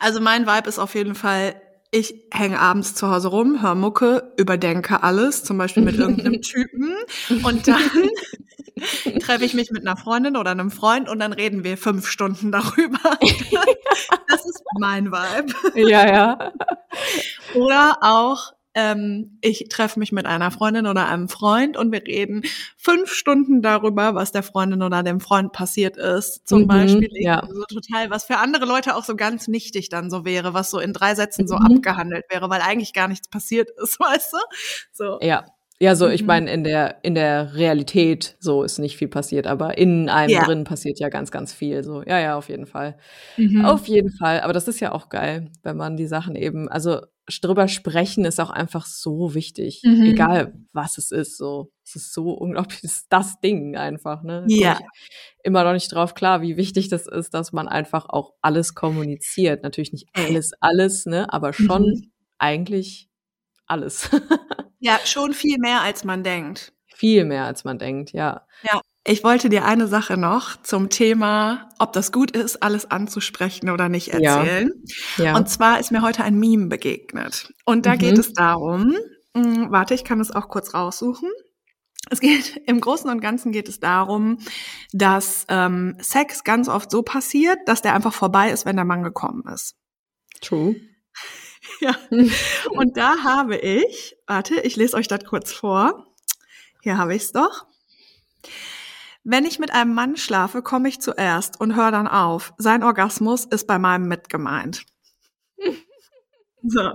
[0.00, 1.54] Also mein Vibe ist auf jeden Fall,
[1.92, 6.94] ich hänge abends zu Hause rum, höre Mucke, überdenke alles, zum Beispiel mit irgendeinem Typen.
[7.42, 7.80] Und dann
[9.20, 12.52] treffe ich mich mit einer Freundin oder einem Freund und dann reden wir fünf Stunden
[12.52, 13.18] darüber.
[14.28, 15.88] das ist mein Vibe.
[15.88, 16.52] Ja, ja.
[17.54, 22.42] Oder auch, ähm, ich treffe mich mit einer Freundin oder einem Freund und wir reden
[22.76, 26.46] fünf Stunden darüber, was der Freundin oder dem Freund passiert ist.
[26.46, 27.46] Zum mhm, Beispiel ja.
[27.50, 30.78] so total, was für andere Leute auch so ganz nichtig dann so wäre, was so
[30.78, 31.76] in drei Sätzen so mhm.
[31.76, 34.38] abgehandelt wäre, weil eigentlich gar nichts passiert ist, weißt du?
[34.92, 35.18] So.
[35.20, 35.44] Ja,
[35.82, 36.26] ja, so, ich mhm.
[36.26, 40.44] meine, in der, in der Realität so ist nicht viel passiert, aber in einem ja.
[40.44, 41.82] drin passiert ja ganz, ganz viel.
[41.82, 42.98] So, ja, ja, auf jeden Fall.
[43.38, 43.64] Mhm.
[43.64, 44.40] Auf jeden Fall.
[44.40, 47.00] Aber das ist ja auch geil, wenn man die Sachen eben, also
[47.30, 49.82] drüber sprechen ist auch einfach so wichtig.
[49.84, 50.04] Mhm.
[50.04, 51.70] Egal was es ist, so.
[51.84, 54.44] Es ist so unglaublich, ist das Ding einfach, ne?
[54.48, 54.78] Ja.
[55.42, 59.62] Immer noch nicht drauf klar, wie wichtig das ist, dass man einfach auch alles kommuniziert.
[59.62, 61.32] Natürlich nicht alles, alles, ne?
[61.32, 62.12] Aber schon mhm.
[62.38, 63.08] eigentlich
[63.66, 64.10] alles.
[64.82, 66.72] Ja, schon viel mehr, als man denkt.
[66.86, 68.46] Viel mehr, als man denkt, ja.
[68.62, 68.80] Ja.
[69.10, 73.88] Ich wollte dir eine Sache noch zum Thema, ob das gut ist, alles anzusprechen oder
[73.88, 74.70] nicht erzählen.
[75.16, 75.24] Ja.
[75.24, 75.36] ja.
[75.36, 77.52] Und zwar ist mir heute ein Meme begegnet.
[77.64, 77.98] Und da mhm.
[77.98, 78.94] geht es darum,
[79.34, 81.28] mh, hm, warte, ich kann es auch kurz raussuchen.
[82.08, 84.38] Es geht im Großen und Ganzen geht es darum,
[84.92, 89.02] dass ähm, Sex ganz oft so passiert, dass der einfach vorbei ist, wenn der Mann
[89.02, 89.74] gekommen ist.
[90.40, 90.76] True.
[91.80, 91.94] Ja.
[92.70, 96.06] Und da habe ich, warte, ich lese euch das kurz vor.
[96.82, 97.66] Hier habe ich es doch.
[99.22, 102.54] Wenn ich mit einem Mann schlafe, komme ich zuerst und höre dann auf.
[102.56, 104.84] Sein Orgasmus ist bei meinem mitgemeint.
[106.62, 106.90] So.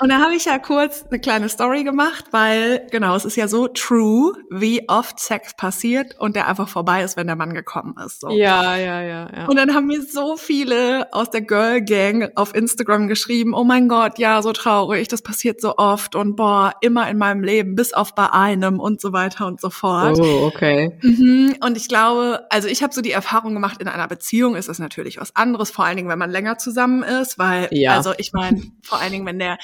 [0.00, 3.46] Und da habe ich ja kurz eine kleine Story gemacht, weil genau, es ist ja
[3.46, 7.94] so true, wie oft Sex passiert und der einfach vorbei ist, wenn der Mann gekommen
[8.04, 8.20] ist.
[8.20, 8.30] So.
[8.30, 9.46] Ja, ja, ja, ja.
[9.46, 13.88] Und dann haben mir so viele aus der Girl Gang auf Instagram geschrieben, oh mein
[13.88, 17.92] Gott, ja, so traurig, das passiert so oft und boah, immer in meinem Leben, bis
[17.92, 20.18] auf bei einem und so weiter und so fort.
[20.18, 20.98] Oh, okay.
[21.02, 21.56] Mhm.
[21.64, 24.80] Und ich glaube, also ich habe so die Erfahrung gemacht, in einer Beziehung ist das
[24.80, 27.94] natürlich was anderes, vor allen Dingen, wenn man länger zusammen ist, weil, ja.
[27.94, 29.56] also ich meine, vor allen Dingen, wenn der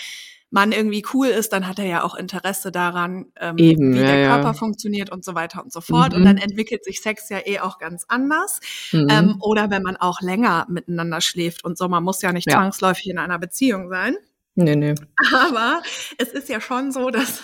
[0.50, 4.06] Mann irgendwie cool ist, dann hat er ja auch Interesse daran, ähm, Eben, wie ja,
[4.06, 4.52] der Körper ja.
[4.54, 6.12] funktioniert und so weiter und so fort.
[6.12, 6.18] Mhm.
[6.18, 8.60] Und dann entwickelt sich Sex ja eh auch ganz anders.
[8.92, 9.06] Mhm.
[9.10, 11.88] Ähm, oder wenn man auch länger miteinander schläft und so.
[11.88, 12.54] Man muss ja nicht ja.
[12.54, 14.16] zwangsläufig in einer Beziehung sein.
[14.56, 14.94] Nee, nee.
[15.32, 15.82] Aber
[16.18, 17.42] es ist ja schon so, dass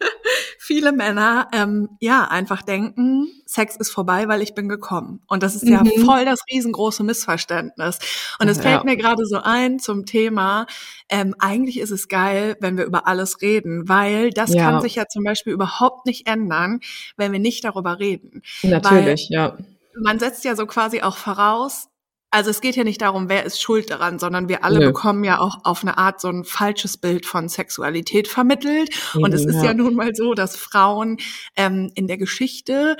[0.58, 5.22] viele Männer ähm, ja einfach denken, Sex ist vorbei, weil ich bin gekommen.
[5.26, 5.72] Und das ist mhm.
[5.72, 7.98] ja voll das riesengroße Missverständnis.
[8.38, 8.84] Und es fällt ja.
[8.84, 10.66] mir gerade so ein zum Thema,
[11.08, 14.62] ähm, eigentlich ist es geil, wenn wir über alles reden, weil das ja.
[14.64, 16.80] kann sich ja zum Beispiel überhaupt nicht ändern,
[17.16, 18.42] wenn wir nicht darüber reden.
[18.62, 19.56] Natürlich, weil ja.
[20.00, 21.87] Man setzt ja so quasi auch voraus,
[22.30, 24.86] also es geht ja nicht darum, wer ist schuld daran, sondern wir alle Nö.
[24.86, 28.90] bekommen ja auch auf eine Art so ein falsches Bild von Sexualität vermittelt.
[29.14, 29.64] Mhm, und es ist ja.
[29.64, 29.74] ja.
[29.74, 31.18] nun mal so, dass Frauen
[31.56, 32.96] ähm, in der Geschichte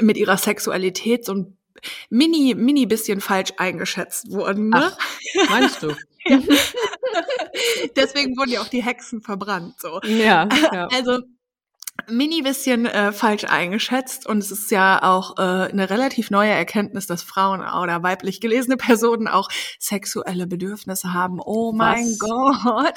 [0.00, 1.56] mit ihrer Sexualität so ein
[2.10, 4.68] mini, mini bisschen falsch eingeschätzt wurden.
[4.68, 4.92] Ne?
[4.92, 5.94] Ach, meinst du?
[7.96, 9.80] Deswegen wurden ja auch die Hexen verbrannt.
[9.80, 10.00] So.
[10.02, 10.86] Ja, ja.
[10.92, 11.18] Also
[12.08, 17.06] mini bisschen äh, falsch eingeschätzt und es ist ja auch äh, eine relativ neue Erkenntnis,
[17.06, 19.48] dass Frauen oder weiblich gelesene Personen auch
[19.78, 21.40] sexuelle Bedürfnisse haben.
[21.44, 22.18] Oh mein Was?
[22.18, 22.94] Gott.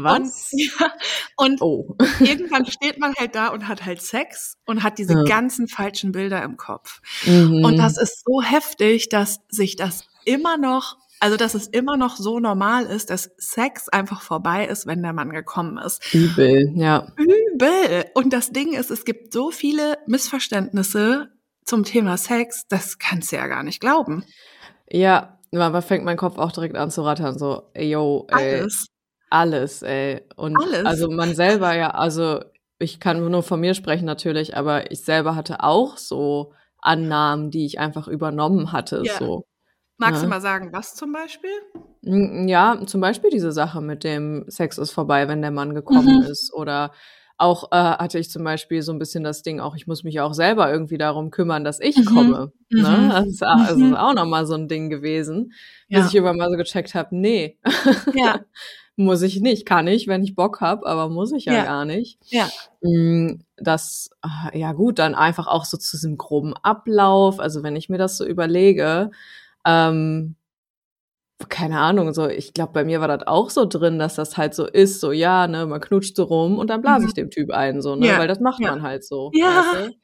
[0.00, 0.50] Was?
[0.52, 0.92] Und, ja,
[1.36, 1.96] und oh.
[2.20, 5.22] irgendwann steht man halt da und hat halt Sex und hat diese ja.
[5.24, 7.00] ganzen falschen Bilder im Kopf.
[7.24, 7.64] Mhm.
[7.64, 12.16] Und das ist so heftig, dass sich das immer noch also, dass es immer noch
[12.16, 16.14] so normal ist, dass Sex einfach vorbei ist, wenn der Mann gekommen ist.
[16.14, 17.08] Übel, ja.
[17.16, 18.04] Übel.
[18.14, 21.28] Und das Ding ist, es gibt so viele Missverständnisse
[21.64, 24.24] zum Thema Sex, das kannst du ja gar nicht glauben.
[24.90, 28.60] Ja, da fängt mein Kopf auch direkt an zu rattern, so, ey, yo, ey.
[28.60, 28.86] Alles.
[29.30, 30.22] Alles, ey.
[30.36, 30.86] Und alles.
[30.86, 32.40] also man selber ja, also
[32.78, 37.66] ich kann nur von mir sprechen natürlich, aber ich selber hatte auch so Annahmen, die
[37.66, 39.18] ich einfach übernommen hatte, ja.
[39.18, 39.47] so.
[39.98, 40.26] Magst ja.
[40.26, 41.50] du mal sagen, was zum Beispiel?
[42.02, 46.30] Ja, zum Beispiel diese Sache mit dem Sex ist vorbei, wenn der Mann gekommen mhm.
[46.30, 46.52] ist.
[46.54, 46.92] Oder
[47.36, 50.20] auch äh, hatte ich zum Beispiel so ein bisschen das Ding, auch ich muss mich
[50.20, 52.04] auch selber irgendwie darum kümmern, dass ich mhm.
[52.04, 52.52] komme.
[52.70, 52.88] Ne?
[52.88, 53.08] Mhm.
[53.10, 53.94] Das, ist, das ist mhm.
[53.96, 55.52] auch nochmal so ein Ding gewesen,
[55.88, 55.98] ja.
[55.98, 57.58] bis ich irgendwann mal so gecheckt habe, nee.
[58.14, 58.40] Ja.
[58.96, 61.64] muss ich nicht, kann ich, wenn ich Bock hab, aber muss ich ja, ja.
[61.64, 62.18] gar nicht.
[62.30, 62.48] Ja.
[62.82, 67.76] Mm, das, ah, ja gut, dann einfach auch so zu diesem groben Ablauf, also wenn
[67.76, 69.12] ich mir das so überlege,
[69.64, 70.36] ähm,
[71.48, 74.54] keine Ahnung, so, ich glaube, bei mir war das auch so drin, dass das halt
[74.54, 77.14] so ist, so, ja, ne, man knutscht so rum und dann blase ich Mhm.
[77.14, 78.70] dem Typ ein, so, ne, Ja, weil das macht ja.
[78.70, 79.46] man halt so, Ja.
[79.56, 79.94] weißt du?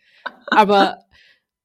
[0.47, 0.99] Aber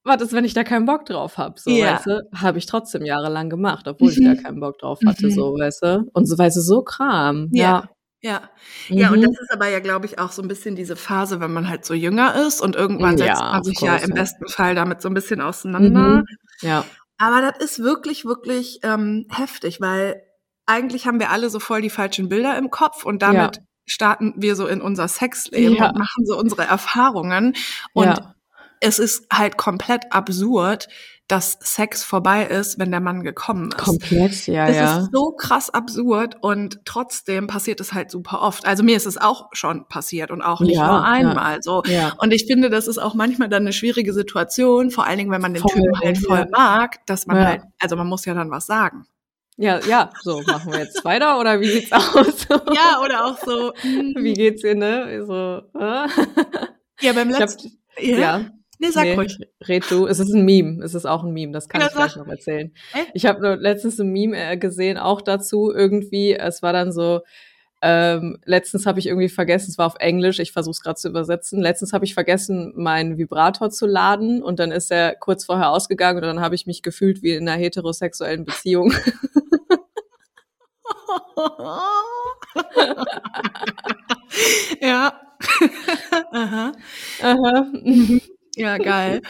[0.04, 1.94] was ist, wenn ich da keinen Bock drauf hab, so, Ja.
[1.96, 2.22] weißt du?
[2.36, 4.38] Habe ich trotzdem jahrelang gemacht, obwohl ich da Mhm.
[4.44, 5.32] keinen Bock drauf hatte, Mhm.
[5.32, 6.10] so, weißt du?
[6.14, 7.90] Und so, weißt du, so Kram, ja.
[8.22, 8.50] Ja.
[8.90, 9.24] Ja, und Mhm.
[9.24, 11.86] das ist aber ja, glaube ich, auch so ein bisschen diese Phase, wenn man halt
[11.86, 15.08] so jünger ist und irgendwann Ja, setzt man sich ja im besten Fall damit so
[15.10, 16.20] ein bisschen auseinander.
[16.20, 16.26] Mhm.
[16.62, 16.86] Ja.
[17.20, 20.24] Aber das ist wirklich, wirklich ähm, heftig, weil
[20.66, 23.64] eigentlich haben wir alle so voll die falschen Bilder im Kopf und damit Ja.
[23.86, 25.90] starten wir so in unser Sexleben Ja.
[25.90, 27.56] und machen so unsere Erfahrungen.
[27.94, 28.36] Und Ja.
[28.80, 30.88] es ist halt komplett absurd,
[31.30, 33.78] dass Sex vorbei ist, wenn der Mann gekommen ist.
[33.78, 35.00] Komplett, ja, Das ja.
[35.00, 38.66] ist so krass absurd und trotzdem passiert es halt super oft.
[38.66, 41.04] Also mir ist es auch schon passiert und auch nicht Ja, nur ja.
[41.04, 41.84] einmal so.
[41.86, 42.14] Ja.
[42.18, 45.42] Und ich finde, das ist auch manchmal dann eine schwierige Situation, vor allen Dingen, wenn
[45.42, 46.48] man den Voll, Typen halt voll ja.
[46.50, 47.46] mag, dass man Ja.
[47.46, 49.06] halt, also man muss ja dann was sagen.
[49.56, 52.48] Ja, ja, so, machen wir jetzt weiter oder wie sieht's aus?
[52.74, 55.24] Ja, oder auch so, Wie geht's dir, ne?
[55.28, 56.08] So, äh?
[57.02, 58.42] ja, beim Ich hab, letzten, ja, ja,
[58.80, 59.38] nee, sag nee, ruhig.
[59.68, 60.08] red du.
[60.08, 60.84] Es ist ein Meme.
[60.84, 61.54] Es ist auch ein Meme.
[61.54, 62.72] Das kann Ja, ich gleich noch erzählen.
[62.94, 63.10] Echt?
[63.14, 66.34] Ich habe letztens ein Meme äh, gesehen, auch dazu irgendwie.
[66.34, 67.22] Es war dann so,
[67.82, 71.08] ähm, letztens habe ich irgendwie vergessen, es war auf Englisch, ich versuche es gerade zu
[71.10, 71.62] übersetzen.
[71.62, 76.18] Letztens habe ich vergessen, meinen Vibrator zu laden und dann ist er kurz vorher ausgegangen
[76.18, 78.94] und dann habe ich mich gefühlt wie in einer heterosexuellen Beziehung.
[84.82, 85.14] ja.
[86.32, 86.72] Aha.
[87.22, 87.66] Aha.
[88.60, 89.22] Ja, geil.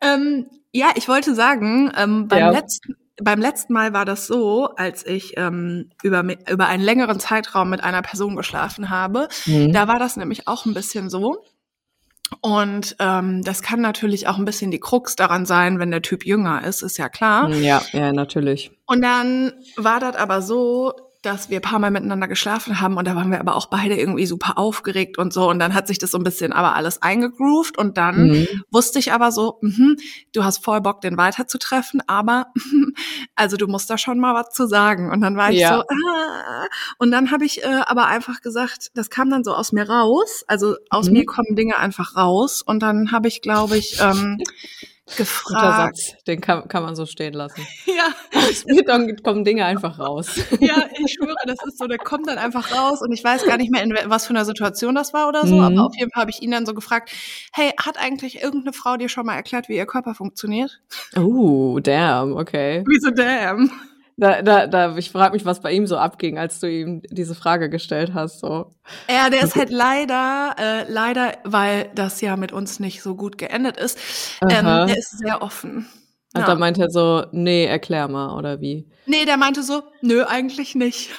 [0.00, 2.50] ähm, ja, ich wollte sagen, ähm, beim, Ja.
[2.50, 7.70] letzten, beim letzten Mal war das so, als ich ähm, über, über einen längeren Zeitraum
[7.70, 9.28] mit einer Person geschlafen habe.
[9.46, 9.72] Mhm.
[9.72, 11.42] Da war das nämlich auch ein bisschen so.
[12.40, 16.26] Und ähm, das kann natürlich auch ein bisschen die Krux daran sein, wenn der Typ
[16.26, 17.48] jünger ist, ist ja klar.
[17.50, 18.72] Ja, ja, natürlich.
[18.86, 20.92] Und dann war das aber so,
[21.26, 23.96] dass wir ein paar Mal miteinander geschlafen haben und da waren wir aber auch beide
[23.98, 25.50] irgendwie super aufgeregt und so.
[25.50, 28.46] Und dann hat sich das so ein bisschen aber alles eingegroovt und dann Mhm.
[28.70, 29.96] wusste ich aber so, mhm,
[30.32, 32.46] du hast voll Bock, den weiterzutreffen, aber
[33.34, 35.10] also du musst da schon mal was zu sagen.
[35.10, 35.76] Und dann war ich Ja.
[35.78, 36.66] so, ah.
[36.98, 40.44] und dann habe ich äh, aber einfach gesagt, das kam dann so aus mir raus.
[40.46, 41.12] Also aus Mhm.
[41.12, 42.62] mir kommen Dinge einfach raus.
[42.62, 44.38] Und dann habe ich, glaube ich, ähm,
[45.06, 45.96] Guter gefragt.
[45.98, 47.64] Satz, den kann, kann man so stehen lassen.
[47.86, 50.36] Ja, Aus dann kommen Dinge einfach raus.
[50.60, 53.56] ja, ich schwöre, das ist so, der kommt dann einfach raus und ich weiß gar
[53.56, 55.62] nicht mehr, in was für einer Situation das war oder so, Mhm.
[55.62, 57.10] aber auf jeden Fall habe ich ihn dann so gefragt,
[57.54, 60.80] hey, hat eigentlich irgendeine Frau dir schon mal erklärt, wie ihr Körper funktioniert?
[61.16, 62.84] Oh, damn, okay.
[62.86, 63.70] Wieso damn?
[64.18, 67.34] Da, da, da, ich frage mich, was bei ihm so abging, als du ihm diese
[67.34, 68.40] Frage gestellt hast.
[68.40, 68.72] So.
[69.10, 73.36] Ja, der ist halt leider, äh, leider, weil das ja mit uns nicht so gut
[73.36, 73.98] geendet ist,
[74.48, 75.86] ähm, der ist sehr offen.
[76.34, 76.46] Und Ja.
[76.46, 78.88] dann meint er so, nee, erklär mal, oder wie?
[79.04, 81.10] Nee, der meinte so, nö, eigentlich nicht.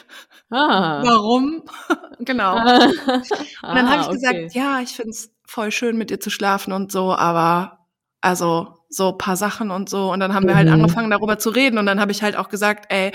[0.49, 1.03] Ah.
[1.03, 1.63] Warum?
[2.19, 2.55] genau.
[2.55, 2.87] Ah,
[3.61, 4.13] Und dann habe ich okay.
[4.15, 7.85] gesagt, ja, ich find's voll schön, mit dir zu schlafen und so, aber
[8.21, 10.11] also so paar Sachen und so.
[10.11, 10.73] Und dann haben wir halt Mhm.
[10.75, 11.77] angefangen, darüber zu reden.
[11.77, 13.11] Und dann habe ich halt auch gesagt, ey,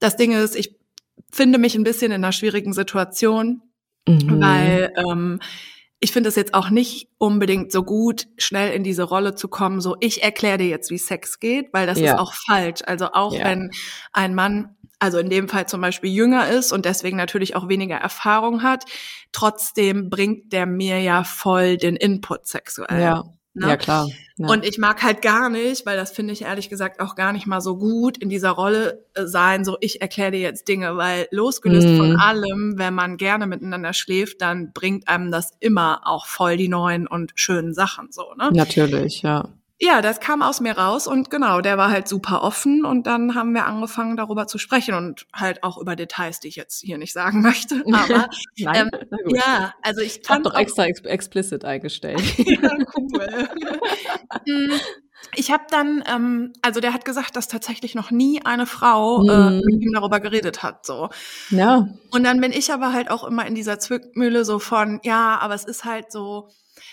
[0.00, 0.76] das Ding ist, ich
[1.32, 3.62] finde mich ein bisschen in einer schwierigen Situation,
[4.08, 4.40] Mhm.
[4.40, 5.40] weil ähm,
[6.00, 9.80] ich finde es jetzt auch nicht unbedingt so gut, schnell in diese Rolle zu kommen,
[9.80, 12.12] so ich erkläre dir jetzt, wie Sex geht, weil das Ja.
[12.14, 12.80] ist auch falsch.
[12.86, 13.44] Also auch Ja.
[13.44, 13.70] wenn
[14.12, 17.96] ein Mann, also in dem Fall zum Beispiel jünger ist und deswegen natürlich auch weniger
[17.96, 18.84] Erfahrung hat,
[19.32, 23.00] trotzdem bringt der mir ja voll den Input sexuell.
[23.00, 23.24] ja,
[23.58, 23.68] ne?
[23.68, 24.08] ja, klar.
[24.36, 24.48] Ja.
[24.48, 27.46] Und ich mag halt gar nicht, weil das finde ich ehrlich gesagt auch gar nicht
[27.46, 31.26] mal so gut, in dieser Rolle äh, sein, so ich erkläre dir jetzt Dinge, weil
[31.32, 31.96] losgelöst Mhm.
[31.96, 36.68] von allem, wenn man gerne miteinander schläft, dann bringt einem das immer auch voll die
[36.68, 38.50] neuen und schönen Sachen so, ne?
[38.52, 39.48] Natürlich, ja.
[39.80, 43.36] Ja, das kam aus mir raus und genau, der war halt super offen und dann
[43.36, 46.98] haben wir angefangen darüber zu sprechen und halt auch über Details, die ich jetzt hier
[46.98, 52.20] nicht sagen möchte, aber Nein, ähm, ja, also ich fand doch extra ex explicit eingestellt.
[52.38, 53.48] ja, cool.
[54.46, 54.72] Mm,
[55.36, 59.50] ich habe dann, ähm, also der hat gesagt, dass tatsächlich noch nie eine Frau äh,
[59.50, 59.62] Mhm.
[59.64, 61.08] mit ihm darüber geredet hat, so.
[61.50, 61.88] ja.
[62.10, 65.54] Und dann bin ich aber halt auch immer in dieser Zwickmühle so von, ja, aber
[65.54, 66.48] es ist halt so,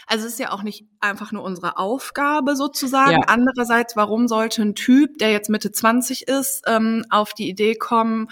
[0.07, 3.11] also es ist ja auch nicht einfach nur unsere Aufgabe sozusagen.
[3.11, 3.21] Ja.
[3.27, 8.27] Andererseits, warum sollte ein Typ, der jetzt Mitte 20 ist, ähm, auf die Idee kommen,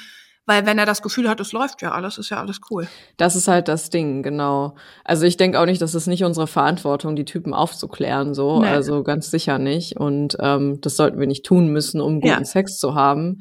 [0.45, 2.85] weil wenn er das Gefühl hat, es läuft ja alles, ist ja alles cool.
[3.15, 4.75] Das ist halt das Ding, genau.
[5.05, 8.59] Also ich denke auch nicht, dass es nicht unsere Verantwortung, die Typen aufzuklären, so.
[8.59, 8.67] Nee.
[8.67, 9.95] Also ganz sicher nicht.
[9.97, 12.43] Und ähm, das sollten wir nicht tun müssen, um guten Ja.
[12.43, 13.39] Sex zu haben.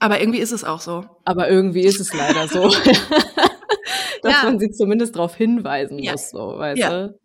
[0.00, 1.04] Aber irgendwie ist es auch so.
[1.26, 2.62] Aber irgendwie ist es leider so,
[4.22, 4.44] dass Ja.
[4.44, 6.12] man sie zumindest darauf hinweisen Ja.
[6.12, 7.18] muss, so, weißt du?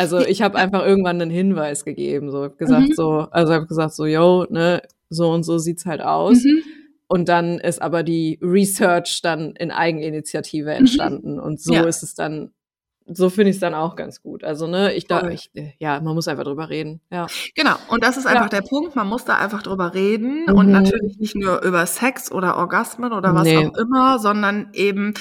[0.00, 2.94] Also ich habe einfach irgendwann einen Hinweis gegeben, so hab gesagt Mhm.
[2.94, 6.42] so, also habe gesagt so, yo, ne, so und so sieht's halt aus.
[6.42, 6.62] Mhm.
[7.06, 11.34] Und dann ist aber die Research dann in Eigeninitiative entstanden.
[11.34, 11.40] Mhm.
[11.40, 11.82] Und so ja.
[11.82, 12.52] ist es dann
[13.12, 14.44] so finde ich es dann auch ganz gut.
[14.44, 17.00] Also, ne, ich ich, ja, man muss einfach drüber reden.
[17.10, 17.26] Ja.
[17.56, 17.74] Genau.
[17.88, 18.60] Und das ist einfach ja.
[18.60, 18.94] der Punkt.
[18.94, 20.44] Man muss da einfach drüber reden.
[20.46, 20.54] Mhm.
[20.54, 23.56] Und natürlich nicht nur über Sex oder Orgasmen oder was nee.
[23.56, 25.14] auch immer, sondern eben,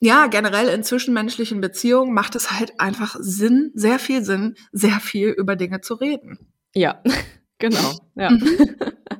[0.00, 5.28] ja, generell in zwischenmenschlichen Beziehungen macht es halt einfach Sinn, sehr viel Sinn, sehr viel
[5.28, 6.38] über Dinge zu reden.
[6.74, 7.02] Ja,
[7.58, 7.92] genau.
[8.14, 8.30] Ja.
[8.30, 8.58] Mhm.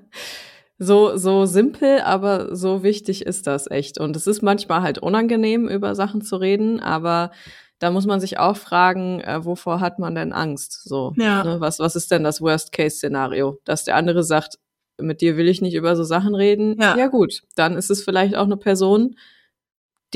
[0.79, 3.99] so, so simpel, aber so wichtig ist das echt.
[3.99, 7.31] Und es ist manchmal halt unangenehm, über Sachen zu reden, aber
[7.79, 10.83] da muss man sich auch fragen, äh, wovor hat man denn Angst?
[10.85, 11.45] So, ja.
[11.45, 11.61] ne?
[11.61, 13.59] was, was ist denn das Worst-Case-Szenario?
[13.65, 14.59] Dass der andere sagt,
[14.99, 16.81] mit dir will ich nicht über so Sachen reden.
[16.81, 16.97] Ja.
[16.97, 19.17] ja gut, dann ist es vielleicht auch eine Person,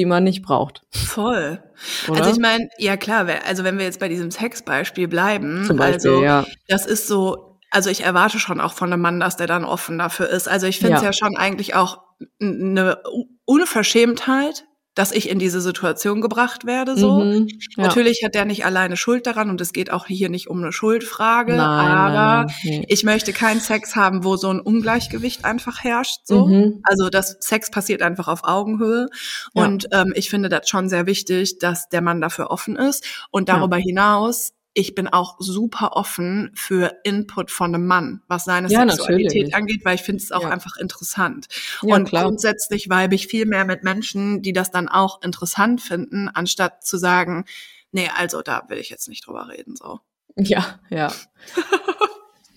[0.01, 0.83] die man nicht braucht.
[0.91, 1.63] Voll.
[2.09, 2.21] Oder?
[2.21, 6.11] Also ich meine, ja klar, also wenn wir jetzt bei diesem Sexbeispiel bleiben, Zum Beispiel,
[6.11, 6.47] also ja.
[6.69, 9.99] das ist so, also ich erwarte schon auch von einem Mann, dass der dann offen
[9.99, 10.49] dafür ist.
[10.49, 11.09] Also ich finde es ja.
[11.09, 12.01] ja schon eigentlich auch
[12.41, 13.03] eine
[13.45, 14.65] Unverschämtheit,
[14.95, 16.97] dass ich in diese Situation gebracht werde.
[16.97, 17.85] So mhm, ja.
[17.85, 20.73] natürlich hat der nicht alleine Schuld daran und es geht auch hier nicht um eine
[20.73, 25.85] Schuldfrage, nein, aber nein, nein, ich möchte keinen Sex haben, wo so ein Ungleichgewicht einfach
[25.85, 26.21] herrscht.
[26.25, 26.81] So, mhm.
[26.83, 29.09] also das Sex passiert einfach auf Augenhöhe
[29.55, 29.65] ja.
[29.65, 33.49] und ähm, ich finde das schon sehr wichtig, dass der Mann dafür offen ist und
[33.49, 33.85] darüber ja.
[33.85, 39.25] hinaus ich bin auch super offen für Input von einem Mann, was seine ja, Sexualität
[39.25, 39.55] natürlich.
[39.55, 40.51] angeht, weil ich finde es auch ja.
[40.51, 41.49] einfach interessant.
[41.83, 42.25] Ja, und klar.
[42.25, 46.99] grundsätzlich weibe ich viel mehr mit Menschen, die das dann auch interessant finden, anstatt zu
[46.99, 47.47] sagen,
[47.91, 50.01] nee, also da will ich jetzt nicht drüber reden, so.
[50.37, 51.13] Ja, ja.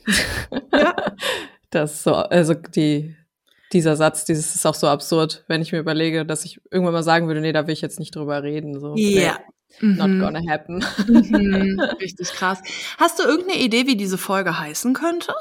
[0.71, 0.95] ja.
[1.71, 3.15] Das so, also die,
[3.73, 7.03] dieser Satz, dieses ist auch so absurd, wenn ich mir überlege, dass ich irgendwann mal
[7.03, 8.79] sagen würde, nee, da will ich jetzt nicht drüber reden.
[8.79, 8.93] So.
[8.95, 9.52] Ja, nee.
[9.81, 10.19] Not mhm.
[10.19, 10.83] gonna happen.
[11.07, 11.79] Mhm.
[12.01, 12.61] Richtig krass.
[12.97, 15.33] Hast du irgendeine Idee, wie diese Folge heißen könnte?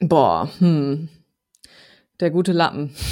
[0.00, 1.08] Boah, hm.
[2.20, 2.94] Der gute Lappen.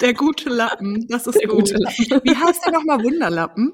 [0.00, 1.58] Der gute Lappen, das ist der gut.
[1.58, 2.20] Gute Lappen.
[2.22, 3.72] Wie heißt der nochmal Wunderlappen?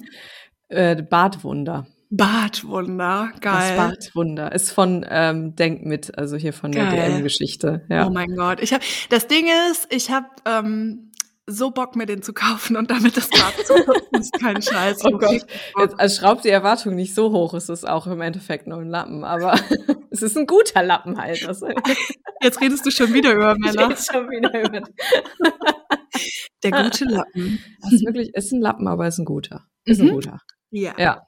[0.68, 1.86] Äh, Bartwunder.
[2.08, 3.76] Bartwunder, geil.
[3.76, 6.90] Das Bartwunder ist von ähm, Denk mit, also hier von geil.
[6.90, 7.84] der DM-Geschichte.
[7.90, 8.06] Ja.
[8.06, 8.82] Oh mein Gott, ich habe.
[9.10, 11.10] Das Ding ist, ich habe ähm,
[11.46, 13.74] so Bock, mir den zu kaufen und damit das Bad zu
[14.12, 15.04] ist kein Scheiß.
[15.04, 15.44] Oh Gott,
[15.78, 18.88] jetzt also schraubt die Erwartung nicht so hoch, es ist auch im Endeffekt nur ein
[18.88, 19.58] Lappen, aber
[20.10, 21.46] es ist ein guter Lappen halt.
[21.46, 21.68] Also.
[22.42, 23.88] Jetzt redest du schon wieder über Männer.
[23.88, 24.82] Jetzt schon wieder über
[26.62, 27.58] Der gute Lappen.
[27.80, 29.66] Das ist wirklich, ist ein Lappen, aber ist ein guter.
[29.86, 30.08] Ist mhm.
[30.08, 30.40] ein guter.
[30.70, 30.94] Ja.
[30.98, 31.22] ja.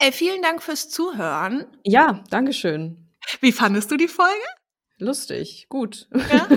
[0.00, 1.66] Ey, vielen Dank fürs Zuhören.
[1.84, 3.12] Ja, Dankeschön.
[3.40, 4.34] Wie fandest du die Folge?
[4.98, 6.08] Lustig, gut.
[6.12, 6.48] Ja,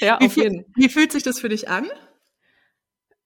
[0.00, 0.72] ja wie auf jeden Fall.
[0.74, 1.86] Wie fühlt sich das für dich an?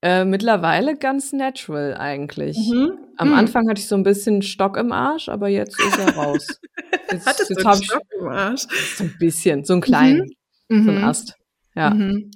[0.03, 2.57] Äh, mittlerweile ganz natural eigentlich.
[2.57, 2.99] Mhm.
[3.17, 3.35] Am mhm.
[3.35, 6.47] Anfang hatte ich so ein bisschen Stock im Arsch, aber jetzt ist er raus.
[7.11, 8.67] Jetzt, Hattest jetzt du einen Stock im Arsch?
[8.97, 10.31] So ein bisschen, so einen kleinen,
[10.69, 10.85] mhm.
[10.85, 11.05] so ein mhm.
[11.05, 11.37] Ast.
[11.75, 11.91] Ja.
[11.91, 12.31] Mhm.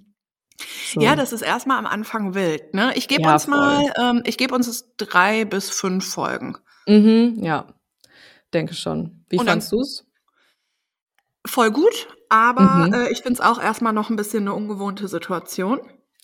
[0.92, 1.00] So.
[1.00, 2.74] Ja, das ist erstmal am Anfang wild.
[2.74, 2.92] Ne?
[2.94, 6.56] Ich gebe ja, uns mal, ähm, ich gebe uns drei bis fünf Folgen.
[6.86, 7.66] Mhm, ja,
[8.52, 9.24] denke schon.
[9.28, 10.06] Wie Und fandst du es?
[11.46, 12.08] Voll gut.
[12.30, 12.94] Aber mhm.
[12.94, 15.80] äh, ich finde es auch erstmal noch ein bisschen eine ungewohnte Situation.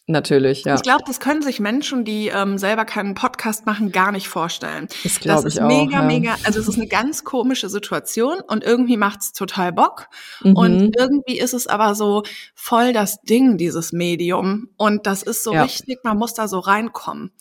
[0.08, 0.76] Natürlich, ja.
[0.76, 4.86] Ich glaube, das können sich Menschen, die ähm, selber keinen Podcast machen, gar nicht vorstellen.
[5.02, 5.66] Das glaube ich auch.
[5.66, 6.02] Mega, ja.
[6.02, 6.36] mega.
[6.44, 10.06] Also es ist eine ganz komische Situation und irgendwie macht's total Bock.
[10.42, 10.56] Mhm.
[10.56, 12.22] Und irgendwie ist es aber so
[12.54, 14.68] voll das Ding, dieses Medium.
[14.76, 15.64] Und das ist so ja.
[15.64, 17.32] richtig, man muss da so reinkommen.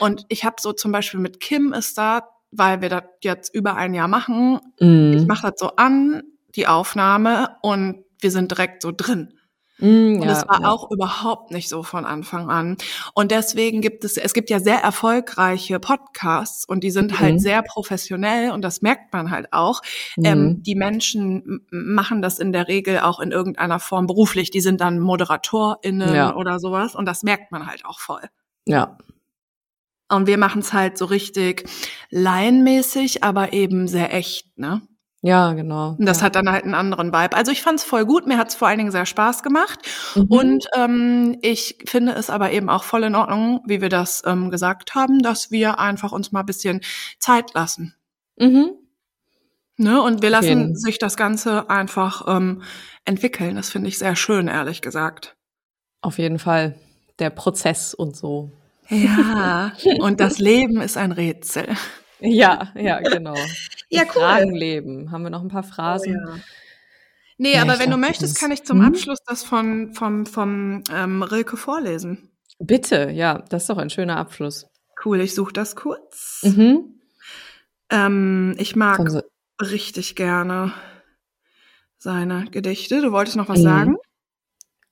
[0.00, 3.76] Und ich habe so zum Beispiel mit Kim ist da, weil wir das jetzt über
[3.76, 4.58] ein Jahr machen.
[4.80, 5.12] Mhm.
[5.16, 6.24] Ich mache das so an,
[6.56, 9.34] die Aufnahme und wir sind direkt so drin.
[9.78, 10.68] Mm, und ja, es war ja.
[10.68, 12.76] auch überhaupt nicht so von Anfang an.
[13.14, 17.24] Und deswegen gibt es, es gibt ja sehr erfolgreiche Podcasts und die sind halt mhm.
[17.24, 19.82] halt sehr professionell und das merkt man halt auch.
[20.16, 20.26] Ähm, mhm.
[20.26, 24.50] Ähm, die Menschen machen das in der Regel auch in irgendeiner Form beruflich.
[24.50, 26.34] Die sind dann ModeratorInnen ja.
[26.34, 28.22] oder sowas und das merkt man halt auch voll.
[28.66, 28.98] Ja.
[30.10, 31.68] Und wir machen es halt so richtig
[32.10, 34.82] laienmäßig, aber eben sehr echt, ne?
[35.20, 35.96] Ja, genau.
[35.98, 36.26] Und das ja.
[36.26, 37.36] hat dann halt einen anderen Vibe.
[37.36, 39.80] Also ich fand es voll gut, mir hat es vor allen Dingen sehr Spaß gemacht.
[40.14, 40.24] Mhm.
[40.28, 44.50] Und ähm, ich finde es aber eben auch voll in Ordnung, wie wir das ähm,
[44.50, 46.82] gesagt haben, dass wir einfach uns mal ein bisschen
[47.18, 47.96] Zeit lassen.
[48.36, 48.70] Mhm.
[49.76, 50.00] Ne?
[50.00, 50.74] Und wir lassen okay.
[50.74, 52.62] sich das Ganze einfach ähm,
[53.04, 53.56] entwickeln.
[53.56, 55.36] Das finde ich sehr schön, ehrlich gesagt.
[56.00, 56.76] Auf jeden Fall.
[57.18, 58.52] Der Prozess und so.
[58.88, 61.66] Ja, und das Leben ist ein Rätsel.
[62.20, 63.34] Ja, ja, genau.
[63.88, 64.22] ja, cool.
[64.22, 65.10] Fragenleben.
[65.10, 66.16] Haben wir noch ein paar Phrasen?
[66.16, 66.40] Oh, ja.
[67.40, 68.88] Nee, ja, aber wenn du möchtest, kann ich zum hm?
[68.88, 72.32] Abschluss das von, vom, vom ähm, Rilke vorlesen.
[72.58, 74.66] Bitte, ja, das ist doch ein schöner Abschluss.
[75.04, 76.40] Cool, ich suche das kurz.
[76.42, 77.00] Mhm.
[77.90, 79.00] Ähm, ich mag
[79.60, 80.72] richtig gerne
[81.98, 83.00] seine Gedichte.
[83.00, 83.64] Du wolltest noch was mhm.
[83.64, 83.97] sagen?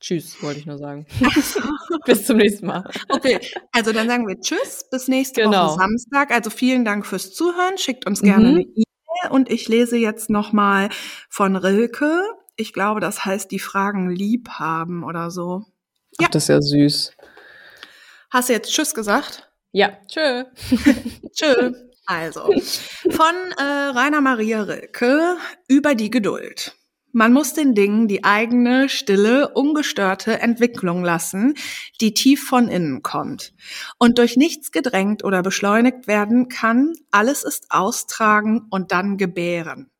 [0.01, 1.07] Tschüss, wollte ich nur sagen.
[2.05, 2.89] bis zum nächsten Mal.
[3.09, 3.41] Okay,
[3.73, 5.69] also dann sagen wir Tschüss, bis nächste genau.
[5.69, 6.31] Woche Samstag.
[6.31, 7.79] Also vielen Dank fürs Zuhören.
[7.79, 8.55] Schickt uns gerne mhm.
[8.55, 10.91] eine E-Mail und ich lese jetzt nochmal
[11.29, 12.23] von Rilke.
[12.57, 15.65] Ich glaube, das heißt, die Fragen lieb haben oder so.
[16.21, 16.27] Ja.
[16.27, 17.13] Ach, das ist ja süß.
[18.31, 19.51] Hast du jetzt Tschüss gesagt?
[19.73, 20.45] Ja, tschö.
[21.33, 21.73] tschö.
[22.07, 22.43] Also,
[23.11, 25.37] von äh, Rainer Maria Rilke
[25.69, 26.77] über die Geduld.
[27.19, 31.55] Man muss den Dingen die eigene, stille, ungestörte Entwicklung lassen,
[32.03, 33.55] die tief von innen kommt
[33.97, 36.93] und durch nichts gedrängt oder beschleunigt werden kann.
[37.11, 39.91] Alles ist austragen und dann gebären.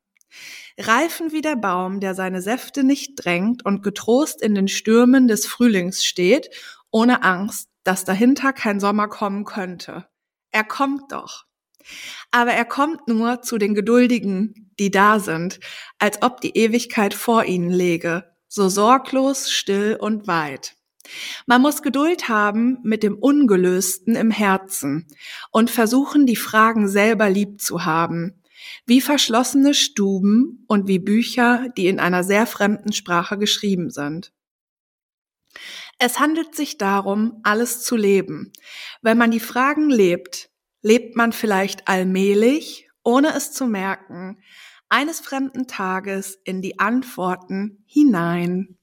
[0.77, 5.47] Reifen wie der Baum, der seine Säfte nicht drängt und getrost in den Stürmen des
[5.47, 6.51] Frühlings steht,
[6.91, 10.05] ohne Angst, dass dahinter kein Sommer kommen könnte.
[10.51, 11.47] Er kommt doch.
[12.31, 15.59] Aber er kommt nur zu den Geduldigen, die da sind,
[15.99, 20.75] als ob die Ewigkeit vor ihnen läge, so sorglos, still und weit.
[21.45, 25.07] Man muss Geduld haben mit dem Ungelösten im Herzen
[25.51, 28.41] und versuchen, die Fragen selber lieb zu haben,
[28.85, 34.33] wie verschlossene Stuben und wie Bücher, die in einer sehr fremden Sprache geschrieben sind.
[35.99, 38.51] Es handelt sich darum, alles zu leben.
[39.01, 40.46] Wenn man die Fragen lebt,
[40.81, 44.41] lebt man vielleicht allmählich, ohne es zu merken,
[44.89, 48.76] eines fremden Tages in die Antworten hinein.